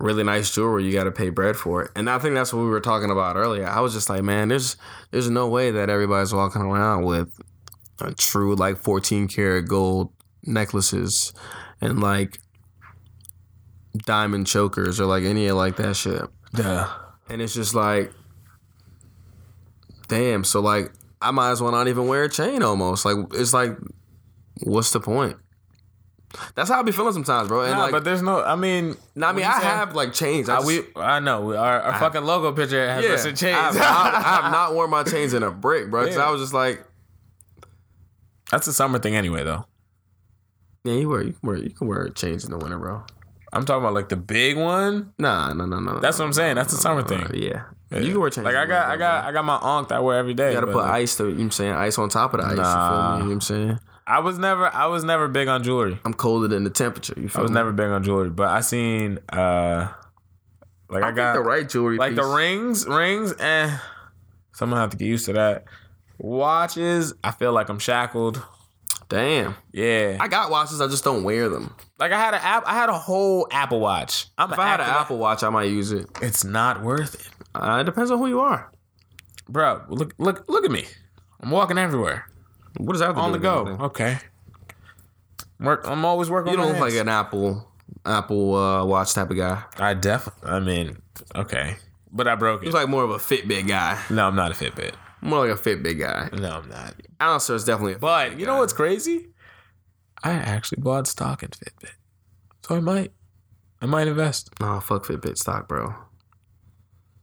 really 0.00 0.24
nice 0.24 0.54
jewelry, 0.54 0.84
you 0.84 0.92
got 0.92 1.04
to 1.04 1.12
pay 1.12 1.28
bread 1.28 1.56
for 1.56 1.82
it. 1.82 1.90
And 1.96 2.08
I 2.08 2.18
think 2.18 2.34
that's 2.34 2.52
what 2.52 2.62
we 2.62 2.68
were 2.68 2.80
talking 2.80 3.10
about 3.10 3.36
earlier. 3.36 3.66
I 3.66 3.80
was 3.80 3.92
just 3.92 4.08
like, 4.08 4.22
man, 4.22 4.48
there's 4.48 4.76
there's 5.10 5.28
no 5.28 5.48
way 5.48 5.70
that 5.72 5.90
everybody's 5.90 6.32
walking 6.32 6.62
around 6.62 7.04
with 7.04 7.38
a 8.00 8.14
true 8.14 8.54
like 8.54 8.78
14 8.78 9.28
karat 9.28 9.68
gold 9.68 10.12
necklaces 10.44 11.32
and 11.80 12.00
like 12.00 12.38
diamond 14.04 14.46
chokers 14.46 15.00
or 15.00 15.06
like 15.06 15.24
any 15.24 15.46
of 15.46 15.56
like 15.56 15.76
that 15.76 15.96
shit. 15.96 16.22
Yeah. 16.56 16.92
And 17.28 17.42
it's 17.42 17.54
just 17.54 17.74
like, 17.74 18.12
damn. 20.08 20.44
So 20.44 20.60
like, 20.60 20.90
I 21.22 21.30
might 21.30 21.50
as 21.50 21.62
well 21.62 21.72
not 21.72 21.88
even 21.88 22.06
wear 22.08 22.24
a 22.24 22.28
chain. 22.28 22.62
Almost 22.62 23.04
like 23.04 23.16
it's 23.34 23.52
like, 23.54 23.76
what's 24.62 24.90
the 24.92 25.00
point? 25.00 25.36
That's 26.54 26.68
how 26.68 26.78
I 26.78 26.82
be 26.82 26.92
feeling 26.92 27.14
sometimes, 27.14 27.48
bro. 27.48 27.62
And 27.62 27.72
Nah, 27.72 27.84
like, 27.84 27.90
but 27.92 28.04
there's 28.04 28.20
no. 28.20 28.42
I 28.44 28.54
mean, 28.54 28.96
no, 29.14 29.28
I 29.28 29.32
mean, 29.32 29.46
I 29.46 29.52
saying? 29.60 29.64
have 29.64 29.94
like 29.94 30.12
chains. 30.12 30.48
I, 30.50 30.56
I, 30.56 30.58
just, 30.58 30.66
we. 30.66 30.82
I 31.02 31.20
know. 31.20 31.40
We, 31.40 31.56
our 31.56 31.80
our 31.80 31.98
fucking 31.98 32.22
logo 32.22 32.52
picture 32.52 32.86
has 32.86 33.02
yeah, 33.02 33.30
in 33.30 33.34
chains. 33.34 33.56
I 33.56 33.62
have, 33.62 33.74
not, 33.74 34.14
I 34.14 34.20
have 34.42 34.52
not 34.52 34.74
worn 34.74 34.90
my 34.90 35.04
chains 35.04 35.32
in 35.32 35.42
a 35.42 35.50
brick, 35.50 35.88
bro. 35.90 36.02
Because 36.02 36.16
Yeah. 36.18 36.26
I 36.28 36.30
was 36.30 36.42
just 36.42 36.52
like, 36.52 36.84
That's 38.50 38.66
a 38.66 38.72
summer 38.74 38.98
thing 38.98 39.16
anyway, 39.16 39.42
though. 39.42 39.64
yeah, 40.84 40.94
you 40.94 41.08
wear 41.08 41.22
you 41.22 41.32
can 41.32 41.48
wear 41.48 41.56
you 41.56 41.70
can 41.70 41.88
wear 41.88 42.08
chains 42.10 42.44
in 42.44 42.50
the 42.50 42.58
winter, 42.58 42.78
bro. 42.78 43.02
I'm 43.50 43.64
talking 43.64 43.82
about 43.82 43.94
like 43.94 44.10
the 44.10 44.16
big 44.16 44.58
one. 44.58 45.14
Nah, 45.18 45.54
no, 45.54 45.64
no, 45.64 45.80
no. 45.80 45.98
That's 46.00 46.18
what 46.18 46.26
I'm 46.26 46.34
saying. 46.34 46.56
That's 46.56 46.74
a 46.74 46.76
summer 46.76 47.02
thing. 47.02 47.22
Uh, 47.22 47.62
yeah. 47.90 47.98
you 48.00 48.12
can 48.12 48.20
wear 48.20 48.30
chains. 48.30 48.44
Like 48.44 48.56
I 48.56 48.66
got, 48.66 48.88
I 48.88 48.96
got, 48.96 49.24
I 49.24 49.32
got 49.32 49.44
my 49.44 49.56
ankh 49.56 49.88
that 49.88 49.96
I 49.96 50.00
wear 50.00 50.18
every 50.18 50.34
day. 50.34 50.48
You 50.48 50.54
gotta 50.54 50.66
but, 50.66 50.72
put 50.74 50.84
ice 50.84 51.16
to, 51.16 51.24
you 51.24 51.30
know 51.30 51.36
what 51.36 51.42
I'm 51.44 51.50
saying? 51.52 51.72
Ice 51.72 51.98
on 51.98 52.08
top 52.08 52.34
of 52.34 52.40
the 52.40 52.46
ice. 52.46 52.50
You, 52.52 52.56
feel 52.56 52.64
Nah. 52.64 53.10
me? 53.10 53.16
you 53.16 53.22
know 53.22 53.26
what 53.28 53.32
I'm 53.34 53.40
saying? 53.40 53.78
I 54.06 54.20
was 54.20 54.38
never, 54.38 54.74
I 54.74 54.86
was 54.86 55.04
never 55.04 55.28
big 55.28 55.48
on 55.48 55.62
jewelry. 55.62 55.98
I'm 56.04 56.14
colder 56.14 56.48
than 56.48 56.64
the 56.64 56.70
temperature. 56.70 57.14
You 57.16 57.28
feel 57.28 57.40
me? 57.40 57.40
I 57.40 57.42
was 57.42 57.50
me? 57.50 57.54
never 57.56 57.72
big 57.72 57.86
on 57.88 58.02
jewelry, 58.02 58.30
but 58.30 58.48
I 58.48 58.60
seen, 58.62 59.18
uh 59.30 59.88
like 60.90 61.02
I, 61.04 61.08
I 61.08 61.10
got 61.10 61.16
got 61.16 61.32
the 61.34 61.40
right 61.40 61.68
jewelry. 61.68 61.98
like 61.98 62.14
the 62.14 62.22
piece. 62.22 62.34
rings, 62.34 62.86
rings, 62.86 63.34
eh. 63.38 63.76
So 64.52 64.64
I'm 64.64 64.70
gonna 64.70 64.80
have 64.80 64.90
to 64.90 64.96
get 64.96 65.06
used 65.06 65.26
to 65.26 65.34
that. 65.34 65.64
Watches, 66.18 67.14
I 67.22 67.30
feel 67.30 67.52
like 67.52 67.68
I'm 67.68 67.78
shackled. 67.78 68.42
Damn. 69.08 69.54
Yeah, 69.72 70.16
I 70.20 70.28
got 70.28 70.50
watches. 70.50 70.80
I 70.80 70.86
just 70.88 71.04
don't 71.04 71.22
wear 71.24 71.48
them. 71.48 71.74
like 71.98 72.12
I 72.12 72.18
had 72.18 72.34
an 72.34 72.40
app. 72.42 72.64
I 72.66 72.74
had 72.74 72.88
a 72.88 72.98
whole 72.98 73.46
Apple 73.50 73.80
Watch. 73.80 74.26
I'm 74.36 74.52
If 74.52 74.58
I 74.58 74.66
had 74.66 74.80
an 74.80 74.86
Apple 74.86 75.16
Watch, 75.18 75.42
I 75.42 75.48
might 75.50 75.70
use 75.70 75.92
it. 75.92 76.06
It's 76.20 76.44
not 76.44 76.82
worth 76.82 77.14
it, 77.14 77.37
Uh, 77.58 77.78
it 77.80 77.84
depends 77.84 78.10
on 78.10 78.18
who 78.18 78.26
you 78.28 78.40
are. 78.40 78.70
bro. 79.48 79.82
Look, 79.88 80.14
look, 80.18 80.44
look 80.48 80.64
at 80.64 80.70
me. 80.70 80.84
I'm 81.40 81.50
walking 81.50 81.78
everywhere 81.78 82.26
What 82.78 82.94
is 82.96 83.00
that 83.00 83.14
on 83.16 83.32
the 83.32 83.38
go. 83.38 83.76
Okay. 83.80 84.18
Work. 85.60 85.82
I'm 85.86 86.04
always 86.04 86.30
working. 86.30 86.52
You 86.52 86.58
on 86.58 86.64
don't 86.66 86.72
look 86.74 86.80
like 86.92 86.94
an 87.00 87.08
Apple 87.08 87.66
Apple 88.06 88.54
uh, 88.54 88.84
Watch 88.84 89.12
type 89.14 89.30
of 89.30 89.36
guy. 89.36 89.62
I 89.78 89.94
definitely. 89.94 90.48
I 90.50 90.60
mean, 90.60 90.98
okay, 91.34 91.76
but 92.12 92.28
I 92.28 92.34
broke 92.36 92.62
it. 92.62 92.66
He's 92.66 92.74
like 92.74 92.88
more 92.88 93.02
of 93.04 93.10
a 93.10 93.18
Fitbit 93.18 93.66
guy. 93.66 94.00
no, 94.10 94.28
I'm 94.28 94.36
not 94.36 94.52
a 94.52 94.54
Fitbit. 94.54 94.94
More 95.20 95.46
like 95.46 95.56
a 95.56 95.60
Fitbit 95.60 95.98
guy. 95.98 96.28
No, 96.32 96.58
I'm 96.58 96.68
not. 96.68 96.94
Alistair 97.18 97.56
is 97.56 97.64
definitely 97.64 97.94
a 97.94 97.98
But 97.98 98.30
Fitbit 98.32 98.38
you 98.40 98.46
know 98.46 98.54
guy. 98.54 98.58
what's 98.60 98.72
crazy? 98.72 99.26
I 100.22 100.30
actually 100.32 100.80
bought 100.82 101.06
stock 101.08 101.42
in 101.42 101.48
Fitbit, 101.50 101.94
so 102.66 102.76
I 102.76 102.80
might, 102.80 103.12
I 103.82 103.86
might 103.86 104.06
invest. 104.08 104.50
Oh, 104.60 104.78
fuck 104.80 105.06
Fitbit 105.06 105.38
stock, 105.38 105.66
bro. 105.68 105.94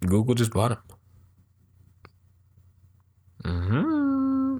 Google 0.05 0.35
just 0.35 0.51
bought 0.51 0.69
them. 0.69 0.79
Mm-hmm. 3.43 4.57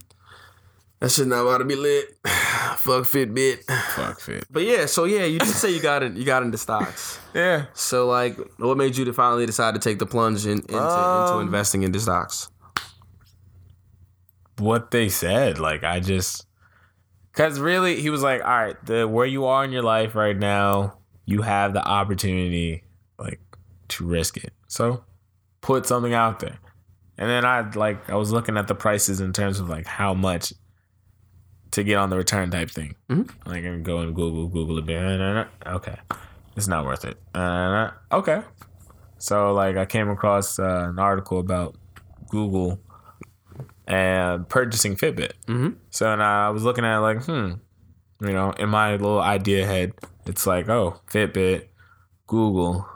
That 1.00 1.10
shit 1.12 1.28
not 1.28 1.42
about 1.42 1.60
to 1.60 1.66
be 1.66 1.76
lit. 1.76 2.06
fuck 2.26 3.04
Fitbit. 3.04 3.64
Fuck 3.96 4.20
Fit. 4.20 4.46
But 4.50 4.64
yeah, 4.64 4.86
so 4.86 5.06
yeah, 5.06 5.26
you 5.26 5.40
did 5.40 5.48
say 5.50 5.72
you 5.72 5.82
got 5.82 6.04
it. 6.04 6.14
You 6.14 6.24
got 6.26 6.44
into 6.44 6.58
stocks. 6.58 7.20
Yeah. 7.36 7.66
So 7.74 8.08
like, 8.08 8.38
what 8.60 8.78
made 8.78 8.96
you 8.96 9.04
to 9.04 9.12
finally 9.12 9.46
decide 9.46 9.74
to 9.74 9.80
take 9.82 10.00
the 10.00 10.06
plunge 10.06 10.46
in, 10.46 10.54
into, 10.54 10.74
into 10.74 10.80
Um, 10.80 11.42
investing 11.42 11.84
into 11.84 12.00
stocks? 12.00 12.50
What 14.58 14.90
they 14.92 15.10
said, 15.10 15.60
like 15.60 15.84
I 15.84 16.00
just, 16.00 16.46
cause 17.34 17.60
really, 17.60 18.02
he 18.02 18.10
was 18.10 18.24
like, 18.24 18.42
all 18.42 18.48
right, 18.48 18.86
the 18.86 19.06
where 19.06 19.26
you 19.26 19.44
are 19.48 19.66
in 19.66 19.74
your 19.74 19.84
life 19.84 20.16
right 20.16 20.38
now, 20.38 21.00
you 21.26 21.42
have 21.42 21.74
the 21.74 21.86
opportunity, 21.86 22.86
like, 23.20 23.42
to 23.90 24.06
risk 24.06 24.38
it. 24.38 24.54
So, 24.68 25.04
put 25.66 25.86
something 25.88 26.14
out 26.14 26.40
there. 26.40 26.60
And 27.18 27.28
then 27.30 27.44
I 27.44 27.68
like 27.72 28.10
I 28.10 28.16
was 28.16 28.32
looking 28.32 28.56
at 28.58 28.68
the 28.68 28.76
prices 28.76 29.20
in 29.20 29.34
terms 29.34 29.60
of 29.60 29.68
like 29.68 29.88
how 29.88 30.14
much 30.14 30.54
to 31.72 31.84
get 31.84 31.96
on 31.98 32.10
the 32.12 32.18
return 32.18 32.52
type 32.52 32.70
thing. 32.70 32.96
Mhm. 33.10 33.28
Like 33.46 33.60
I 33.60 33.62
can 33.62 33.84
go 33.84 34.00
and 34.00 34.14
Google 34.16 34.48
Google 34.48 34.78
a 34.78 34.82
bit. 34.82 35.48
Okay, 35.66 35.98
it's 36.56 36.68
not 36.68 36.86
worth 36.86 37.04
it. 37.04 37.18
Uh, 37.34 37.90
okay, 38.12 38.42
so 39.18 39.54
like 39.54 39.76
I 39.76 39.86
came 39.86 40.10
across 40.10 40.60
uh, 40.60 40.88
an 40.90 41.00
article 41.00 41.40
about 41.40 41.76
Google 42.30 42.80
and 43.88 44.48
purchasing 44.50 44.96
Fitbit. 44.96 45.32
Mhm. 45.48 45.76
So 45.90 46.12
and 46.12 46.22
I 46.22 46.50
was 46.50 46.64
looking 46.64 46.86
at 46.86 46.98
it 46.98 47.02
like, 47.02 47.24
hmm, 47.26 47.54
you 48.22 48.34
know, 48.34 48.52
in 48.52 48.70
my 48.70 48.92
little 48.92 49.22
idea 49.22 49.66
head, 49.66 49.94
it's 50.26 50.46
like, 50.46 50.70
oh, 50.70 51.00
Fitbit, 51.12 51.68
Google, 52.28 52.88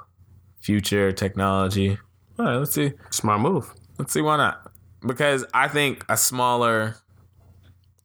future 0.62 1.12
technology. 1.12 1.98
All 2.40 2.46
right, 2.46 2.56
let's 2.56 2.72
see. 2.72 2.94
Smart 3.12 3.42
move. 3.42 3.74
Let's 3.98 4.14
see 4.14 4.22
why 4.22 4.38
not. 4.38 4.72
Because 5.06 5.46
I 5.54 5.68
think 5.68 6.06
a 6.08 6.16
smaller 6.16 6.96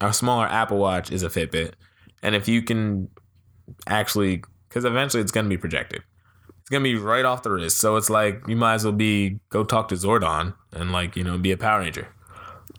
a 0.01 0.13
smaller 0.13 0.47
Apple 0.47 0.79
Watch 0.79 1.13
is 1.13 1.23
a 1.23 1.29
Fitbit. 1.29 1.73
And 2.23 2.35
if 2.35 2.49
you 2.49 2.63
can 2.63 3.09
actually 3.87 4.43
cuz 4.71 4.85
eventually 4.85 5.23
it's 5.23 5.31
going 5.31 5.47
to 5.47 5.51
be 5.51 5.57
projected. 5.57 6.03
It's 6.61 6.71
going 6.71 6.83
to 6.83 6.91
be 6.91 6.99
right 6.99 7.25
off 7.25 7.43
the 7.45 7.51
wrist. 7.53 7.79
So 7.79 7.95
it's 7.97 8.11
like 8.11 8.43
you 8.49 8.57
might 8.57 8.75
as 8.75 8.85
well 8.85 8.93
be 8.93 9.39
go 9.51 9.63
talk 9.63 9.89
to 9.89 9.95
Zordon 9.95 10.55
and 10.73 10.91
like, 10.91 11.15
you 11.15 11.23
know, 11.23 11.39
be 11.39 11.53
a 11.53 11.57
Power 11.57 11.81
Ranger. 11.81 12.09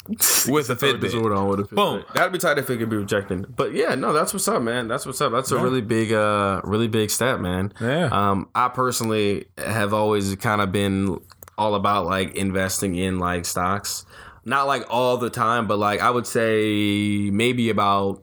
With 0.47 0.69
a 0.69 0.75
Fitbit. 0.75 1.35
on 1.35 1.47
with 1.47 1.59
a 1.61 1.63
Fitbit. 1.63 1.75
Boom. 1.75 2.03
That'd 2.13 2.31
be 2.31 2.37
tight 2.37 2.59
if 2.59 2.69
it 2.69 2.77
could 2.77 2.89
be 2.89 2.97
rejected. 2.97 3.55
But 3.55 3.73
yeah, 3.73 3.95
no, 3.95 4.13
that's 4.13 4.33
what's 4.33 4.47
up, 4.47 4.61
man. 4.61 4.87
That's 4.87 5.03
what's 5.05 5.19
up. 5.19 5.31
That's 5.31 5.51
a 5.51 5.57
really 5.57 5.81
big, 5.81 6.13
uh, 6.13 6.61
really 6.63 6.87
big 6.87 7.09
step, 7.09 7.39
man. 7.39 7.73
Yeah. 7.81 8.09
Um, 8.11 8.47
I 8.53 8.67
personally 8.69 9.45
have 9.57 9.95
always 9.95 10.35
kind 10.35 10.61
of 10.61 10.71
been 10.71 11.19
all 11.57 11.75
about 11.75 12.05
like 12.05 12.35
investing 12.35 12.95
in 12.95 13.19
like 13.19 13.45
stocks. 13.45 14.05
not 14.43 14.67
like 14.67 14.85
all 14.89 15.17
the 15.17 15.29
time, 15.29 15.67
but 15.67 15.77
like 15.77 16.01
I 16.01 16.09
would 16.09 16.27
say 16.27 17.29
maybe 17.31 17.69
about 17.69 18.21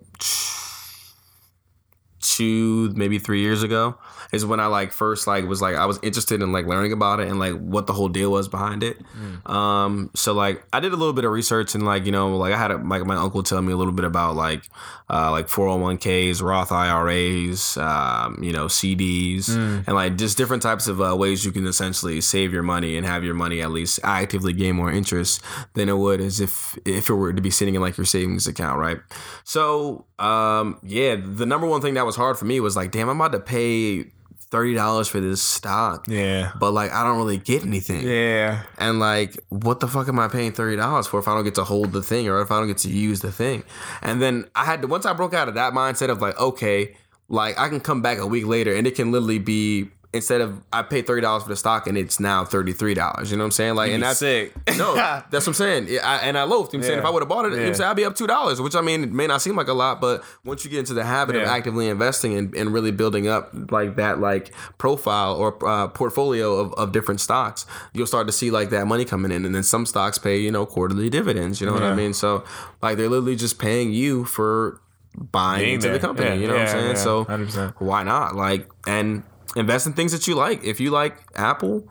two, 2.21 2.93
maybe 2.95 3.19
three 3.19 3.41
years 3.41 3.63
ago 3.63 3.99
is 4.33 4.47
when 4.47 4.61
I 4.61 4.67
like 4.67 4.93
first 4.93 5.27
like 5.27 5.45
was 5.47 5.61
like 5.61 5.77
I 5.77 5.85
was 5.85 5.99
interested 6.03 6.41
in 6.41 6.53
like 6.53 6.67
learning 6.67 6.93
about 6.93 7.21
it 7.21 7.29
and 7.29 7.39
like 7.39 7.53
what 7.55 7.87
the 7.87 7.93
whole 7.93 8.09
deal 8.09 8.33
was 8.33 8.49
behind 8.49 8.83
it. 8.83 8.97
Um, 9.45 10.11
so 10.15 10.33
like 10.33 10.65
I 10.73 10.81
did 10.81 10.93
a 10.93 10.97
little 10.97 11.13
bit 11.13 11.25
of 11.25 11.33
research 11.33 11.75
and 11.75 11.85
like 11.85 12.07
you 12.07 12.13
know 12.13 12.35
like 12.37 12.53
I 12.55 12.57
had 12.57 12.71
a, 12.71 12.79
like 12.79 13.05
my 13.05 13.17
uncle 13.17 13.43
tell 13.43 13.61
me 13.61 13.73
a 13.73 13.77
little 13.77 13.93
bit 13.93 14.07
about 14.07 14.35
like 14.35 14.65
uh, 15.11 15.31
like 15.31 15.49
401ks, 15.49 16.41
Roth 16.43 16.73
IRAs, 16.73 17.77
um, 17.77 18.43
you 18.43 18.53
know 18.53 18.67
CDs, 18.67 19.51
and 19.87 19.95
like 19.95 20.17
just 20.17 20.39
different 20.39 20.63
types 20.63 20.89
of 20.89 21.03
uh, 21.03 21.15
ways 21.15 21.45
you 21.45 21.53
can 21.53 21.67
essentially 21.67 22.21
save 22.23 22.55
your 22.55 22.63
money 22.63 22.97
and 22.97 23.05
have 23.05 23.23
your 23.25 23.35
money 23.35 23.61
at 23.61 23.71
least 23.71 24.01
actively 24.03 24.55
gain 24.55 24.77
more 24.77 24.91
interest 24.91 25.43
than 25.75 25.91
it 25.91 25.99
would 25.99 26.23
as 26.23 26.41
if 26.41 26.79
if 26.87 27.11
it 27.11 27.15
were 27.15 27.35
to 27.35 27.43
be 27.43 27.51
sitting 27.51 27.75
in 27.75 27.83
like 27.83 27.99
your 27.99 28.07
savings 28.07 28.47
account, 28.47 28.79
right? 28.79 28.99
So 29.45 30.07
um, 30.19 30.79
yeah, 30.83 31.17
the 31.23 31.45
number 31.45 31.67
one 31.67 31.83
thing 31.83 31.95
that 31.95 32.07
was 32.07 32.17
hard 32.17 32.39
for 32.39 32.47
me 32.47 32.61
was 32.61 32.77
like, 32.77 32.93
damn, 32.93 33.11
I'm 33.11 33.21
about 33.21 33.33
to 33.33 33.41
pay 33.41 34.07
thirty 34.53 34.75
dollars 34.75 35.09
for 35.09 35.19
this 35.19 35.43
stock, 35.43 36.05
Yeah. 36.07 36.53
but 36.61 36.71
like 36.73 36.93
I 36.93 37.03
don't 37.03 37.17
really 37.17 37.39
get 37.39 37.65
anything. 37.65 38.07
Yeah. 38.07 38.63
And 38.79 39.01
like, 39.01 39.37
what 39.49 39.81
the 39.81 39.89
fuck 39.89 40.07
am 40.09 40.19
I 40.21 40.29
paying 40.29 40.53
thirty 40.53 40.77
dollars 40.77 41.09
for 41.09 41.19
if 41.19 41.27
I 41.27 41.35
don't 41.35 41.43
get 41.45 41.57
to 41.57 41.65
hold 41.65 41.91
the 41.93 42.03
thing 42.03 42.29
or 42.29 42.41
if 42.43 42.53
I 42.53 42.59
don't 42.61 42.69
get 42.69 42.79
to 42.79 42.91
use 42.91 43.21
the 43.21 43.33
thing? 43.33 43.65
And 44.03 44.23
then 44.23 44.45
I 44.55 44.65
had 44.65 44.83
to 44.83 44.89
once 44.89 45.07
I 45.07 45.15
broke 45.15 45.35
out 45.35 45.49
of 45.49 45.55
that 45.55 45.73
mindset 45.73 46.11
of 46.11 46.21
like, 46.23 46.39
okay, 46.39 46.95
like 47.29 47.59
I 47.59 47.69
can 47.69 47.81
come 47.81 48.03
back 48.03 48.19
a 48.19 48.27
week 48.27 48.47
later 48.47 48.73
and 48.75 48.87
it 48.87 48.95
can 48.95 49.11
literally 49.11 49.39
be 49.39 49.89
instead 50.13 50.41
of 50.41 50.61
I 50.73 50.83
paid 50.83 51.07
thirty 51.07 51.23
dollars 51.23 51.43
for 51.43 51.49
the 51.49 51.57
stock 51.57 51.87
and 51.87 51.97
it's 51.97 52.21
now 52.21 52.45
thirty 52.45 52.73
three 52.73 52.95
dollars. 52.95 53.31
You 53.31 53.37
know 53.37 53.45
what 53.45 53.47
I'm 53.47 53.53
saying? 53.53 53.75
Like, 53.75 53.93
and 53.93 54.03
that's 54.03 54.19
sick. 54.19 54.53
no, 54.77 54.95
that's 55.31 55.33
what 55.33 55.49
I'm 55.49 55.55
saying. 55.55 55.87
Yeah, 55.89 56.01
I, 56.07 56.19
and 56.19 56.37
I 56.37 56.45
loafed. 56.45 56.73
You 56.73 56.79
know 56.79 56.83
what 56.83 56.87
I'm 56.87 56.89
saying 56.89 56.99
if 57.01 57.05
I 57.05 57.11
would 57.11 57.23
have 57.23 57.29
bought 57.29 57.47
it, 57.47 57.53
you 57.53 57.59
know 57.59 57.73
saying? 57.73 57.91
I'd 57.91 57.97
be 57.97 58.05
up 58.05 58.15
two 58.15 58.27
dollars, 58.27 58.61
which 58.61 58.75
I 58.75 58.81
mean 58.81 59.05
it 59.05 59.13
may 59.13 59.27
not 59.27 59.43
seem 59.43 59.57
like 59.57 59.69
a 59.69 59.73
lot, 59.73 60.01
but 60.01 60.23
once 60.45 60.65
you 60.65 60.71
get 60.71 60.81
into 60.81 60.95
the 60.95 61.05
habit 61.05 61.37
of 61.37 61.43
actively 61.43 61.89
investing 61.89 62.37
and, 62.37 62.55
and 62.55 62.73
really 62.73 62.91
building 62.91 63.29
up 63.29 63.51
like 63.71 63.97
that 63.97 64.21
like 64.21 64.53
profile 64.79 65.35
or 65.35 65.67
uh, 65.67 65.89
portfolio 65.89 66.55
of, 66.59 66.75
of 66.75 66.93
different 66.93 67.21
stocks, 67.21 67.67
you'll 67.93 68.07
start 68.07 68.27
to 68.27 68.33
see 68.33 68.51
like 68.51 68.71
that 68.71 68.87
money 68.87 69.05
coming 69.05 69.33
in, 69.33 69.45
and 69.45 69.55
then 69.55 69.63
some 69.63 69.87
stocks 69.87 70.19
pay 70.19 70.39
you 70.39 70.51
know 70.51 70.67
quarterly 70.67 71.09
dividends. 71.11 71.61
You 71.61 71.67
know 71.67 71.73
what 71.73 71.83
I 71.83 71.95
mean? 71.95 72.13
So 72.13 72.45
like 72.83 72.97
they're 72.97 73.09
literally 73.09 73.37
just 73.37 73.59
paying 73.59 73.93
you 73.93 74.25
for 74.25 74.81
buying 75.15 75.75
into 75.75 75.89
there. 75.89 75.99
the 75.99 76.01
company. 76.01 76.29
Yeah, 76.29 76.35
you 76.35 76.47
know 76.49 76.55
what 76.55 76.63
I'm 76.63 76.69
saying? 76.69 76.87
yeah, 76.89 76.95
so 76.95 77.25
100%. 77.25 77.75
why 77.81 78.03
not? 78.03 78.35
Like 78.35 78.69
and 78.87 79.23
invest 79.57 79.87
in 79.87 79.93
things 79.93 80.13
that 80.13 80.27
you 80.27 80.35
like. 80.35 80.63
If 80.65 80.81
you 80.81 80.91
like 80.91 81.17
Apple, 81.37 81.89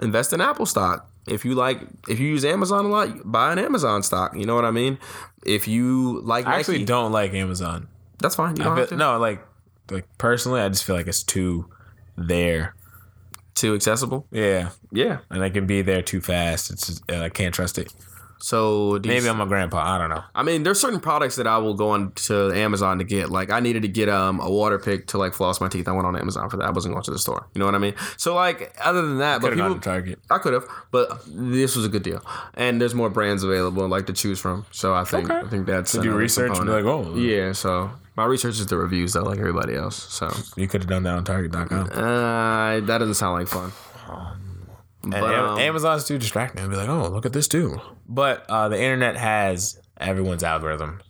invest 0.00 0.32
in 0.32 0.40
Apple 0.40 0.66
stock. 0.66 1.10
If 1.26 1.44
you 1.44 1.54
like, 1.54 1.80
if 2.08 2.20
you 2.20 2.28
use 2.28 2.44
Amazon 2.44 2.84
a 2.84 2.88
lot, 2.88 3.08
buy 3.30 3.52
an 3.52 3.58
Amazon 3.58 4.02
stock. 4.02 4.36
You 4.36 4.46
know 4.46 4.54
what 4.54 4.64
I 4.64 4.70
mean? 4.70 4.98
If 5.44 5.66
you 5.66 6.20
like, 6.22 6.46
I 6.46 6.50
Nike, 6.50 6.60
actually 6.60 6.84
don't 6.84 7.10
like 7.12 7.34
Amazon. 7.34 7.88
That's 8.18 8.34
fine. 8.36 8.56
Feel- 8.56 8.74
have 8.74 8.88
to. 8.90 8.96
no, 8.96 9.18
like 9.18 9.42
like 9.90 10.06
personally, 10.18 10.60
I 10.60 10.68
just 10.68 10.84
feel 10.84 10.96
like 10.96 11.06
it's 11.08 11.22
too 11.22 11.68
there. 12.16 12.74
Too 13.54 13.74
accessible. 13.74 14.26
Yeah, 14.30 14.68
Yeah. 14.92 15.18
and 15.30 15.42
I 15.42 15.48
can 15.48 15.66
be 15.66 15.80
there 15.80 16.02
too 16.02 16.20
fast. 16.20 16.70
It's 16.70 16.88
just, 16.88 17.10
I 17.10 17.30
can't 17.30 17.54
trust 17.54 17.78
it. 17.78 17.90
So 18.38 18.94
you- 18.96 19.00
Maybe 19.04 19.28
I'm 19.28 19.40
a 19.40 19.46
grandpa. 19.46 19.78
I 19.94 19.98
don't 19.98 20.10
know. 20.10 20.22
I 20.34 20.42
mean, 20.42 20.62
there's 20.62 20.78
certain 20.78 21.00
products 21.00 21.36
that 21.36 21.46
I 21.46 21.56
will 21.58 21.74
go 21.74 21.90
on 21.90 22.12
to 22.26 22.52
Amazon 22.52 22.98
to 22.98 23.04
get. 23.04 23.30
Like, 23.30 23.50
I 23.50 23.60
needed 23.60 23.82
to 23.82 23.88
get 23.88 24.08
um 24.08 24.40
a 24.40 24.50
water 24.50 24.78
pick 24.78 25.06
to 25.08 25.18
like 25.18 25.32
floss 25.32 25.60
my 25.60 25.68
teeth. 25.68 25.88
I 25.88 25.92
went 25.92 26.06
on 26.06 26.16
Amazon 26.16 26.50
for 26.50 26.56
that. 26.58 26.66
I 26.66 26.70
wasn't 26.70 26.94
going 26.94 27.02
to 27.04 27.10
the 27.10 27.18
store. 27.18 27.46
You 27.54 27.58
know 27.60 27.64
what 27.64 27.74
I 27.74 27.78
mean? 27.78 27.94
So 28.18 28.34
like, 28.34 28.74
other 28.84 29.02
than 29.02 29.18
that, 29.18 29.40
but 29.40 29.54
people, 29.54 29.78
Target. 29.80 30.18
I 30.30 30.38
could 30.38 30.52
have, 30.52 30.64
but 30.90 31.20
this 31.26 31.76
was 31.76 31.84
a 31.86 31.88
good 31.88 32.02
deal, 32.02 32.22
and 32.54 32.80
there's 32.80 32.94
more 32.94 33.08
brands 33.10 33.42
available 33.42 33.88
like 33.88 34.06
to 34.06 34.12
choose 34.12 34.38
from. 34.38 34.66
So 34.70 34.94
I 34.94 35.04
think 35.04 35.30
Okay. 35.30 35.46
I 35.46 35.48
think 35.48 35.66
that's 35.66 35.92
To 35.92 36.02
do 36.02 36.12
research 36.14 36.56
and 36.56 36.66
be 36.66 36.72
like, 36.72 36.84
oh, 36.84 37.14
yeah. 37.16 37.52
So 37.52 37.90
my 38.16 38.24
research 38.26 38.60
is 38.60 38.66
the 38.66 38.76
reviews 38.76 39.14
though, 39.14 39.22
like 39.22 39.38
everybody 39.38 39.74
else. 39.74 39.96
So 40.12 40.30
You 40.56 40.68
could 40.68 40.82
have 40.82 40.90
done 40.90 41.02
that 41.04 41.14
on 41.16 41.24
Target.com. 41.24 41.90
uh, 41.92 42.80
that 42.80 42.98
doesn't 42.98 43.14
sound 43.14 43.34
like 43.40 43.48
fun. 43.48 43.72
And 45.12 45.20
But, 45.20 45.34
um, 45.34 45.58
Amazon's 45.58 46.04
too 46.04 46.18
distracting. 46.18 46.62
I'd 46.62 46.70
be 46.70 46.76
like, 46.76 46.88
oh, 46.88 47.08
look 47.08 47.26
at 47.26 47.32
this 47.32 47.48
too. 47.48 47.80
But 48.08 48.44
uh, 48.48 48.68
the 48.68 48.80
internet 48.80 49.16
has 49.16 49.80
everyone's 49.98 50.42
algorithm. 50.42 51.00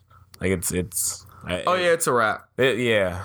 Like 0.40 0.50
it's 0.50 0.72
it's. 0.72 1.24
Oh 1.66 1.74
yeah, 1.74 1.92
it's 1.92 2.06
a 2.06 2.12
wrap. 2.12 2.48
It, 2.58 2.78
yeah. 2.78 3.24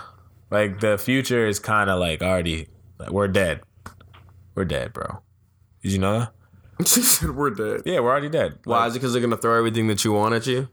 Like 0.49 0.79
the 0.79 0.97
future 0.97 1.47
is 1.47 1.59
kind 1.59 1.89
of 1.89 1.99
like 1.99 2.21
already. 2.21 2.67
Like 2.97 3.11
we're 3.11 3.27
dead. 3.27 3.61
We're 4.55 4.65
dead, 4.65 4.93
bro. 4.93 5.21
Did 5.81 5.91
you 5.91 5.99
know 5.99 6.19
that? 6.19 6.87
she 6.87 7.01
said 7.01 7.31
we're 7.31 7.49
dead. 7.49 7.81
Yeah, 7.85 7.99
we're 7.99 8.11
already 8.11 8.29
dead. 8.29 8.59
Why 8.63 8.87
is 8.87 8.95
it? 8.95 8.99
Because 8.99 9.13
they're 9.13 9.21
gonna 9.21 9.37
throw 9.37 9.57
everything 9.57 9.87
that 9.87 10.03
you 10.05 10.13
want 10.13 10.35
at 10.35 10.47
you? 10.47 10.69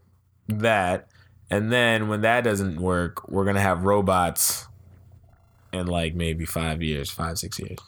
that 0.48 1.08
and 1.50 1.72
then 1.72 2.08
when 2.08 2.22
that 2.22 2.42
doesn't 2.42 2.80
work 2.80 3.28
we're 3.28 3.44
gonna 3.44 3.60
have 3.60 3.84
robots 3.84 4.66
in 5.72 5.86
like 5.86 6.14
maybe 6.14 6.44
five 6.44 6.82
years 6.82 7.10
five 7.10 7.38
six 7.38 7.58
years 7.58 7.78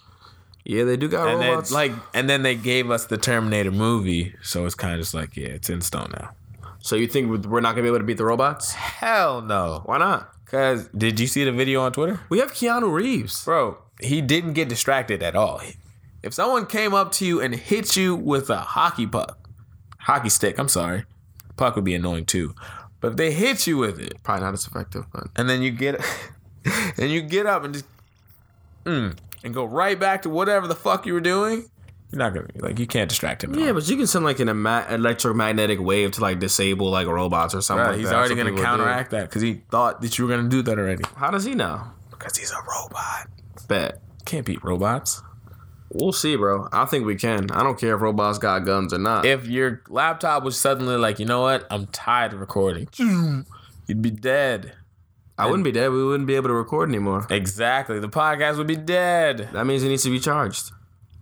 Yeah, 0.65 0.85
they 0.85 0.97
do 0.97 1.09
got 1.09 1.29
and 1.29 1.41
robots. 1.41 1.71
then 1.71 1.75
like 1.77 1.93
and 2.15 2.29
then 2.29 2.43
they 2.43 2.55
gave 2.55 2.91
us 2.91 3.07
the 3.07 3.17
terminator 3.17 3.71
movie 3.71 4.35
so 4.43 4.67
it's 4.67 4.75
kind 4.75 4.95
of 4.95 5.01
just 5.01 5.15
like 5.15 5.37
yeah 5.37 5.49
it's 5.49 5.71
in 5.71 5.81
stone 5.81 6.11
now 6.19 6.31
so 6.81 6.97
you 6.97 7.07
think 7.07 7.45
we're 7.47 7.61
not 7.61 7.73
gonna 7.73 7.83
be 7.83 7.89
able 7.89 7.99
to 7.99 8.05
beat 8.05 8.17
the 8.19 8.25
robots? 8.25 8.73
hell 8.73 9.41
no 9.43 9.83
Why 9.87 9.99
not? 9.99 10.31
because 10.45 10.87
did 10.89 11.19
you 11.21 11.27
see 11.27 11.45
the 11.45 11.53
video 11.53 11.81
on 11.83 11.93
twitter 11.93 12.21
We 12.29 12.39
have 12.41 12.53
Keanu 12.53 12.93
Reeves. 12.93 13.45
bro 13.45 13.79
he 14.01 14.21
didn't 14.21 14.53
get 14.55 14.69
distracted 14.69 15.23
at 15.23 15.35
all 15.35 15.61
if 16.23 16.35
someone 16.35 16.67
came 16.67 16.93
up 16.95 17.11
to 17.13 17.25
you 17.27 17.41
and 17.41 17.55
hit 17.55 17.97
you 17.97 18.15
with 18.15 18.51
a 18.51 18.59
hockey 18.59 19.07
puck 19.07 19.39
hockey 20.01 20.29
stick 20.29 20.59
i'm 20.59 20.69
sorry 20.69 21.05
puck 21.57 21.75
would 21.75 21.85
be 21.85 21.95
annoying 21.95 22.25
too 22.27 22.55
but 23.01 23.13
if 23.13 23.17
they 23.17 23.33
hit 23.33 23.67
you 23.67 23.79
with 23.79 23.99
it 23.99 24.23
Probably 24.23 24.45
not 24.45 24.53
as 24.53 24.67
effective, 24.67 25.07
but 25.11 25.29
and 25.37 25.49
then 25.49 25.63
you 25.63 25.71
get 25.71 26.05
and 26.99 27.11
you 27.11 27.23
get 27.23 27.47
up 27.47 27.65
and 27.65 27.73
just 27.73 27.87
mm, 28.85 29.17
and 29.45 29.55
go 29.55 29.65
right 29.65 29.99
back 29.99 30.23
to 30.23 30.31
whatever 30.31 30.67
the 30.67 30.75
fuck 30.75 31.07
you 31.07 31.13
were 31.15 31.21
doing. 31.21 31.71
You're 32.11 32.19
not 32.19 32.35
gonna 32.35 32.49
like 32.57 32.79
you 32.81 32.87
can't 32.89 33.09
distract 33.09 33.45
him. 33.45 33.55
yeah, 33.55 33.73
but 33.73 33.89
you 33.89 33.97
can 33.97 34.07
send 34.09 34.25
like 34.25 34.41
an 34.41 34.49
ema- 34.49 34.87
electromagnetic 34.91 35.81
wave 35.81 36.11
to 36.13 36.21
like 36.21 36.41
disable 36.41 36.91
like 36.91 37.07
robots 37.07 37.55
or 37.55 37.61
something. 37.61 37.83
Right, 37.85 37.91
like 37.93 38.01
he's 38.01 38.09
that. 38.09 38.17
already 38.17 38.35
gonna 38.35 38.57
counteract 38.61 39.13
that 39.13 39.29
because 39.29 39.43
he 39.43 39.63
thought 39.71 40.01
that 40.03 40.19
you 40.19 40.27
were 40.27 40.37
gonna 40.37 40.49
do 40.49 40.61
that 40.63 40.77
already. 40.79 41.05
How 41.15 41.31
does 41.31 41.45
he 41.45 41.55
know? 41.55 41.83
Because 42.11 42.37
he's 42.37 42.51
a 42.51 42.57
robot. 42.57 43.29
Bet. 43.69 44.01
Can't 44.25 44.45
beat 44.45 44.63
robots. 44.65 45.23
We'll 45.93 46.13
see, 46.13 46.37
bro. 46.37 46.69
I 46.73 46.85
think 46.85 47.05
we 47.07 47.17
can. 47.17 47.51
I 47.51 47.63
don't 47.63 47.79
care 47.79 47.95
if 47.97 48.01
robots 48.01 48.39
got 48.39 48.61
guns 48.65 48.93
or 48.93 48.99
not. 48.99 49.25
If 49.25 49.47
your 49.47 49.83
laptop 49.89 50.43
was 50.45 50.57
suddenly 50.59 50.97
like, 50.97 51.19
you 51.19 51.27
know 51.27 51.41
what, 51.43 51.67
I'm 51.71 51.87
tired 51.87 52.33
of 52.33 52.41
recording, 52.41 52.89
you'd 53.87 54.03
be 54.03 54.11
dead. 54.11 54.73
I 55.41 55.47
wouldn't 55.47 55.65
be 55.65 55.73
dead. 55.73 55.91
We 55.91 56.05
wouldn't 56.05 56.27
be 56.27 56.35
able 56.37 56.49
to 56.49 56.55
record 56.55 56.89
anymore. 56.89 57.27
Exactly. 57.31 57.99
The 57.99 58.09
podcast 58.09 58.59
would 58.59 58.67
be 58.67 58.77
dead. 58.77 59.49
That 59.53 59.65
means 59.67 59.83
it 59.83 59.89
needs 59.89 60.03
to 60.05 60.11
be 60.11 60.21
charged. 60.21 60.71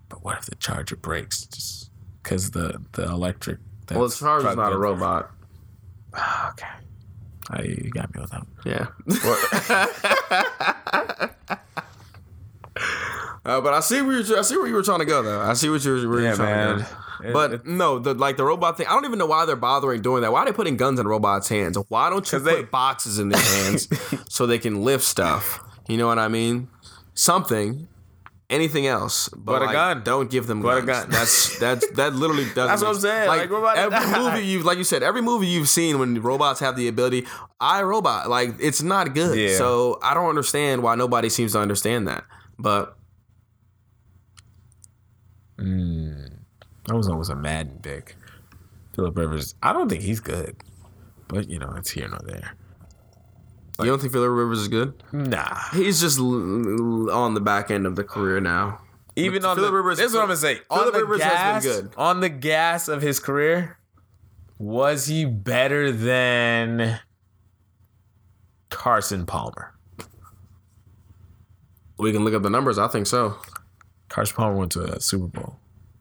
But 0.09 0.25
what 0.25 0.39
if 0.39 0.47
the 0.47 0.55
charger 0.57 0.97
breaks 0.97 1.45
just 1.47 1.91
because 2.23 2.51
the 2.53 2.83
the 2.93 3.05
electric? 3.05 3.59
Well, 3.91 4.09
the 4.09 4.15
charger's 4.15 4.57
not 4.57 4.73
a 4.73 4.79
robot. 4.79 5.31
Okay. 6.15 6.67
Oh, 7.51 7.63
you 7.63 7.91
got 7.91 8.15
me 8.15 8.21
with 8.21 8.31
that. 8.31 8.47
Yeah. 8.65 8.89
Uh, 13.45 13.63
but 13.63 13.73
I 13.73 13.81
see 13.81 14.03
where 14.03 14.21
you're, 14.21 14.39
I 14.39 14.43
see 14.43 14.57
where 14.59 14.67
you 14.67 14.75
were 14.75 14.83
trying 14.83 14.99
to 14.99 15.07
go, 15.07 15.23
though. 15.23 15.41
I 15.41 15.55
see 15.55 15.71
what 15.71 15.83
you're, 15.83 16.07
where 16.09 16.21
Yeah, 16.21 16.27
you're 16.29 16.37
trying 16.37 16.77
man. 16.77 16.79
to 16.79 16.83
go. 16.85 16.91
It- 17.25 17.33
But 17.33 17.67
no, 17.67 17.99
the 17.99 18.15
like 18.15 18.37
the 18.37 18.45
robot 18.45 18.77
thing. 18.77 18.87
I 18.87 18.93
don't 18.95 19.05
even 19.05 19.19
know 19.19 19.27
why 19.27 19.45
they're 19.47 19.57
bothering 19.57 20.03
doing 20.03 20.23
that. 20.23 20.33
Why 20.33 20.41
are 20.41 20.47
they 20.47 20.53
putting 20.53 20.77
guns 20.77 20.99
in 21.01 21.07
robots' 21.09 21.49
hands? 21.49 21.77
Why 21.89 22.11
don't 22.11 22.31
you 22.31 22.39
put 22.39 22.45
they- 22.45 22.63
boxes 22.65 23.19
in 23.19 23.29
their 23.31 23.41
hands 23.41 23.89
so 24.29 24.47
they 24.47 24.59
can 24.59 24.83
lift 24.83 25.05
stuff? 25.05 25.61
You 25.89 25.97
know 25.97 26.07
what 26.07 26.19
I 26.19 26.29
mean? 26.29 26.69
Something, 27.15 27.89
anything 28.51 28.87
else, 28.87 29.29
but, 29.31 29.59
But 29.61 29.71
a 29.71 29.73
gun. 29.73 30.03
Don't 30.05 30.31
give 30.31 30.47
them 30.47 30.63
But 30.63 30.79
a 30.79 30.83
guns. 30.87 31.01
gun. 31.07 31.11
That's 31.11 31.59
that's 31.61 31.91
that 31.93 32.15
literally 32.15 32.45
doesn't. 32.55 32.67
That's 32.69 32.83
what 32.83 32.95
I'm 32.95 33.01
saying. 33.01 33.27
Like, 33.29 33.41
Like, 33.41 33.51
we're 33.51 33.59
about 33.59 33.75
to 33.75 33.81
every 33.81 33.99
die. 34.13 34.19
movie 34.33 34.47
you 34.47 34.63
like 34.63 34.79
you 34.79 34.85
said, 34.85 35.03
every 35.03 35.23
movie 35.23 35.47
you've 35.49 35.69
seen 35.69 35.99
when 35.99 36.21
robots 36.23 36.61
have 36.61 36.77
the 36.77 36.87
ability, 36.89 37.27
I 37.61 37.83
robot, 37.83 38.29
like 38.29 38.55
it's 38.61 38.83
not 38.83 39.15
good. 39.15 39.37
Yeah. 39.39 39.57
So 39.57 39.99
I 40.03 40.15
don't 40.15 40.29
understand 40.29 40.83
why 40.83 40.95
nobody 40.95 41.29
seems 41.31 41.53
to 41.53 41.59
understand 41.61 42.07
that. 42.07 42.25
But 42.59 42.97
hmm. 45.59 46.08
I 46.91 46.95
was 46.95 47.09
always 47.09 47.29
a 47.29 47.37
Madden 47.37 47.79
pick. 47.83 48.17
Philip 48.95 49.17
Rivers. 49.17 49.55
I 49.63 49.73
don't 49.73 49.89
think 49.89 50.03
he's 50.03 50.21
good, 50.21 50.57
but 51.29 51.49
you 51.49 51.59
know 51.59 51.73
it's 51.77 51.91
here 51.91 52.09
nor 52.09 52.21
there. 52.25 52.55
you 53.81 53.85
don't 53.87 54.01
think 54.01 54.13
Philip 54.13 54.31
Rivers 54.31 54.61
is 54.61 54.69
good? 54.69 55.03
Nah. 55.13 55.55
He's 55.73 56.01
just 56.01 56.19
l- 56.19 57.09
l- 57.09 57.11
on 57.11 57.35
the 57.35 57.41
back 57.41 57.71
end 57.71 57.87
of 57.87 57.95
the 57.97 58.05
career 58.05 58.41
now. 58.41 58.81
Even 59.17 59.43
But 59.43 59.49
on 59.51 59.57
Philip 59.57 59.71
the, 59.71 59.77
Rivers- 59.77 59.99
this 59.99 60.07
is 60.11 60.15
what 60.15 60.23
I'm 60.23 60.29
gonna 60.29 60.37
say. 60.39 60.61
On 60.71 60.87
the 60.93 60.99
Rivers 60.99 61.23
has 61.23 61.33
gas, 61.33 61.65
been 61.65 61.73
good. 61.87 61.95
on 61.97 62.21
the 62.21 62.29
gas 62.29 62.89
of 62.89 63.03
his 63.03 63.21
career, 63.21 63.79
was 64.59 65.07
he 65.07 65.25
better 65.25 65.93
than 65.93 66.99
Carson 68.71 69.27
Palmer? 69.27 69.75
We 71.99 72.13
can 72.13 72.25
look 72.25 72.35
up 72.35 72.43
the 72.43 72.51
numbers. 72.51 72.79
I 72.79 72.89
think 72.89 73.07
so. 73.07 73.37
Carson 74.09 74.37
Palmer 74.37 74.57
went 74.57 74.73
to 74.73 74.85
a 74.95 75.01
Super 75.01 75.27
Bowl. 75.27 75.57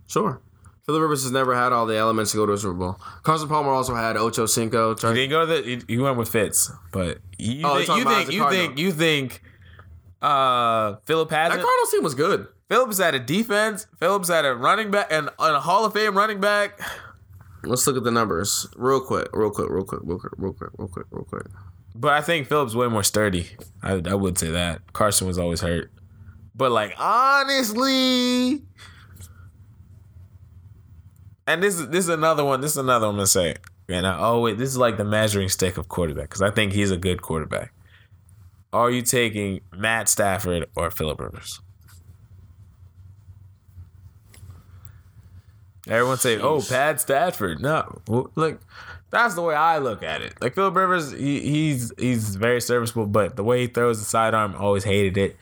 Sure. 0.07 0.41
Philip 0.87 1.01
Rivers 1.01 1.23
has 1.23 1.33
never 1.33 1.53
had 1.53 1.73
all 1.73 1.85
the 1.85 1.97
elements 1.97 2.31
to 2.31 2.37
go 2.37 2.45
to 2.45 2.53
a 2.53 2.57
Super 2.57 2.73
Bowl. 2.73 2.97
Carson 3.21 3.49
Palmer 3.49 3.71
also 3.71 3.93
had 3.93 4.15
Ocho 4.15 4.45
Cinco. 4.45 4.95
He 4.95 5.13
didn't 5.13 5.29
go 5.31 5.45
to 5.45 5.61
the. 5.61 5.83
You 5.89 6.03
went 6.03 6.15
with 6.17 6.29
Fitz, 6.29 6.71
but 6.93 7.17
you, 7.37 7.61
Oh, 7.65 7.75
think, 7.83 7.89
you 7.99 8.03
think 8.05 8.31
you 8.31 8.49
think 8.49 8.77
you 8.79 8.91
think 8.93 9.41
uh 10.21 10.95
Philip 11.05 11.29
That 11.29 11.51
hasn't. 11.51 11.61
Cardinals 11.61 11.91
team 11.91 12.03
was 12.03 12.15
good. 12.15 12.47
Phillips 12.69 12.99
had 12.99 13.15
a 13.15 13.19
defense. 13.19 13.85
Phillips 13.99 14.29
had 14.29 14.45
a 14.45 14.55
running 14.55 14.89
back 14.89 15.07
and, 15.11 15.29
and 15.39 15.55
a 15.57 15.59
Hall 15.59 15.83
of 15.83 15.91
Fame 15.91 16.15
running 16.17 16.39
back. 16.39 16.79
Let's 17.65 17.85
look 17.85 17.97
at 17.97 18.03
the 18.05 18.11
numbers 18.11 18.65
real 18.77 19.01
quick, 19.01 19.27
real 19.33 19.51
quick, 19.51 19.69
real 19.69 19.83
quick, 19.83 19.99
real 20.05 20.19
quick, 20.19 20.31
real 20.37 20.53
quick, 20.53 20.69
real 20.77 20.87
quick, 20.87 21.05
real 21.11 21.25
quick. 21.25 21.47
But 21.95 22.13
I 22.13 22.21
think 22.21 22.47
Phillips 22.47 22.75
way 22.75 22.87
more 22.87 23.03
sturdy. 23.03 23.47
I, 23.83 24.01
I 24.05 24.13
would 24.13 24.37
say 24.37 24.51
that 24.51 24.93
Carson 24.93 25.27
was 25.27 25.37
always 25.37 25.59
hurt. 25.59 25.91
But 26.55 26.71
like 26.71 26.93
honestly, 26.97 28.61
and 31.47 31.63
this 31.63 31.79
is 31.79 31.87
this 31.89 32.05
is 32.05 32.09
another 32.09 32.43
one. 32.43 32.61
This 32.61 32.71
is 32.71 32.77
another 32.77 33.07
one 33.07 33.15
I'm 33.15 33.19
gonna 33.19 33.27
say. 33.27 33.55
And 33.89 34.05
I, 34.05 34.19
oh, 34.19 34.23
always 34.23 34.57
this 34.57 34.69
is 34.69 34.77
like 34.77 34.97
the 34.97 35.05
measuring 35.05 35.49
stick 35.49 35.77
of 35.77 35.87
quarterback 35.87 36.25
because 36.25 36.41
I 36.41 36.51
think 36.51 36.73
he's 36.73 36.91
a 36.91 36.97
good 36.97 37.21
quarterback. 37.21 37.73
Are 38.73 38.91
you 38.91 39.01
taking 39.01 39.61
Matt 39.71 40.09
Stafford 40.09 40.67
or 40.75 40.91
Philip 40.91 41.19
Rivers? 41.21 41.61
Everyone 45.87 46.17
say, 46.17 46.37
"Oh, 46.37 46.61
Pat 46.61 46.99
Stafford." 46.99 47.61
No, 47.61 48.01
look, 48.35 48.59
that's 49.09 49.35
the 49.35 49.41
way 49.41 49.55
I 49.55 49.77
look 49.77 50.03
at 50.03 50.21
it. 50.21 50.33
Like 50.41 50.53
Philip 50.53 50.75
Rivers, 50.75 51.11
he, 51.11 51.39
he's 51.39 51.93
he's 51.97 52.35
very 52.35 52.59
serviceable, 52.59 53.05
but 53.05 53.37
the 53.37 53.43
way 53.43 53.61
he 53.61 53.67
throws 53.67 53.99
the 53.99 54.05
sidearm, 54.05 54.53
always 54.59 54.83
hated 54.83 55.17
it. 55.17 55.37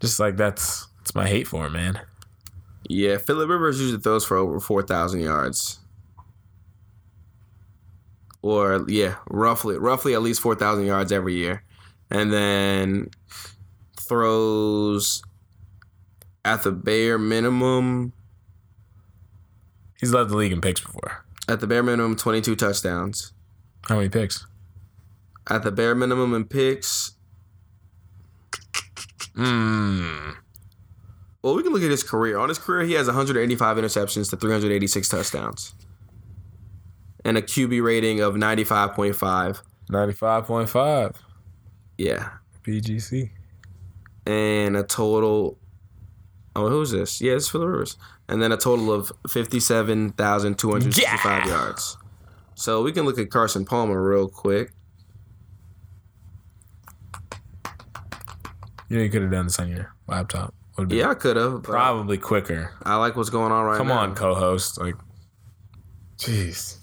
Just 0.00 0.18
like 0.18 0.36
that's 0.36 0.88
that's 0.98 1.14
my 1.14 1.28
hate 1.28 1.46
for 1.46 1.66
him, 1.66 1.74
man. 1.74 2.00
Yeah, 2.88 3.18
Philip 3.18 3.48
Rivers 3.48 3.80
usually 3.80 4.00
throws 4.00 4.24
for 4.24 4.36
over 4.36 4.58
four 4.60 4.82
thousand 4.82 5.20
yards, 5.20 5.78
or 8.42 8.84
yeah, 8.88 9.16
roughly, 9.28 9.76
roughly 9.76 10.14
at 10.14 10.22
least 10.22 10.40
four 10.40 10.54
thousand 10.54 10.86
yards 10.86 11.12
every 11.12 11.34
year, 11.34 11.62
and 12.10 12.32
then 12.32 13.10
throws 14.00 15.22
at 16.44 16.62
the 16.62 16.72
bare 16.72 17.18
minimum. 17.18 18.14
He's 20.00 20.14
led 20.14 20.28
the 20.30 20.36
league 20.36 20.52
in 20.52 20.60
picks 20.62 20.80
before. 20.80 21.24
At 21.46 21.60
the 21.60 21.66
bare 21.66 21.82
minimum, 21.82 22.16
twenty-two 22.16 22.56
touchdowns. 22.56 23.32
How 23.86 23.96
many 23.96 24.08
picks? 24.08 24.46
At 25.50 25.62
the 25.62 25.72
bare 25.72 25.94
minimum 25.94 26.34
in 26.34 26.44
picks, 26.44 27.12
Hmm. 29.34 30.30
Well, 31.48 31.56
we 31.56 31.62
can 31.62 31.72
look 31.72 31.82
at 31.82 31.90
his 31.90 32.02
career. 32.02 32.38
On 32.38 32.48
his 32.48 32.58
career, 32.58 32.84
he 32.86 32.92
has 32.94 33.06
185 33.06 33.76
interceptions 33.78 34.30
to 34.30 34.36
386 34.36 35.08
touchdowns, 35.08 35.74
and 37.24 37.36
a 37.36 37.42
QB 37.42 37.82
rating 37.82 38.20
of 38.20 38.34
95.5. 38.34 39.62
Ninety-five 39.90 40.44
point 40.44 40.68
five. 40.68 41.12
Yeah, 41.96 42.28
PGC. 42.62 43.30
and 44.26 44.76
a 44.76 44.82
total. 44.82 45.58
Oh, 46.54 46.68
who's 46.68 46.90
this? 46.90 47.20
Yeah, 47.22 47.32
it's 47.36 47.48
for 47.48 47.56
the 47.58 47.66
Rivers. 47.66 47.96
And 48.28 48.42
then 48.42 48.52
a 48.52 48.58
total 48.58 48.92
of 48.92 49.10
fifty-seven 49.30 50.12
thousand 50.12 50.58
two 50.58 50.70
hundred 50.72 50.92
sixty-five 50.92 51.46
Yeah. 51.46 51.50
yards. 51.52 51.96
So 52.54 52.82
we 52.82 52.92
can 52.92 53.06
look 53.06 53.18
at 53.18 53.30
Carson 53.30 53.64
Palmer 53.64 54.02
real 54.06 54.28
quick. 54.28 54.72
You 58.90 58.96
know 58.98 59.02
you 59.02 59.10
could 59.10 59.22
have 59.22 59.30
done 59.30 59.46
this 59.46 59.58
on 59.58 59.68
your 59.68 59.94
laptop. 60.06 60.54
Would've 60.78 60.92
Yeah, 60.96 61.10
I 61.10 61.14
could 61.14 61.36
have. 61.36 61.62
Probably 61.62 62.18
quicker. 62.18 62.72
I 62.84 62.96
like 62.96 63.16
what's 63.16 63.30
going 63.30 63.52
on 63.52 63.64
right 63.64 63.76
Come 63.76 63.88
now. 63.88 64.00
Come 64.00 64.10
on, 64.10 64.14
co-host. 64.16 64.78
Like, 64.80 64.94
jeez, 66.18 66.76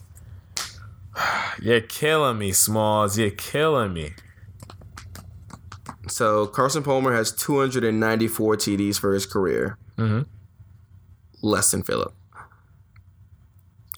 you're 1.62 1.82
killing 1.82 2.38
me, 2.38 2.52
Smalls. 2.52 3.18
You're 3.18 3.30
killing 3.32 3.94
me. 3.94 4.12
So 6.08 6.46
Carson 6.46 6.84
Palmer 6.84 7.14
has 7.16 7.32
294 7.32 8.58
TDs 8.58 9.00
for 9.00 9.14
his 9.14 9.26
career, 9.26 9.78
Mm-hmm. 9.98 10.22
less 11.42 11.72
than 11.72 11.82
Philip. 11.84 12.14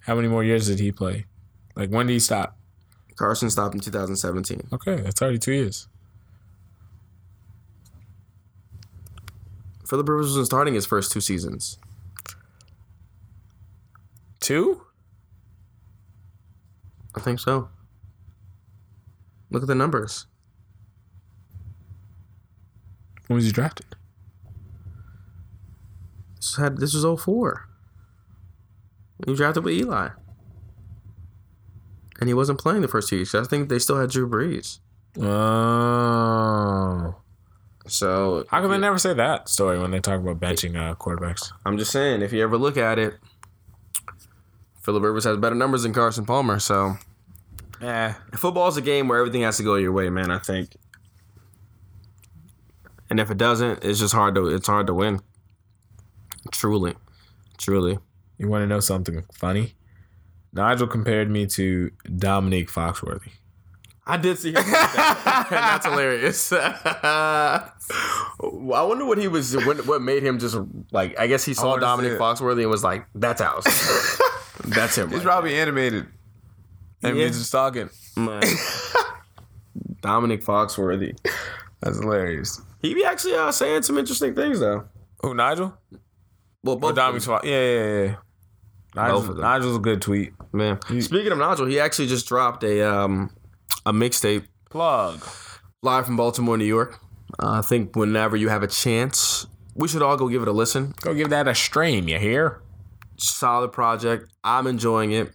How 0.02 0.16
many 0.16 0.28
more 0.30 0.44
years 0.44 0.68
did 0.68 0.80
he 0.80 0.92
play? 0.92 1.26
Like, 1.76 1.90
when 1.90 2.08
did 2.08 2.14
he 2.14 2.20
stop? 2.20 2.58
Carson 3.18 3.50
stopped 3.50 3.74
in 3.76 3.82
2017. 3.82 4.70
Okay, 4.72 4.98
that's 5.02 5.22
already 5.22 5.38
two 5.40 5.52
years. 5.54 5.88
Philip 9.88 10.10
Rivers 10.10 10.28
wasn't 10.28 10.48
starting 10.48 10.74
his 10.74 10.86
first 10.86 11.12
two 11.14 11.22
seasons. 11.22 11.78
Two? 14.42 14.82
I 17.16 17.22
think 17.22 17.40
so. 17.40 17.70
Look 19.50 19.64
at 19.64 19.68
the 19.68 19.76
numbers. 19.76 20.26
When 23.28 23.36
was 23.36 23.46
he 23.46 23.52
drafted? 23.52 23.86
This 26.36 26.58
had 26.58 26.78
this 26.78 26.94
was 26.94 27.22
04. 27.22 27.70
He 29.26 29.32
was 29.32 29.40
drafted 29.40 29.64
with 29.64 29.74
Eli. 29.74 30.10
And 32.20 32.28
he 32.28 32.34
wasn't 32.34 32.60
playing 32.60 32.82
the 32.82 32.88
first 32.88 33.10
two 33.10 33.18
years. 33.18 33.34
I 33.34 33.44
think 33.44 33.70
they 33.70 33.80
still 33.80 34.00
had 34.00 34.10
Drew 34.10 34.30
Brees. 34.30 34.80
Oh. 35.20 37.16
So 37.88 38.46
How 38.50 38.62
come 38.62 38.72
they 38.72 38.78
never 38.78 38.98
say 38.98 39.14
that 39.14 39.50
story 39.50 39.80
when 39.80 39.92
they 39.92 40.00
talk 40.00 40.20
about 40.20 40.40
benching 40.40 40.76
uh, 40.76 40.96
quarterbacks? 40.96 41.52
I'm 41.66 41.78
just 41.78 41.92
saying, 41.92 42.22
if 42.22 42.34
you 42.34 42.44
ever 42.44 42.58
look 42.58 42.78
at 42.78 43.00
it, 43.00 43.16
Philip 44.84 45.04
Rivers 45.04 45.24
has 45.26 45.38
better 45.38 45.56
numbers 45.56 45.84
than 45.84 45.94
Carson 45.94 46.26
Palmer. 46.26 46.60
So 46.60 46.98
Eh. 47.82 48.14
football's 48.36 48.78
a 48.78 48.82
game 48.82 49.08
where 49.08 49.20
everything 49.20 49.42
has 49.42 49.58
to 49.58 49.64
go 49.64 49.76
your 49.76 49.92
way, 49.92 50.10
man. 50.10 50.32
I 50.32 50.40
think. 50.40 50.76
And 53.10 53.20
if 53.20 53.30
it 53.32 53.38
doesn't, 53.38 53.84
it's 53.84 54.00
just 54.00 54.14
hard 54.14 54.36
to 54.36 54.48
it's 54.48 54.68
hard 54.68 54.88
to 54.88 54.94
win. 54.94 55.22
Truly, 56.52 56.96
truly. 57.58 58.00
You 58.38 58.48
want 58.48 58.64
to 58.64 58.68
know 58.68 58.80
something 58.80 59.24
funny? 59.34 59.76
Nigel 60.54 60.88
compared 60.88 61.30
me 61.30 61.46
to 61.48 61.92
Dominique 62.16 62.70
Foxworthy. 62.72 63.32
I 64.08 64.18
did 64.18 64.40
see 64.40 64.50
him. 64.50 64.64
That's 64.72 65.86
hilarious. 65.86 66.52
I 66.54 67.72
wonder 68.40 69.06
what 69.06 69.18
he 69.18 69.28
was. 69.28 69.56
What, 69.66 69.86
what 69.86 70.02
made 70.02 70.24
him 70.24 70.40
just 70.40 70.58
like? 70.92 71.20
I 71.20 71.28
guess 71.28 71.44
he 71.44 71.54
saw 71.54 71.78
Dominic 71.78 72.14
it. 72.14 72.20
Foxworthy 72.20 72.62
and 72.62 72.70
was 72.70 72.84
like, 72.84 73.06
"That's 73.14 73.42
ours. 73.42 73.66
That's 74.64 74.98
him." 74.98 75.10
He's 75.10 75.20
right 75.20 75.26
probably 75.26 75.56
animated. 75.56 76.08
And 77.04 77.18
he's 77.18 77.38
just 77.38 77.52
talking. 77.52 77.90
Dominic 80.02 80.44
Foxworthy. 80.44 81.18
That's 81.82 82.00
hilarious. 82.00 82.62
He 82.82 82.94
be 82.94 83.04
actually 83.04 83.36
uh, 83.36 83.52
saying 83.52 83.84
some 83.84 83.98
interesting 83.98 84.34
things 84.36 84.60
though. 84.60 84.86
Who, 85.22 85.34
Nigel? 85.34 85.78
Well, 86.64 86.78
both 86.78 86.96
them, 86.96 87.20
Fox? 87.20 87.46
Yeah, 87.46 87.62
yeah, 87.62 88.04
yeah. 88.04 88.16
Nigel's, 88.96 89.22
Both 89.22 89.30
of 89.30 89.36
them. 89.38 89.46
Nigel's 89.46 89.76
a 89.76 89.80
good 89.80 90.02
tweet. 90.02 90.34
man. 90.54 90.80
Speaking 91.02 91.32
of 91.32 91.38
Nigel, 91.38 91.66
he 91.66 91.80
actually 91.80 92.08
just 92.08 92.28
dropped 92.28 92.64
a 92.64 92.82
um 92.82 93.30
a 93.88 93.94
mixtape 93.94 94.46
Plug. 94.70 95.26
live 95.82 96.06
from 96.06 96.18
Baltimore, 96.18 96.58
New 96.58 96.66
York. 96.66 97.00
Uh, 97.42 97.60
I 97.60 97.62
think 97.62 97.96
whenever 97.96 98.36
you 98.36 98.50
have 98.50 98.64
a 98.64 98.68
chance, 98.68 99.48
we 99.76 99.88
should 99.88 100.02
all 100.02 100.18
go 100.18 100.28
give 100.28 100.42
it 100.42 100.48
a 100.48 100.52
listen. 100.52 100.94
Go 101.02 101.14
give 101.14 101.30
that 101.30 101.48
a 101.48 101.56
stream, 101.56 102.08
you 102.08 102.20
hear? 102.20 102.62
solid 103.18 103.72
project. 103.72 104.30
I'm 104.44 104.68
enjoying 104.68 105.12
it. 105.12 105.32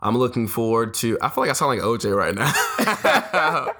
I'm 0.00 0.16
looking 0.16 0.46
forward 0.46 0.94
to. 0.94 1.18
I 1.22 1.28
feel 1.28 1.42
like 1.42 1.50
I 1.50 1.54
sound 1.54 1.70
like 1.70 1.80
OJ 1.80 2.14
right 2.14 2.34
now. 2.34 3.72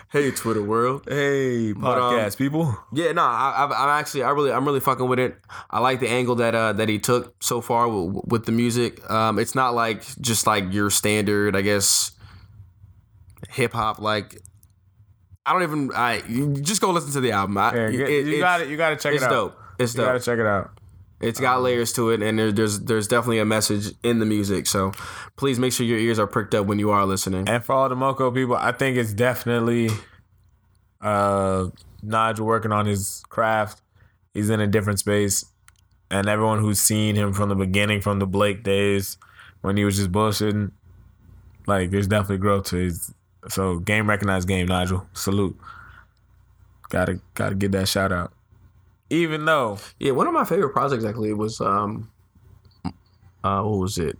hey, 0.10 0.30
Twitter 0.32 0.62
world. 0.62 1.04
Hey, 1.06 1.72
podcast 1.74 2.32
um, 2.32 2.36
people. 2.36 2.76
Yeah, 2.92 3.12
no, 3.12 3.22
I, 3.22 3.52
I, 3.56 3.84
I'm 3.84 4.00
actually, 4.00 4.24
I 4.24 4.30
really, 4.30 4.50
I'm 4.52 4.64
really 4.64 4.80
fucking 4.80 5.06
with 5.06 5.20
it. 5.20 5.36
I 5.70 5.78
like 5.78 6.00
the 6.00 6.08
angle 6.08 6.34
that 6.36 6.54
uh, 6.54 6.72
that 6.74 6.88
he 6.88 6.98
took 6.98 7.42
so 7.42 7.60
far 7.60 7.88
with, 7.88 8.24
with 8.26 8.46
the 8.46 8.52
music. 8.52 9.08
Um, 9.08 9.38
it's 9.38 9.54
not 9.54 9.74
like 9.74 10.02
just 10.20 10.46
like 10.46 10.72
your 10.72 10.90
standard, 10.90 11.54
I 11.54 11.62
guess, 11.62 12.10
hip 13.54 13.72
hop. 13.72 13.98
Like, 14.00 14.40
I 15.46 15.52
don't 15.52 15.62
even. 15.62 15.90
I 15.94 16.22
you 16.28 16.54
just 16.54 16.80
go 16.80 16.90
listen 16.90 17.12
to 17.12 17.20
the 17.20 17.32
album. 17.32 17.56
I, 17.58 17.74
Yeah, 17.74 17.88
you, 17.88 18.04
it- 18.06 18.26
you 18.26 18.38
got 18.38 18.60
it. 18.60 18.68
You 18.68 18.76
got 18.76 18.90
to 18.90 18.96
check 18.96 19.12
it 19.12 19.16
It's 19.16 19.24
out. 19.24 19.30
dope. 19.30 19.58
It's 19.78 19.94
dope. 19.94 20.02
You 20.02 20.12
got 20.12 20.18
to 20.18 20.24
check 20.24 20.38
it 20.38 20.46
out. 20.46 20.70
It's 21.20 21.40
got 21.40 21.62
layers 21.62 21.92
to 21.94 22.10
it, 22.10 22.22
and 22.22 22.38
there's 22.38 22.80
there's 22.80 23.08
definitely 23.08 23.38
a 23.38 23.44
message 23.46 23.94
in 24.02 24.18
the 24.18 24.26
music. 24.26 24.66
So 24.66 24.92
please 25.36 25.58
make 25.58 25.72
sure 25.72 25.86
your 25.86 25.98
ears 25.98 26.18
are 26.18 26.26
pricked 26.26 26.54
up 26.54 26.66
when 26.66 26.78
you 26.78 26.90
are 26.90 27.06
listening. 27.06 27.48
And 27.48 27.64
for 27.64 27.72
all 27.72 27.88
the 27.88 27.96
Moco 27.96 28.30
people, 28.30 28.56
I 28.56 28.72
think 28.72 28.98
it's 28.98 29.14
definitely 29.14 29.88
uh, 31.00 31.68
Nigel 32.02 32.46
working 32.46 32.72
on 32.72 32.86
his 32.86 33.22
craft. 33.28 33.80
He's 34.34 34.50
in 34.50 34.60
a 34.60 34.66
different 34.66 34.98
space. 34.98 35.44
And 36.10 36.28
everyone 36.28 36.58
who's 36.60 36.80
seen 36.80 37.16
him 37.16 37.32
from 37.32 37.48
the 37.48 37.54
beginning, 37.54 38.00
from 38.00 38.18
the 38.18 38.26
Blake 38.26 38.62
days, 38.62 39.16
when 39.62 39.76
he 39.76 39.84
was 39.84 39.96
just 39.96 40.12
bullshitting, 40.12 40.72
like 41.66 41.90
there's 41.90 42.06
definitely 42.06 42.38
growth 42.38 42.66
to 42.66 42.76
his. 42.76 43.12
So 43.48 43.78
game 43.78 44.08
recognized 44.08 44.48
game, 44.48 44.66
Nigel. 44.66 45.06
Salute. 45.12 45.58
Gotta 46.88 47.20
gotta 47.34 47.54
get 47.54 47.72
that 47.72 47.88
shout 47.88 48.12
out. 48.12 48.32
Even 49.10 49.44
though 49.44 49.78
Yeah, 49.98 50.12
one 50.12 50.26
of 50.26 50.32
my 50.32 50.44
favorite 50.44 50.70
projects 50.70 51.04
actually 51.04 51.32
was 51.34 51.60
um 51.60 52.10
uh, 53.42 53.62
what 53.62 53.78
was 53.78 53.98
it? 53.98 54.18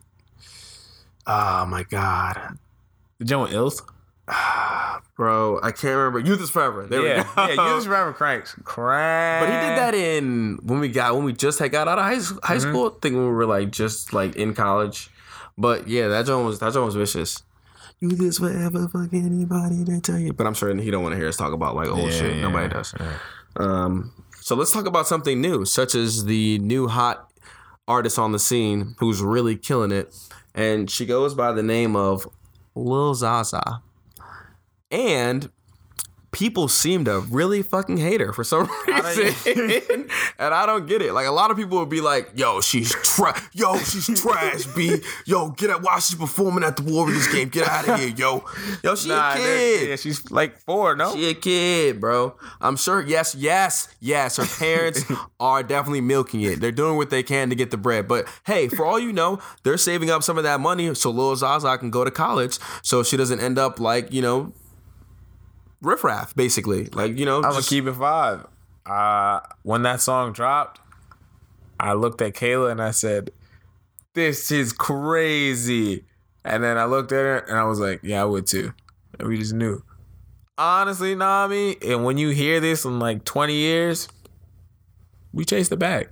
Oh 1.26 1.64
my 1.66 1.82
god, 1.84 2.58
The 3.18 3.24
joint 3.24 3.48
with 3.50 3.54
Ills. 3.56 3.82
bro, 5.16 5.58
I 5.62 5.70
can't 5.70 5.96
remember. 5.96 6.18
Youth 6.18 6.40
is 6.42 6.50
forever. 6.50 6.86
There 6.86 7.00
Yeah, 7.06 7.18
we 7.18 7.22
go. 7.24 7.46
yeah. 7.46 7.50
You 7.70 7.76
just 7.76 7.86
remember 7.86 8.12
cranks, 8.12 8.54
crank. 8.64 9.46
But 9.46 9.52
he 9.52 9.68
did 9.68 9.78
that 9.78 9.94
in 9.94 10.58
when 10.62 10.80
we 10.80 10.88
got 10.88 11.14
when 11.14 11.24
we 11.24 11.32
just 11.32 11.58
had 11.58 11.70
got 11.72 11.88
out 11.88 11.98
of 11.98 12.04
high, 12.04 12.14
high 12.46 12.56
Mm-hmm. 12.56 12.70
school. 12.70 12.86
I 12.94 13.00
think 13.00 13.14
when 13.14 13.24
we 13.24 13.30
were 13.30 13.46
like 13.46 13.70
just 13.70 14.12
like 14.12 14.36
in 14.36 14.54
college. 14.54 15.08
But 15.56 15.88
yeah, 15.88 16.08
that 16.08 16.26
joint 16.26 16.44
was 16.46 16.58
that 16.58 16.72
joint 16.74 16.86
was 16.86 16.94
vicious. 16.96 17.42
You 18.10 18.16
this 18.16 18.38
forever, 18.38 18.86
fuck 18.88 19.12
anybody 19.12 19.84
to 19.84 20.00
tell 20.00 20.18
you. 20.18 20.32
But 20.32 20.46
I'm 20.46 20.54
sure 20.54 20.74
he 20.74 20.90
don't 20.90 21.02
want 21.02 21.14
to 21.14 21.16
hear 21.18 21.28
us 21.28 21.36
talk 21.36 21.52
about 21.52 21.74
like 21.74 21.88
old 21.88 22.00
Yeah, 22.00 22.10
shit. 22.10 22.36
yeah, 22.36 22.42
Nobody 22.42 22.68
does. 22.68 22.94
Um, 23.56 24.12
so 24.40 24.54
let's 24.54 24.72
talk 24.72 24.86
about 24.86 25.06
something 25.06 25.40
new, 25.40 25.64
such 25.64 25.94
as 25.94 26.24
the 26.26 26.58
new 26.58 26.86
hot 26.88 27.30
artist 27.88 28.18
on 28.18 28.32
the 28.32 28.38
scene 28.38 28.94
who's 28.98 29.22
really 29.22 29.56
killing 29.56 29.90
it, 29.92 30.14
and 30.54 30.90
she 30.90 31.06
goes 31.06 31.34
by 31.34 31.52
the 31.52 31.62
name 31.62 31.96
of 31.96 32.28
Lil 32.74 33.14
Zaza, 33.14 33.80
and 34.90 35.50
people 36.34 36.68
seem 36.68 37.04
to 37.06 37.20
really 37.20 37.62
fucking 37.62 37.96
hate 37.96 38.20
her 38.20 38.32
for 38.32 38.44
some 38.44 38.68
reason, 38.86 40.08
and 40.38 40.52
I 40.54 40.66
don't 40.66 40.86
get 40.86 41.00
it. 41.00 41.12
Like 41.12 41.26
a 41.26 41.30
lot 41.30 41.50
of 41.50 41.56
people 41.56 41.78
would 41.78 41.88
be 41.88 42.00
like, 42.00 42.32
"Yo, 42.34 42.60
she's 42.60 42.92
trash. 42.92 43.40
Yo, 43.52 43.76
she's 43.78 44.20
trash. 44.20 44.66
B. 44.74 44.96
Yo, 45.24 45.50
get 45.50 45.70
out. 45.70 45.82
While 45.82 46.00
she's 46.00 46.18
performing 46.18 46.64
at 46.64 46.76
the 46.76 46.82
Warriors 46.82 47.26
game, 47.28 47.48
get 47.48 47.68
out 47.68 47.88
of 47.88 47.98
here. 47.98 48.08
Yo, 48.08 48.44
yo, 48.82 48.94
she 48.94 49.08
Nah, 49.08 49.32
a 49.32 49.36
kid. 49.36 49.88
Yeah, 49.88 49.96
she's 49.96 50.30
like 50.30 50.58
four. 50.60 50.96
No, 50.96 51.14
She 51.14 51.30
a 51.30 51.34
kid, 51.34 52.00
bro. 52.00 52.34
I'm 52.60 52.76
sure. 52.76 53.00
Yes, 53.00 53.34
yes, 53.34 53.88
yes. 54.00 54.36
Her 54.36 54.46
parents 54.58 55.04
are 55.40 55.62
definitely 55.62 56.00
milking 56.00 56.42
it. 56.42 56.60
They're 56.60 56.72
doing 56.72 56.96
what 56.96 57.10
they 57.10 57.22
can 57.22 57.48
to 57.50 57.54
get 57.54 57.70
the 57.70 57.76
bread. 57.76 58.08
But 58.08 58.26
hey, 58.46 58.68
for 58.68 58.84
all 58.84 58.98
you 58.98 59.12
know, 59.12 59.38
they're 59.62 59.78
saving 59.78 60.10
up 60.10 60.22
some 60.22 60.36
of 60.38 60.44
that 60.44 60.60
money 60.60 60.94
so 60.94 61.10
Lil 61.10 61.36
Zaza 61.36 61.78
can 61.78 61.90
go 61.90 62.04
to 62.04 62.10
college, 62.10 62.58
so 62.82 63.02
she 63.02 63.16
doesn't 63.16 63.40
end 63.40 63.58
up 63.58 63.78
like 63.78 64.12
you 64.12 64.22
know, 64.22 64.52
riffraff, 65.84 66.34
basically. 66.34 66.86
Like 66.86 67.18
you 67.18 67.24
know, 67.26 67.36
I'm 67.36 67.42
gonna 67.52 67.62
keep 67.62 67.86
it 67.86 67.92
five. 67.94 68.46
Uh, 68.86 69.40
when 69.62 69.82
that 69.82 70.00
song 70.00 70.32
dropped, 70.32 70.80
I 71.80 71.92
looked 71.94 72.20
at 72.22 72.34
Kayla 72.34 72.70
and 72.72 72.82
I 72.82 72.90
said, 72.90 73.30
"This 74.14 74.50
is 74.50 74.72
crazy." 74.72 76.04
And 76.44 76.62
then 76.62 76.76
I 76.76 76.84
looked 76.84 77.10
at 77.12 77.16
her 77.18 77.38
and 77.38 77.58
I 77.58 77.64
was 77.64 77.80
like, 77.80 78.00
"Yeah, 78.02 78.22
I 78.22 78.24
would 78.24 78.46
too." 78.46 78.72
And 79.18 79.28
we 79.28 79.38
just 79.38 79.54
knew. 79.54 79.82
Honestly, 80.56 81.14
Nami, 81.14 81.76
and 81.82 82.04
when 82.04 82.16
you 82.18 82.28
hear 82.30 82.60
this 82.60 82.84
in 82.84 82.98
like 83.00 83.24
20 83.24 83.54
years, 83.54 84.08
we 85.32 85.44
chased 85.44 85.70
the 85.70 85.76
bag. 85.76 86.10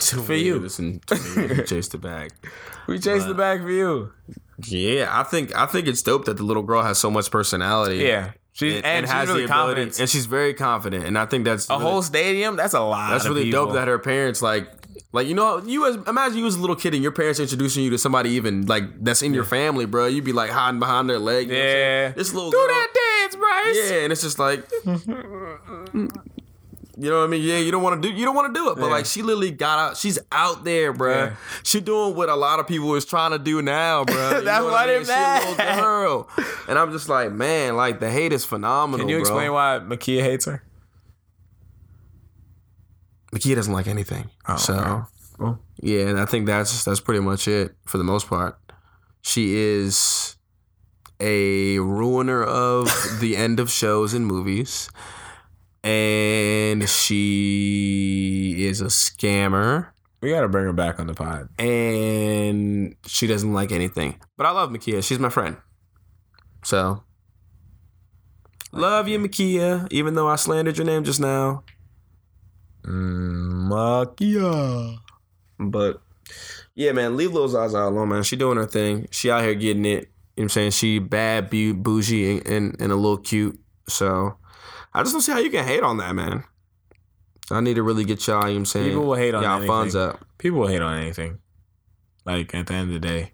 for 0.00 0.34
you. 0.34 0.58
Listen, 0.60 1.00
to 1.06 1.14
me, 1.36 1.64
chase 1.64 1.88
the 1.88 1.98
bag. 1.98 2.30
We 2.86 2.98
chased 2.98 3.26
the 3.28 3.34
bag 3.34 3.60
for 3.60 3.70
you. 3.70 4.12
Yeah, 4.64 5.08
I 5.10 5.22
think 5.24 5.54
I 5.54 5.66
think 5.66 5.86
it's 5.86 6.00
dope 6.02 6.24
that 6.24 6.38
the 6.38 6.42
little 6.42 6.62
girl 6.62 6.82
has 6.82 6.96
so 6.96 7.10
much 7.10 7.30
personality. 7.30 7.96
Yeah, 7.98 8.30
she's 8.58 8.74
and, 8.76 8.84
and, 8.86 9.06
she's 9.06 9.12
has 9.12 9.28
really 9.28 9.40
the 9.46 9.52
ability, 9.52 9.74
confident. 9.74 10.00
and 10.00 10.08
she's 10.10 10.26
very 10.26 10.54
confident, 10.54 11.04
and 11.06 11.18
I 11.18 11.26
think 11.26 11.44
that's 11.44 11.68
A 11.70 11.74
really- 11.74 11.84
whole 11.84 12.02
stadium. 12.02 12.56
That's 12.56 12.74
a 12.74 12.80
lot. 12.80 13.10
That's 13.10 13.24
of 13.24 13.30
really 13.30 13.44
people. 13.44 13.66
dope 13.66 13.74
that 13.74 13.88
her 13.88 13.98
parents 13.98 14.42
like 14.42 14.68
like 15.12 15.26
you 15.26 15.34
know 15.34 15.62
you 15.64 15.86
as 15.86 15.96
imagine 16.06 16.38
you 16.38 16.46
as 16.46 16.56
a 16.56 16.60
little 16.60 16.76
kid 16.76 16.92
and 16.92 17.02
your 17.02 17.12
parents 17.12 17.40
introducing 17.40 17.82
you 17.84 17.90
to 17.90 17.98
somebody 17.98 18.30
even 18.30 18.66
like 18.66 18.84
that's 19.02 19.22
in 19.22 19.32
your 19.32 19.44
family, 19.44 19.86
bro. 19.86 20.06
You'd 20.06 20.24
be 20.24 20.32
like 20.32 20.50
hiding 20.50 20.80
behind 20.80 21.08
their 21.08 21.18
leg. 21.18 21.46
you 21.48 21.54
know 21.54 21.58
what 21.60 21.66
I'm? 21.68 21.76
Yeah. 21.76 22.08
this 22.12 22.34
little 22.34 22.50
Do 22.50 22.56
girl, 22.58 22.66
that 22.68 22.88
dance, 23.22 23.36
Bryce. 23.36 23.90
yeah, 23.90 23.98
and 24.04 24.12
it's 24.12 24.22
just 24.22 24.38
like. 24.38 24.68
You 27.00 27.10
know 27.10 27.18
what 27.20 27.24
I 27.24 27.26
mean? 27.28 27.42
Yeah, 27.42 27.58
you 27.58 27.70
don't 27.70 27.82
want 27.84 28.02
to 28.02 28.08
do 28.10 28.12
you 28.14 28.24
don't 28.24 28.34
want 28.34 28.52
to 28.52 28.58
do 28.58 28.70
it, 28.70 28.74
but 28.74 28.86
Yeah. 28.86 28.90
like 28.90 29.06
she 29.06 29.22
literally 29.22 29.52
got 29.52 29.78
out. 29.78 29.96
She's 29.96 30.18
out 30.32 30.64
there, 30.64 30.92
bro. 30.92 31.14
Yeah. 31.26 31.36
She 31.62 31.80
doing 31.80 32.16
what 32.16 32.28
a 32.28 32.34
lot 32.34 32.58
of 32.58 32.66
people 32.66 32.92
is 32.96 33.04
trying 33.04 33.30
to 33.30 33.38
do 33.38 33.62
now, 33.62 34.04
bro. 34.04 34.40
That's 34.44 34.64
why 34.64 34.86
they're 34.86 35.04
She 35.04 35.12
a 35.12 35.50
little 35.56 35.80
girl, 35.80 36.28
and 36.68 36.76
I'm 36.76 36.90
just 36.90 37.08
like, 37.08 37.30
man, 37.30 37.76
like 37.76 38.00
the 38.00 38.10
hate 38.10 38.32
is 38.32 38.44
phenomenal. 38.44 38.98
Can 39.06 39.08
you 39.08 39.16
bro. 39.16 39.20
explain 39.20 39.52
why 39.52 39.78
Makia 39.80 40.22
hates 40.22 40.46
her? 40.46 40.64
Makia 43.32 43.54
doesn't 43.54 43.72
like 43.72 43.86
anything. 43.86 44.30
Oh, 44.48 44.56
so 44.56 44.74
okay. 44.74 45.02
Well, 45.38 45.60
yeah, 45.80 46.06
and 46.08 46.18
I 46.18 46.24
think 46.24 46.46
that's 46.46 46.84
that's 46.84 47.00
pretty 47.00 47.20
much 47.20 47.46
it 47.46 47.76
for 47.86 47.98
the 47.98 48.04
most 48.04 48.26
part. 48.28 48.58
She 49.22 49.54
is 49.54 50.36
a 51.20 51.78
ruiner 51.78 52.42
of 52.42 52.88
the 53.20 53.36
end 53.36 53.60
of 53.60 53.70
shows 53.70 54.14
and 54.14 54.26
movies. 54.26 54.90
And 55.84 56.88
she 56.88 58.66
is 58.66 58.80
a 58.80 58.86
scammer 58.86 59.88
we 60.20 60.30
gotta 60.30 60.48
bring 60.48 60.64
her 60.64 60.72
back 60.72 60.98
on 60.98 61.06
the 61.06 61.14
pod. 61.14 61.48
and 61.58 62.96
she 63.06 63.26
doesn't 63.26 63.52
like 63.52 63.70
anything. 63.70 64.18
But 64.36 64.46
I 64.46 64.50
love 64.50 64.70
Makia. 64.70 65.02
She's 65.02 65.18
my 65.18 65.28
friend. 65.28 65.56
So 66.64 67.04
love 68.72 69.06
you, 69.06 69.18
Makia, 69.18 69.86
even 69.92 70.14
though 70.14 70.28
I 70.28 70.36
slandered 70.36 70.76
your 70.76 70.86
name 70.86 71.04
just 71.04 71.20
now. 71.20 71.62
Mm, 72.82 73.68
Makia. 73.68 74.98
But 75.60 76.00
yeah, 76.74 76.92
man, 76.92 77.16
leave 77.16 77.32
Lil 77.32 77.48
Zaza 77.48 77.78
alone, 77.78 78.08
man. 78.08 78.22
She 78.24 78.34
doing 78.34 78.58
her 78.58 78.66
thing. 78.66 79.06
She 79.10 79.30
out 79.30 79.42
here 79.42 79.54
getting 79.54 79.84
it. 79.84 79.90
You 79.90 79.98
know 79.98 80.06
what 80.34 80.42
I'm 80.44 80.48
saying? 80.50 80.70
She 80.72 80.98
bad, 80.98 81.50
bougie, 81.50 82.38
and, 82.38 82.46
and, 82.46 82.80
and 82.80 82.92
a 82.92 82.96
little 82.96 83.18
cute. 83.18 83.58
So 83.88 84.36
I 84.98 85.02
just 85.02 85.14
don't 85.14 85.20
see 85.20 85.30
how 85.30 85.38
you 85.38 85.48
can 85.48 85.64
hate 85.64 85.84
on 85.84 85.98
that, 85.98 86.12
man. 86.12 86.42
I 87.52 87.60
need 87.60 87.74
to 87.74 87.84
really 87.84 88.04
get 88.04 88.26
y'all, 88.26 88.40
you 88.40 88.46
know 88.46 88.50
what 88.50 88.56
I'm 88.58 88.66
saying? 88.66 88.88
People 88.88 89.06
will 89.06 89.14
hate 89.14 89.32
on 89.32 89.44
y'all 89.44 89.52
anything. 89.52 89.68
funds 89.68 89.94
up. 89.94 90.26
People 90.38 90.58
will 90.58 90.66
hate 90.66 90.82
on 90.82 90.98
anything. 90.98 91.38
Like 92.24 92.52
at 92.52 92.66
the 92.66 92.74
end 92.74 92.92
of 92.92 93.00
the 93.00 93.08
day, 93.08 93.32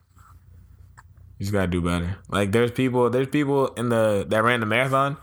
you 1.39 1.47
just 1.47 1.53
gotta 1.53 1.69
do 1.69 1.81
better. 1.81 2.19
Like 2.29 2.53
there's 2.53 2.71
people, 2.71 3.09
there's 3.09 3.29
people 3.29 3.69
in 3.69 3.89
the 3.89 4.27
that 4.29 4.45
ran 4.45 4.61
the 4.61 4.67
marathon 4.67 5.17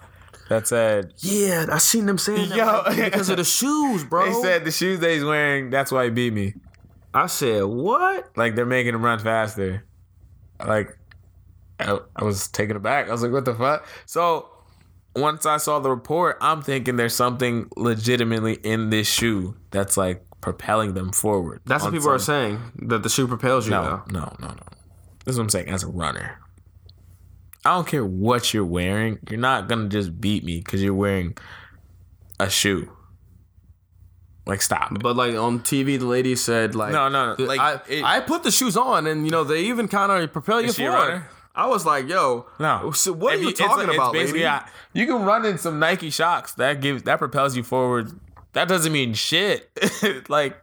that 0.50 0.68
said 0.68 1.14
Yeah, 1.20 1.68
I 1.72 1.78
seen 1.78 2.08
them 2.08 2.18
saying 2.18 2.50
that 2.50 2.58
Yo. 2.58 2.82
like, 2.88 3.12
because 3.12 3.30
of 3.30 3.38
the 3.38 3.44
shoes, 3.44 4.04
bro. 4.04 4.26
they 4.34 4.42
said 4.42 4.66
the 4.66 4.72
shoes 4.72 5.00
that 5.02 5.12
he's 5.12 5.24
wearing. 5.24 5.70
That's 5.70 5.92
why 5.92 6.06
he 6.06 6.10
beat 6.10 6.34
me. 6.34 6.56
I 7.14 7.28
said, 7.28 7.66
what? 7.66 8.36
Like 8.36 8.56
they're 8.56 8.66
making 8.66 8.96
him 8.96 9.06
run 9.06 9.20
faster. 9.20 9.86
Like 10.60 10.98
I, 11.80 12.00
I 12.16 12.24
was 12.24 12.48
taken 12.48 12.78
aback. 12.78 13.10
I 13.10 13.12
was 13.12 13.22
like, 13.22 13.32
what 13.32 13.46
the 13.46 13.54
fuck? 13.54 13.86
So 14.08 14.48
once 15.16 15.46
I 15.46 15.58
saw 15.58 15.80
the 15.80 15.90
report, 15.90 16.38
I'm 16.42 16.62
thinking 16.62 16.96
there's 16.96 17.16
something 17.16 17.70
legitimately 17.76 18.54
in 18.64 18.90
this 18.90 19.08
shoe 19.08 19.56
that's 19.72 19.98
like 19.98 20.24
propelling 20.42 20.94
them 20.94 21.12
forward. 21.12 21.62
That's 21.66 21.84
what 21.84 21.94
people 21.94 22.10
are 22.10 22.18
saying, 22.20 22.60
that 22.88 23.04
the 23.04 23.10
shoe 23.10 23.28
propels 23.28 23.66
you, 23.66 23.72
No, 23.72 23.84
though. 23.84 24.20
no, 24.20 24.36
no, 24.40 24.48
no. 24.48 24.56
This 25.26 25.34
is 25.34 25.38
what 25.38 25.44
I'm 25.44 25.50
saying 25.50 25.70
as 25.70 25.84
a 25.84 25.88
runner. 25.88 26.40
I 27.64 27.76
don't 27.76 27.88
care 27.88 28.04
what 28.06 28.54
you're 28.54 28.66
wearing. 28.66 29.20
You're 29.30 29.40
not 29.40 29.68
gonna 29.68 29.88
just 29.90 30.20
beat 30.20 30.44
me 30.44 30.60
because 30.60 30.82
you're 30.82 30.96
wearing 30.96 31.38
a 32.40 32.50
shoe. 32.50 32.92
Like 34.48 34.64
stop. 34.64 34.92
it. 34.94 35.04
But 35.04 35.16
like 35.16 35.36
on 35.36 35.60
TV, 35.60 36.00
the 36.00 36.06
lady 36.08 36.36
said 36.36 36.74
like, 36.74 36.92
No, 36.92 37.08
no, 37.10 37.36
no, 37.36 37.44
like, 37.46 37.60
I, 37.60 37.80
it- 37.88 38.04
I 38.04 38.20
put 38.22 38.42
the 38.42 38.50
shoes 38.52 38.76
on, 38.76 39.06
and 39.06 39.26
you 39.26 39.32
know 39.32 39.44
they 39.44 39.66
even 39.66 39.88
kind 39.88 40.12
of 40.12 40.34
propel 40.34 40.62
you 40.62 40.74
forward. 40.74 41.24
I 41.54 41.68
was 41.68 41.86
like, 41.86 42.08
yo, 42.08 42.46
No. 42.60 42.92
So 42.92 43.12
what 43.14 43.34
If 43.34 43.40
are 43.40 43.44
you 43.44 43.50
it's 43.50 43.60
talking 43.60 43.88
like- 43.88 43.96
about, 43.96 44.14
basically, 44.14 44.40
lady? 44.42 44.46
uh, 44.48 44.62
you 44.94 45.06
can 45.06 45.24
run 45.24 45.46
in 45.46 45.58
some 45.58 45.80
Nike 45.80 46.10
Shox 46.10 46.56
that 46.56 46.80
gives 46.82 47.04
that 47.04 47.20
propels 47.20 47.56
you 47.58 47.64
forward. 47.64 48.12
That 48.54 48.68
doesn't 48.68 48.92
mean 48.92 49.14
shit. 49.14 49.70
like 50.30 50.62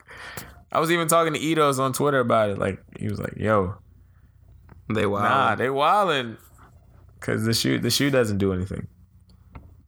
I 0.72 0.80
was 0.80 0.91
even 0.91 1.09
talking 1.09 1.32
to 1.34 1.39
Itos 1.41 1.78
on 1.78 1.93
Twitter 1.93 2.20
about 2.20 2.51
it. 2.51 2.59
Like 2.59 2.82
he 2.99 3.09
was 3.09 3.18
like, 3.18 3.34
"Yo, 3.36 3.76
They 4.93 5.07
wow. 5.07 5.22
Nah, 5.22 5.55
they 5.55 5.66
wildin'. 5.66 6.36
Cause 7.20 7.45
the 7.45 7.53
shoe 7.55 7.78
the 7.78 7.91
shoe 7.91 8.11
doesn't 8.11 8.39
do 8.39 8.53
anything. 8.53 8.86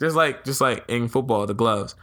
Just 0.01 0.17
like 0.17 0.45
just 0.45 0.61
like 0.61 0.85
in 0.89 1.09
football, 1.09 1.47
the 1.47 1.55
gloves. 1.55 1.95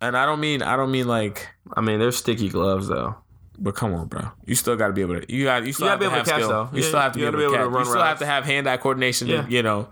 And 0.00 0.16
I 0.16 0.24
don't 0.26 0.40
mean 0.40 0.62
I 0.62 0.76
don't 0.76 0.90
mean 0.90 1.06
like 1.08 1.48
I 1.76 1.80
mean, 1.80 1.98
they're 1.98 2.12
sticky 2.12 2.48
gloves 2.48 2.88
though. 2.88 3.16
But 3.60 3.74
come 3.76 3.92
on, 3.94 4.08
bro. 4.08 4.22
You 4.46 4.54
still 4.54 4.76
gotta 4.76 4.92
be 4.92 5.02
able 5.02 5.20
to 5.20 5.32
you 5.32 5.44
got 5.44 5.64
you 5.66 5.72
still 5.72 5.86
You 5.86 5.90
have 5.90 5.98
to 6.00 6.00
be 6.00 6.06
able 6.06 6.16
have 6.16 6.24
to 6.24 6.30
catch, 6.30 6.40
skill. 6.42 6.48
though. 6.48 6.70
You 6.76 6.82
Yeah, 6.82 6.88
still 6.88 7.00
have 7.00 7.12
to 7.12 7.18
be 7.18 7.24
able 7.24 7.32
to, 7.32 7.38
be 7.38 7.44
able 7.44 7.54
to 7.54 7.60
catch. 7.70 7.78
You 7.78 7.84
still 7.84 8.02
have 8.02 8.18
to 8.20 8.26
have 8.26 8.44
hand 8.44 8.68
eye 8.68 8.76
coordination 8.78 9.28
Yeah. 9.28 9.42
to, 9.42 9.50
you 9.50 9.62
know. 9.62 9.88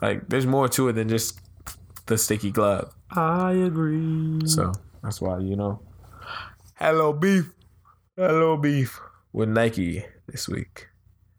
Like 0.00 0.28
there's 0.28 0.46
more 0.46 0.68
to 0.70 0.88
it 0.88 0.92
than 0.94 1.08
just 1.08 1.38
the 2.06 2.16
sticky 2.18 2.50
glove. 2.50 2.92
I 3.10 3.52
agree. 3.52 4.40
So 4.46 4.72
that's 5.02 5.20
why, 5.20 5.38
you 5.38 5.56
know. 5.56 5.80
Hello 6.76 7.12
beef. 7.12 7.50
Hello 8.16 8.56
beef. 8.56 9.00
With 9.32 9.48
Nike 9.48 10.04
this 10.26 10.48
week. 10.48 10.88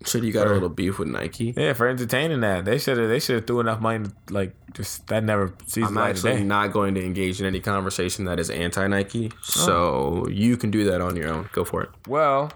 Should 0.06 0.24
you 0.24 0.32
got 0.32 0.48
a 0.48 0.54
little 0.54 0.70
beef 0.70 0.98
with 0.98 1.10
Nike? 1.10 1.54
Yeah, 1.56 1.74
for 1.74 1.88
entertaining 1.88 2.42
that, 2.42 2.66
they 2.66 2.78
should 2.78 2.98
have 2.98 3.08
they 3.08 3.20
should 3.20 3.36
have 3.36 3.48
threw 3.48 3.60
enough 3.60 3.80
money 3.80 4.06
to, 4.06 4.34
like 4.34 4.56
just 4.74 5.08
that 5.08 5.24
never 5.24 5.54
sees 5.68 5.86
I'm 5.86 5.94
the 5.94 6.00
light 6.00 6.18
of 6.18 6.26
actually 6.26 6.44
not 6.44 6.72
going 6.72 6.96
to 6.96 7.06
engage 7.06 7.40
in 7.40 7.46
any 7.46 7.60
conversation 7.60 8.26
that 8.26 8.40
is 8.40 8.50
anti 8.50 8.88
Nike. 8.88 9.32
Oh. 9.32 9.38
So 9.42 10.28
you 10.30 10.58
can 10.58 10.72
do 10.72 10.86
that 10.86 11.02
on 11.02 11.16
your 11.16 11.30
own. 11.30 11.50
Go 11.54 11.64
for 11.64 11.84
it. 11.84 11.90
Well, 12.08 12.52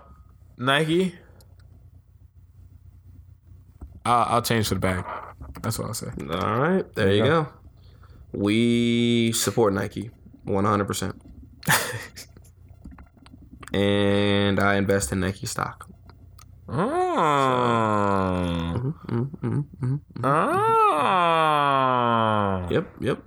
Nike, 0.57 1.15
I'll, 4.05 4.35
I'll 4.35 4.41
change 4.41 4.67
for 4.67 4.75
the 4.75 4.79
bag. 4.79 5.05
That's 5.61 5.77
what 5.77 5.87
I'll 5.87 5.93
say. 5.93 6.07
All 6.31 6.59
right, 6.59 6.95
there, 6.95 7.11
you 7.11 7.17
you 7.17 7.23
go. 7.23 7.43
go. 7.43 7.49
We 8.33 9.31
support 9.31 9.73
Nike 9.73 10.11
100%. 10.45 11.19
and 13.73 14.59
I 14.59 14.75
invest 14.75 15.11
in 15.11 15.21
Nike 15.21 15.47
stock. 15.47 15.89
Oh. 16.67 16.75
Oh. 20.97 22.67
Yep, 22.71 22.87
yep. 22.99 23.23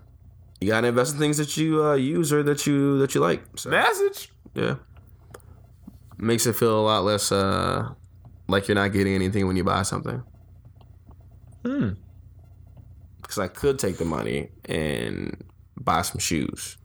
You 0.61 0.68
gotta 0.68 0.89
invest 0.89 1.14
in 1.14 1.20
things 1.20 1.36
that 1.36 1.57
you 1.57 1.84
uh, 1.84 1.95
use 1.95 2.32
or 2.32 2.43
that 2.43 2.66
you 2.66 2.99
that 2.99 3.14
you 3.14 3.20
like. 3.20 3.45
So, 3.57 3.70
Message. 3.70 4.30
yeah, 4.55 4.74
makes 6.16 6.47
it 6.47 6.57
feel 6.57 6.80
a 6.80 6.82
lot 6.82 7.05
less 7.05 7.30
uh, 7.30 7.91
like 8.49 8.66
you're 8.66 8.74
not 8.74 8.93
getting 8.93 9.14
anything 9.14 9.47
when 9.47 9.57
you 9.57 9.62
buy 9.64 9.82
something. 9.82 10.22
Hmm. 11.64 11.91
Because 13.22 13.39
I 13.39 13.47
could 13.49 13.78
take 13.78 13.99
the 13.99 14.05
money 14.05 14.49
and 14.64 15.45
buy 15.76 16.03
some 16.03 16.18
shoes. 16.18 16.76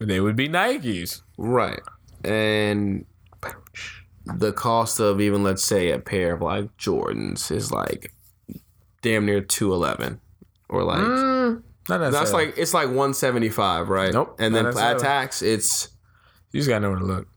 They 0.00 0.20
would 0.20 0.36
be 0.36 0.48
Nikes. 0.48 1.22
Right. 1.38 1.80
And 2.24 3.06
the 4.26 4.52
cost 4.52 5.00
of 5.00 5.20
even 5.20 5.42
let's 5.42 5.62
say 5.64 5.90
a 5.90 5.98
pair 5.98 6.34
of 6.34 6.40
like 6.42 6.74
Jordans 6.76 7.50
is 7.50 7.70
like 7.70 8.12
damn 9.02 9.26
near 9.26 9.40
211 9.40 10.20
or 10.68 10.82
like 10.82 10.98
mm, 10.98 11.62
Not 11.88 12.10
that's 12.10 12.32
like 12.32 12.54
it's 12.56 12.72
like 12.72 12.86
175, 12.86 13.88
right? 13.88 14.12
Nope, 14.12 14.36
And 14.38 14.54
then 14.54 14.66
at 14.66 14.98
tax 14.98 15.42
it's 15.42 15.88
you 16.52 16.60
just 16.60 16.68
gotta 16.68 16.80
know 16.80 16.90
where 16.90 16.98
to 17.00 17.04
look. 17.04 17.28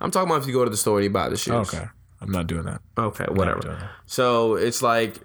I'm 0.00 0.10
talking 0.10 0.30
about 0.30 0.42
if 0.42 0.46
you 0.46 0.52
go 0.54 0.64
to 0.64 0.70
the 0.70 0.76
store 0.76 0.98
and 0.98 1.04
you 1.04 1.10
buy 1.10 1.28
the 1.28 1.36
shoes. 1.36 1.74
Okay. 1.74 1.84
I'm 2.20 2.30
not 2.30 2.46
doing 2.46 2.64
that. 2.64 2.80
Okay, 2.96 3.24
Not 3.24 3.36
whatever. 3.36 3.60
that. 3.62 3.90
So 4.06 4.54
it's 4.54 4.82
like 4.82 5.16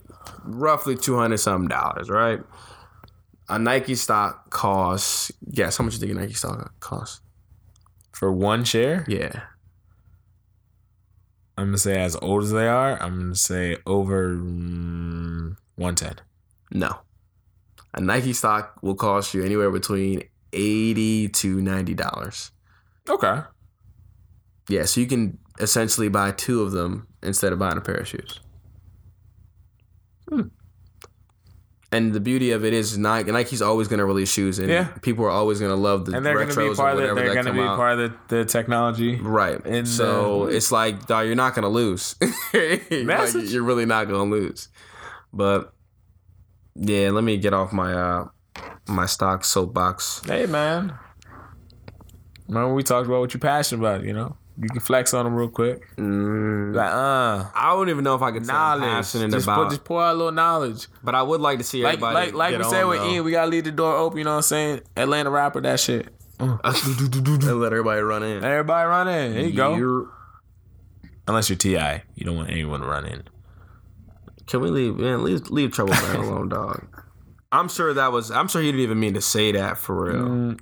roughly 0.44 0.96
200 0.96 1.38
something 1.38 1.68
dollars, 1.68 2.10
right? 2.10 2.40
A 3.50 3.60
Nike 3.60 3.96
stock 3.96 4.50
costs, 4.50 5.32
guess 5.52 5.78
how 5.78 5.84
much 5.84 5.94
you 5.96 6.00
think 6.00 6.12
a 6.12 6.16
Nike 6.16 6.34
stock 6.34 6.74
costs? 6.80 7.22
For 8.12 8.32
one 8.32 8.64
share, 8.64 9.06
Yeah. 9.08 9.42
I'm 11.58 11.68
gonna 11.68 11.78
say 11.78 12.02
as 12.02 12.16
old 12.22 12.44
as 12.44 12.52
they 12.52 12.68
are, 12.68 13.02
I'm 13.02 13.20
gonna 13.20 13.36
say 13.36 13.78
over 13.86 14.36
mm, 14.36 15.56
110. 15.76 16.16
No. 16.72 17.00
A 17.94 18.02
Nike 18.02 18.34
stock 18.34 18.80
will 18.82 18.96
cost 18.96 19.34
you 19.34 19.44
anywhere 19.44 19.70
between 19.70 20.24
80 20.52 21.30
to 21.30 21.58
$90. 21.58 22.52
Okay. 23.10 23.42
Yeah, 24.70 24.86
so 24.86 25.02
you 25.02 25.08
can 25.08 25.38
essentially 25.60 26.10
buy 26.10 26.32
two 26.32 26.64
of 26.64 26.72
them 26.72 27.08
instead 27.22 27.54
of 27.54 27.60
buying 27.60 27.78
a 27.78 27.82
pair 27.82 27.96
of 27.96 28.08
shoes. 28.08 28.40
Hmm. 30.30 30.48
And 31.94 32.12
the 32.12 32.20
beauty 32.20 32.52
of 32.52 32.66
it 32.66 32.74
is 32.74 32.98
Nike 32.98 33.32
Nike's 33.32 33.62
always 33.62 33.88
going 33.88 34.00
to 34.00 34.06
release 34.06 34.32
shoes 34.32 34.58
and 34.60 34.68
Yeah. 34.70 34.86
people 35.02 35.24
are 35.26 35.30
always 35.30 35.60
going 35.60 35.72
to 35.72 35.76
love 35.78 36.06
the 36.06 36.18
And 36.18 36.26
they're 36.26 36.36
retros 36.36 36.56
gonna 36.56 36.70
be 36.72 36.76
part 36.76 36.94
of 36.94 37.02
the, 37.10 37.14
they're 37.16 37.34
gonna 37.36 37.54
be 37.54 37.60
out. 37.60 37.76
part 37.78 38.00
of 38.00 38.12
the, 38.28 38.36
the 38.38 38.46
technology. 38.46 39.16
Right. 39.22 39.64
And 39.66 39.88
so 39.88 40.48
the- 40.48 40.56
it's 40.56 40.72
like, 40.72 41.06
dog, 41.06 41.28
you're 41.28 41.36
not 41.36 41.54
going 41.56 41.64
to 41.64 41.70
lose. 41.70 42.16
like, 42.54 42.90
you're 42.90 43.64
really 43.64 43.86
not 43.86 44.08
going 44.08 44.30
to 44.30 44.36
lose. 44.36 44.70
But 45.32 45.74
yeah, 46.76 47.12
let 47.12 47.24
me 47.24 47.38
get 47.38 47.54
off 47.54 47.72
my 47.72 47.94
uh 47.94 48.28
my 48.88 49.06
stock 49.06 49.46
soapbox. 49.46 50.22
Hey 50.26 50.46
man. 50.48 50.98
Remember 52.48 52.74
we 52.74 52.84
talked 52.84 53.08
about 53.08 53.20
what 53.22 53.34
you're 53.34 53.40
passionate 53.40 53.80
about, 53.86 54.04
you 54.04 54.14
know? 54.14 54.36
You 54.62 54.70
can 54.70 54.82
flex 54.82 55.14
on 55.16 55.26
them 55.26 55.34
real 55.36 55.48
quick. 55.50 55.82
Mm, 55.98 56.76
Like, 56.76 56.92
uh, 56.92 57.50
I 57.56 57.70
don't 57.74 57.90
even 57.90 58.04
know 58.04 58.14
if 58.16 58.22
I 58.22 58.32
could 58.32 58.46
knowledge. 58.46 58.84
passionate 58.84 59.32
Just, 59.32 59.46
about, 59.48 59.64
put, 59.64 59.70
just 59.72 59.84
pour 59.84 60.04
out 60.04 60.14
a 60.14 60.18
little 60.18 60.32
knowledge. 60.32 60.88
but 61.04 61.16
I 61.16 61.24
would 61.24 61.42
like 61.42 61.58
to 61.58 61.64
see 61.64 61.84
Like, 61.84 61.94
everybody. 61.96 62.32
like, 62.32 62.34
like 62.54 62.58
we 62.58 62.64
said 62.70 62.84
with 62.84 63.00
though. 63.00 63.10
Ian, 63.10 63.24
we 63.24 63.32
gotta 63.32 63.50
leave 63.50 63.64
the 63.64 63.72
door 63.72 63.96
open. 63.98 64.20
You 64.20 64.26
know 64.26 64.32
what 64.32 64.36
I'm 64.38 64.42
saying? 64.44 64.82
Atlanta 64.96 65.32
rapper, 65.32 65.60
that 65.62 65.80
shit. 65.80 66.08
and 66.40 66.60
let 66.64 67.72
everybody 67.74 68.02
run 68.02 68.22
in. 68.24 68.44
Everybody 68.44 68.88
run 68.88 69.08
in. 69.08 69.34
There 69.34 69.44
you 69.46 69.54
go. 69.54 69.76
You're- 69.76 70.06
Unless 71.28 71.50
you're 71.50 71.58
T.I, 71.58 72.04
you 72.16 72.26
don't 72.26 72.36
want 72.36 72.50
anyone 72.50 72.82
to 72.82 72.86
run 72.86 73.06
in. 73.06 73.24
Can 74.46 74.60
we 74.60 74.70
leave? 74.70 74.98
Man, 74.98 75.24
leave 75.24 75.50
leave 75.50 75.72
trouble 75.72 75.94
man 75.94 76.18
alone, 76.18 76.50
dog. 76.50 76.86
I'm 77.54 77.70
sure 77.70 77.94
that 77.94 78.12
was. 78.12 78.30
I'm 78.30 78.50
sure 78.50 78.62
he 78.62 78.68
didn't 78.68 78.82
even 78.82 79.00
mean 79.00 79.14
to 79.14 79.22
say 79.22 79.54
that 79.54 79.78
for 79.78 80.04
real. 80.06 80.26
Mm. 80.26 80.60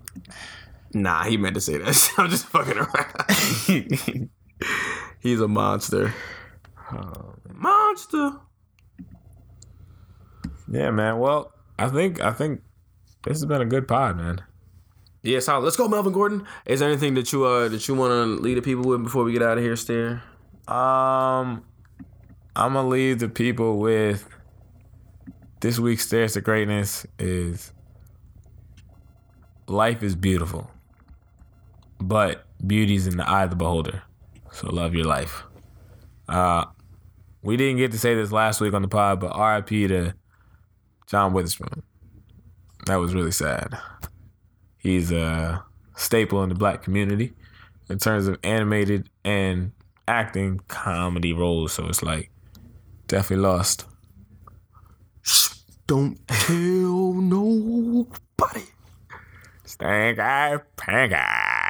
Nah, 0.94 1.24
he 1.24 1.38
meant 1.38 1.56
to 1.56 1.62
say 1.62 1.78
that. 1.78 2.12
I'm 2.18 2.30
just 2.30 2.46
fucking 2.48 2.78
around. 2.78 4.30
He's 5.20 5.40
a 5.40 5.48
monster. 5.48 6.14
monster. 7.54 8.34
Yeah, 10.70 10.92
man. 10.92 11.20
Well, 11.20 11.54
I 11.78 11.90
think 11.90 12.22
I 12.22 12.32
think 12.32 12.62
this 13.24 13.38
has 13.38 13.46
been 13.46 13.62
a 13.62 13.66
good 13.66 13.88
pod, 13.88 14.18
man. 14.18 14.42
Yeah, 15.24 15.40
so 15.40 15.60
let's 15.60 15.76
go, 15.76 15.88
Melvin 15.88 16.14
Gordon. 16.14 16.46
Is 16.66 16.80
there 16.80 16.90
anything 16.90 17.14
that 17.14 17.32
you 17.32 17.46
uh 17.46 17.70
that 17.70 17.88
you 17.88 17.94
want 17.96 18.12
to 18.12 18.42
lead 18.42 18.58
the 18.58 18.62
people 18.62 18.84
with 18.84 19.04
before 19.04 19.24
we 19.24 19.34
get 19.34 19.44
out 19.44 19.58
of 19.58 19.64
here, 19.64 19.76
Stair? 19.76 20.24
Um, 20.68 21.64
I'm 22.56 22.74
gonna 22.74 22.88
leave 22.88 23.20
the 23.20 23.30
people 23.30 23.78
with 23.80 24.28
this 25.60 25.78
week's 25.78 26.08
stairs 26.08 26.34
to 26.34 26.42
greatness 26.42 27.06
is 27.20 27.72
life 29.68 30.02
is 30.02 30.16
beautiful, 30.16 30.72
but 32.02 32.46
beauty's 32.66 33.08
in 33.08 33.18
the 33.18 33.28
eye 33.30 33.44
of 33.44 33.50
the 33.50 33.56
beholder. 33.56 34.04
So 34.52 34.70
love 34.70 34.94
your 34.94 35.06
life. 35.06 35.44
Uh, 36.28 36.66
we 37.42 37.58
didn't 37.58 37.78
get 37.78 37.92
to 37.92 38.00
say 38.00 38.16
this 38.16 38.32
last 38.32 38.62
week 38.62 38.74
on 38.74 38.82
the 38.82 38.88
pod, 38.88 39.20
but 39.20 39.32
R.I.P. 39.32 39.88
to 39.88 40.14
John 41.08 41.34
Witherspoon. 41.34 41.84
That 42.86 42.98
was 42.98 43.14
really 43.14 43.32
sad. 43.32 43.78
He's 44.78 45.12
a 45.12 45.64
staple 45.96 46.44
in 46.44 46.50
the 46.50 46.56
black 46.56 46.82
community 46.82 47.34
in 47.90 48.00
terms 48.00 48.28
of 48.28 48.40
animated 48.44 49.10
and 49.24 49.72
acting 50.08 50.60
comedy 50.68 51.34
roles. 51.34 51.74
So 51.74 51.88
it's 51.88 52.02
like 52.02 52.32
definitely 53.08 53.44
lost. 53.44 53.86
Don't 55.88 56.26
tell 56.28 57.14
nobody. 57.14 58.64
Stank 59.66 60.20
eye, 60.20 60.60
pank 60.78 61.14
eye. 61.14 61.61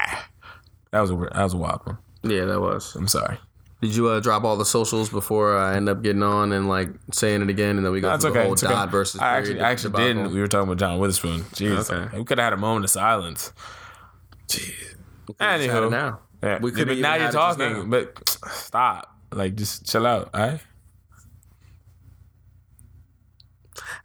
That 0.91 1.01
was 1.01 1.11
a 1.11 1.15
that 1.15 1.43
was 1.43 1.53
a 1.53 1.57
wild 1.57 1.81
one. 1.85 1.97
Yeah, 2.23 2.45
that 2.45 2.59
was. 2.61 2.95
I'm 2.95 3.07
sorry. 3.07 3.37
Did 3.81 3.95
you 3.95 4.09
uh, 4.09 4.19
drop 4.19 4.43
all 4.43 4.57
the 4.57 4.65
socials 4.65 5.09
before 5.09 5.57
I 5.57 5.75
end 5.75 5.89
up 5.89 6.03
getting 6.03 6.21
on 6.21 6.51
and 6.51 6.67
like 6.69 6.89
saying 7.11 7.41
it 7.41 7.49
again, 7.49 7.77
and 7.77 7.85
then 7.85 7.91
we 7.91 7.99
go 8.01 8.09
That's 8.09 8.23
through 8.23 8.33
the 8.33 8.39
okay. 8.39 8.45
whole 8.45 8.53
It's 8.53 8.63
okay. 8.63 8.73
Dodd 8.73 8.91
versus 8.91 9.19
I 9.19 9.37
actually, 9.37 9.59
I 9.61 9.71
actually 9.71 9.91
debacle? 9.93 10.07
didn't. 10.13 10.33
We 10.35 10.39
were 10.39 10.47
talking 10.47 10.67
about 10.67 10.77
John 10.77 10.99
Witherspoon. 10.99 11.41
Jeez, 11.53 11.89
Okay. 11.89 12.17
we 12.17 12.23
could 12.25 12.37
have 12.37 12.45
had 12.45 12.53
a 12.53 12.57
moment 12.57 12.83
of 12.85 12.91
silence. 12.91 13.51
Jeez. 14.47 14.67
We 15.27 15.33
just 15.33 15.39
had 15.41 15.61
Anywho. 15.61 15.89
now. 15.89 16.19
Yeah, 16.43 16.59
We 16.59 16.71
but 16.71 16.79
even 16.81 17.01
now 17.01 17.15
you're 17.15 17.31
talking, 17.31 17.73
now. 17.73 17.85
but 17.85 18.37
stop. 18.51 19.15
Like, 19.31 19.55
just 19.55 19.87
chill 19.89 20.05
out. 20.05 20.29
All 20.33 20.41
right. 20.41 20.59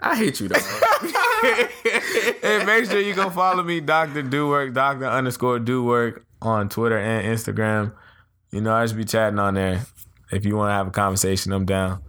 I 0.00 0.14
hate 0.16 0.40
you, 0.40 0.48
dog. 0.48 0.60
and 2.42 2.66
make 2.66 2.84
sure 2.84 3.00
you 3.00 3.14
go 3.14 3.30
follow 3.30 3.62
me, 3.62 3.80
Doctor 3.80 4.22
Do 4.22 4.48
Work, 4.48 4.74
Doctor 4.74 5.06
underscore 5.06 5.58
Do 5.58 5.82
Work 5.84 6.25
on 6.42 6.68
Twitter 6.68 6.98
and 6.98 7.26
Instagram. 7.26 7.92
You 8.50 8.60
know, 8.60 8.74
I 8.74 8.84
just 8.84 8.96
be 8.96 9.04
chatting 9.04 9.38
on 9.38 9.54
there. 9.54 9.84
If 10.30 10.44
you 10.44 10.56
want 10.56 10.70
to 10.70 10.74
have 10.74 10.88
a 10.88 10.90
conversation, 10.90 11.52
I'm 11.52 11.66
down. 11.66 12.02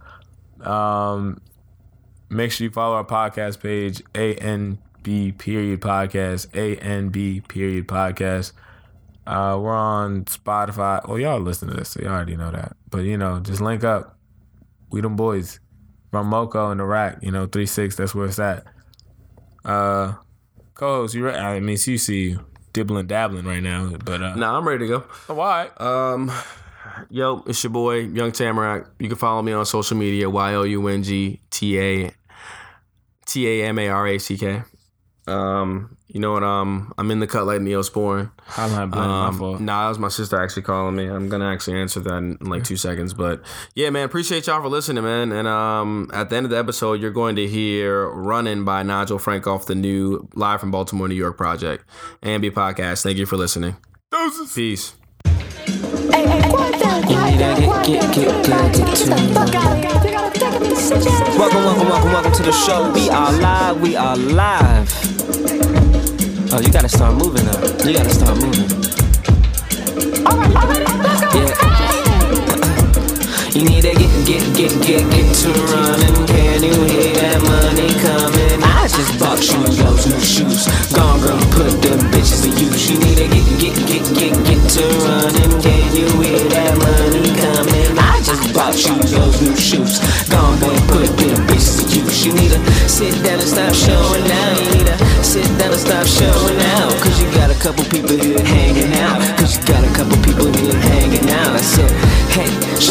Um, 0.60 1.40
make 2.30 2.52
sure 2.52 2.64
you 2.64 2.70
follow 2.70 2.96
our 2.96 3.04
podcast 3.04 3.60
page, 3.60 4.02
ANB 4.14 5.38
period 5.38 5.80
podcast, 5.80 6.48
ANB 6.48 7.48
period 7.48 7.86
podcast. 7.88 8.52
Uh, 9.26 9.58
we're 9.60 9.74
on 9.74 10.24
Spotify. 10.24 11.06
Well, 11.06 11.18
y'all 11.18 11.40
listen 11.40 11.68
to 11.68 11.74
this, 11.74 11.90
so 11.90 12.00
you 12.00 12.08
already 12.08 12.36
know 12.36 12.50
that. 12.50 12.76
But 12.90 13.00
you 13.00 13.18
know, 13.18 13.40
just 13.40 13.60
link 13.60 13.84
up. 13.84 14.18
We 14.90 15.02
them 15.02 15.16
boys 15.16 15.60
from 16.10 16.28
Moco 16.28 16.70
in 16.70 16.80
Iraq. 16.80 17.18
You 17.22 17.30
know, 17.30 17.46
three 17.46 17.66
six. 17.66 17.94
That's 17.96 18.14
where 18.14 18.26
it's 18.26 18.38
at. 18.38 18.64
Uh, 19.64 20.14
co-host, 20.74 21.14
you 21.14 21.26
right? 21.26 21.36
I 21.36 21.60
mean, 21.60 21.78
you 21.84 21.98
see 21.98 22.30
you 22.30 22.46
dibbling 22.72 23.06
dabbling 23.06 23.46
right 23.46 23.62
now, 23.62 23.90
but 24.04 24.22
uh, 24.22 24.34
nah, 24.34 24.56
I'm 24.56 24.66
ready 24.66 24.86
to 24.86 25.00
go. 25.26 25.34
why? 25.34 25.68
Um, 25.78 26.30
yo, 27.10 27.42
it's 27.46 27.62
your 27.62 27.70
boy 27.70 28.00
Young 28.00 28.32
Tamarack. 28.32 28.86
You 28.98 29.08
can 29.08 29.18
follow 29.18 29.42
me 29.42 29.52
on 29.52 29.66
social 29.66 29.96
media: 29.96 30.28
Y 30.28 30.54
O 30.54 30.62
U 30.62 30.88
N 30.88 31.02
G 31.02 31.40
T 31.50 31.78
A 31.78 32.12
T 33.26 33.48
A 33.48 33.66
M 33.68 33.78
A 33.78 33.88
R 33.88 34.06
A 34.08 34.18
C 34.18 34.36
K. 34.36 34.62
Um, 35.28 35.96
you 36.08 36.20
know 36.20 36.32
what? 36.32 36.42
Um, 36.42 36.92
I'm 36.96 37.10
in 37.10 37.20
the 37.20 37.26
cut 37.26 37.44
like 37.46 37.60
Neosporin. 37.60 38.30
I'm 38.56 38.70
not 38.72 38.90
blaming 38.90 39.10
my 39.10 39.26
Um, 39.28 39.38
fault. 39.38 39.60
nah, 39.60 39.82
that 39.84 39.88
was 39.90 39.98
my 39.98 40.08
sister 40.08 40.40
actually 40.42 40.62
calling 40.62 40.96
me. 40.96 41.06
I'm 41.06 41.28
gonna 41.28 41.44
actually 41.52 41.78
answer 41.80 42.00
that 42.00 42.14
in, 42.14 42.38
like 42.40 42.64
two 42.64 42.76
seconds. 42.76 43.12
But 43.12 43.42
yeah, 43.74 43.90
man, 43.90 44.04
appreciate 44.04 44.46
y'all 44.46 44.62
for 44.62 44.68
listening, 44.68 45.04
man. 45.04 45.32
And 45.32 45.46
um, 45.46 46.10
at 46.14 46.30
the 46.30 46.36
end 46.36 46.46
of 46.46 46.50
the 46.50 46.58
episode, 46.58 47.00
you're 47.00 47.10
going 47.10 47.36
to 47.36 47.46
hear 47.46 48.08
"Running" 48.08 48.64
by 48.64 48.82
Nigel 48.82 49.18
Frank 49.18 49.46
off 49.46 49.66
the 49.66 49.74
new 49.74 50.28
live 50.34 50.60
from 50.60 50.70
Baltimore, 50.70 51.08
New 51.08 51.14
York 51.14 51.36
project, 51.36 51.84
A&B 52.22 52.50
podcast. 52.50 53.02
Thank 53.02 53.18
you 53.18 53.26
for 53.26 53.36
listening. 53.36 53.76
Deuces. 54.10 54.52
Peace. 54.54 54.94
Welcome, 60.30 61.64
welcome, 61.64 61.88
welcome, 61.88 62.12
welcome 62.12 62.32
to 62.32 62.42
the 62.42 62.52
show. 62.52 62.92
We 62.92 63.08
are 63.08 63.32
live, 63.40 63.80
we 63.80 63.96
are 63.96 64.16
live. 64.16 65.17
Oh, 66.50 66.60
you 66.60 66.72
gotta 66.72 66.88
start 66.88 67.14
moving 67.14 67.44
now. 67.44 67.60
You 67.84 67.92
gotta 67.92 68.08
start 68.08 68.40
moving. 68.40 68.64
Yeah. 71.36 71.52
You 73.52 73.68
need 73.68 73.82
to 73.84 73.92
get, 73.92 74.08
get, 74.24 74.56
get, 74.56 74.72
get, 74.80 75.04
get 75.12 75.28
to 75.44 75.52
running. 75.68 76.26
Can 76.26 76.62
you 76.64 76.72
hear 76.88 77.12
that 77.20 77.44
money 77.44 77.92
coming? 78.00 78.64
I 78.64 78.88
just 78.88 79.20
bought 79.20 79.44
you 79.44 79.60
those 79.76 80.06
new 80.08 80.20
shoes. 80.24 80.64
Gone, 80.96 81.20
girl, 81.20 81.36
put 81.52 81.82
them 81.84 82.00
bitches 82.08 82.40
to 82.40 82.50
use. 82.56 82.90
You 82.90 82.96
need 82.96 83.18
to 83.20 83.28
get, 83.28 83.44
get, 83.60 83.76
get, 83.84 84.04
get, 84.16 84.32
get 84.48 84.70
to 84.72 84.84
running. 85.04 85.52
Can 85.60 85.96
you 85.96 86.08
hear 86.22 86.48
that 86.48 86.72
money 86.80 87.28
coming? 87.36 87.98
I 87.98 88.07
just 88.28 88.52
bought 88.52 88.76
you 88.76 88.94
those 89.08 89.40
new 89.40 89.56
shoes. 89.56 89.98
Gone, 90.28 90.60
boy, 90.60 90.76
put 90.92 91.08
them 91.16 91.40
bitches 91.48 91.80
to 91.80 91.84
use. 91.88 92.24
You 92.24 92.32
need 92.34 92.52
to 92.52 92.60
sit 92.88 93.14
down 93.24 93.40
and 93.40 93.48
stop 93.48 93.72
showing 93.72 94.24
now. 94.28 94.48
You 94.60 94.68
need 94.76 94.86
to 94.86 94.96
sit 95.24 95.48
down 95.56 95.72
and 95.72 95.80
stop 95.80 96.06
showing 96.06 96.60
out. 96.76 96.92
Cause 97.00 97.16
you 97.20 97.28
got 97.32 97.50
a 97.50 97.58
couple 97.58 97.84
people 97.88 98.16
here 98.16 98.40
hanging 98.44 98.92
out. 99.00 99.20
Cause 99.38 99.56
you 99.56 99.62
got 99.64 99.82
a 99.84 99.92
couple 99.96 100.16
people 100.22 100.52
here 100.52 100.76
hanging 100.92 101.28
out. 101.30 101.56
I 101.56 101.62
said, 101.62 101.90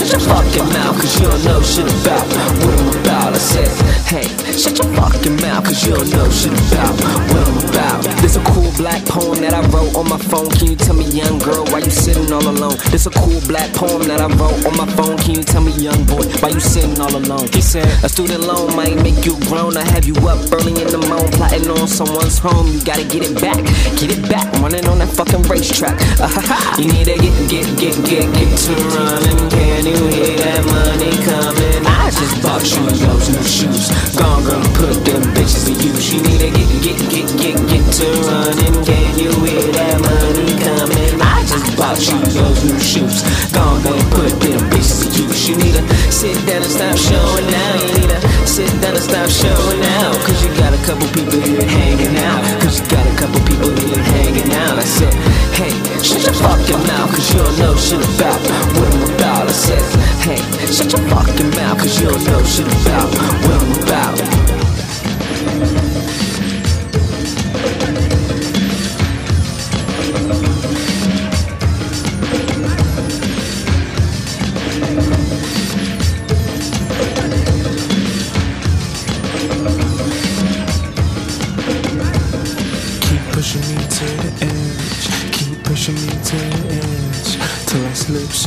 shut 0.07 0.21
your 0.21 0.35
fucking 0.35 0.69
mouth. 0.73 0.95
Cause 0.99 1.19
you 1.19 1.27
don't 1.27 1.43
know 1.43 1.61
shit 1.61 1.87
about 2.01 2.25
what 2.63 2.79
I'm 2.79 3.01
about. 3.01 3.33
I 3.33 3.37
said, 3.37 3.67
hey, 4.07 4.27
shut 4.55 4.77
your 4.79 4.87
fucking 4.95 5.35
mouth. 5.41 5.65
Cause 5.65 5.83
you 5.85 5.95
don't 5.95 6.09
know 6.11 6.29
shit 6.29 6.53
about 6.71 6.95
what 7.31 7.47
I'm 7.47 7.69
about. 7.69 8.03
There's 8.21 8.37
a 8.37 8.43
cool 8.55 8.71
black 8.77 9.03
poem 9.05 9.41
that 9.41 9.53
I 9.53 9.61
wrote 9.69 9.95
on 9.95 10.07
my 10.09 10.17
phone. 10.17 10.49
Can 10.51 10.71
you 10.71 10.75
tell 10.75 10.95
me, 10.95 11.05
young 11.11 11.39
girl, 11.39 11.65
why 11.67 11.79
you 11.79 11.91
sitting 11.91 12.31
all 12.31 12.47
alone? 12.47 12.77
There's 12.89 13.07
a 13.07 13.11
cool 13.11 13.39
black 13.47 13.73
poem 13.73 14.07
that 14.07 14.21
I 14.21 14.27
wrote 14.39 14.65
on 14.65 14.77
my 14.77 14.87
phone. 14.95 15.17
Can 15.17 15.35
you 15.35 15.43
tell 15.43 15.61
me, 15.61 15.73
young 15.73 16.03
boy, 16.05 16.23
why 16.39 16.49
you 16.49 16.59
sitting 16.59 16.99
all 16.99 17.13
alone? 17.15 17.47
He 17.53 17.61
said, 17.61 17.87
a 18.03 18.09
student 18.09 18.41
loan 18.41 18.75
might 18.75 18.95
make 19.03 19.25
you 19.25 19.35
grown. 19.47 19.75
I 19.77 19.83
have 19.91 20.05
you 20.05 20.15
up 20.27 20.39
early 20.51 20.75
in 20.79 20.87
the 20.87 21.01
morning, 21.09 21.31
plotting 21.35 21.69
on 21.69 21.87
someone's 21.87 22.39
home. 22.39 22.67
You 22.67 22.83
gotta 22.83 23.03
get 23.03 23.23
it 23.27 23.35
back, 23.41 23.59
get 23.99 24.11
it 24.15 24.23
back, 24.29 24.51
running 24.63 24.87
on 24.87 24.99
that 24.99 25.09
fucking 25.09 25.43
racetrack. 25.43 25.99
Uh, 26.19 26.27
ha. 26.31 26.75
You 26.79 26.91
need 26.91 27.05
to 27.05 27.15
get, 27.19 27.35
get, 27.49 27.67
get, 27.77 27.95
get, 28.07 28.25
get 28.33 28.49
to 28.65 28.73
running. 28.95 29.49
Can 29.49 29.85
you 29.85 29.96
hear 30.05 30.37
that 30.37 30.63
money 30.65 31.11
coming? 31.25 31.85
I 31.85 32.11
just 32.11 32.41
bought 32.43 32.65
you 32.69 32.85
those 33.05 33.29
new 33.29 33.43
shoes. 33.43 33.89
Gone, 34.15 34.43
girl, 34.43 34.61
put 34.77 35.03
them 35.05 35.21
bitches 35.33 35.65
to 35.65 35.73
use. 35.73 36.13
You 36.13 36.21
need 36.21 36.41
to 36.41 36.49
get, 36.51 36.69
get, 36.81 36.99
get, 37.09 37.27
get, 37.37 37.57
get 37.67 37.85
to 37.99 38.07
running. 38.29 38.85
Can 38.85 39.17
you 39.17 39.31
hear 39.43 39.71
that 39.73 39.99
money 40.01 40.53
coming? 40.61 41.16
Just 41.47 41.77
bought 41.79 41.95
you 41.95 42.19
those 42.35 42.59
new 42.67 42.79
shoes. 42.79 43.23
Gone, 43.55 43.79
girl, 43.79 43.95
put 44.11 44.35
them 44.43 44.59
bitches 44.67 45.07
to 45.07 45.23
use. 45.23 45.47
You 45.47 45.55
need 45.55 45.79
to 45.79 45.83
sit 46.11 46.35
down 46.43 46.59
and 46.59 46.67
stop 46.67 46.97
showing 46.99 47.47
now. 47.47 47.71
You 47.79 47.87
need 48.03 48.11
to 48.11 48.19
sit 48.43 48.67
down 48.83 48.99
and 48.99 49.03
stop 49.03 49.29
showing 49.31 49.79
out. 50.03 50.15
Cause 50.27 50.43
you 50.43 50.51
got 50.59 50.75
a 50.75 50.81
couple 50.83 51.07
people 51.15 51.39
here 51.39 51.63
hanging 51.63 52.19
out. 52.19 52.43
Cause 52.59 52.83
you 52.83 52.85
got 52.91 53.07
a 53.07 53.15
couple 53.15 53.39
people 53.47 53.71
here 53.79 54.03
hanging 54.19 54.51
out. 54.67 54.75
I 54.75 54.83
said, 54.83 55.13
hey, 55.55 55.71
shut 56.03 56.19
your 56.27 56.35
fucking 56.35 56.83
mouth. 56.83 57.15
Cause 57.15 57.31
you 57.31 57.39
don't 57.39 57.57
know 57.63 57.75
shit 57.79 58.03
about 58.03 58.43
what 58.75 58.91
I'm 58.91 59.15
about. 59.15 59.47
I 59.47 59.55
said, 59.55 59.83
hey, 60.27 60.43
shut 60.67 60.91
your 60.91 61.07
fucking 61.07 61.51
mouth. 61.55 61.79
Cause 61.79 61.95
you 61.95 62.11
don't 62.11 62.23
know 62.27 62.43
shit 62.43 62.67
about 62.83 63.07
what 63.47 63.55
I'm 63.55 63.71
about. 63.87 64.46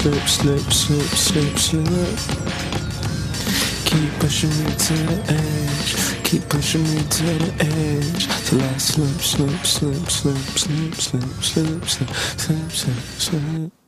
Slip, 0.01 0.29
slip, 0.29 0.61
slip, 0.73 1.03
slip, 1.03 1.59
slip. 1.59 2.19
Keep 3.85 4.11
pushing 4.19 4.49
me 4.51 4.65
to 4.65 4.95
the 4.95 5.19
edge. 5.29 6.25
Keep 6.25 6.49
pushing 6.49 6.83
me 6.85 7.03
to 7.03 7.23
the 7.23 7.53
edge. 7.61 8.27
Till 8.47 8.63
I 8.63 8.79
slip, 8.79 9.21
slip, 9.21 9.67
slip, 9.67 10.07
slip, 10.07 10.37
slip, 10.37 10.95
slip, 10.95 11.25
slip, 11.43 11.85
slip, 11.85 11.85
slip, 11.85 12.71
slip, 12.73 13.01
slip. 13.19 13.80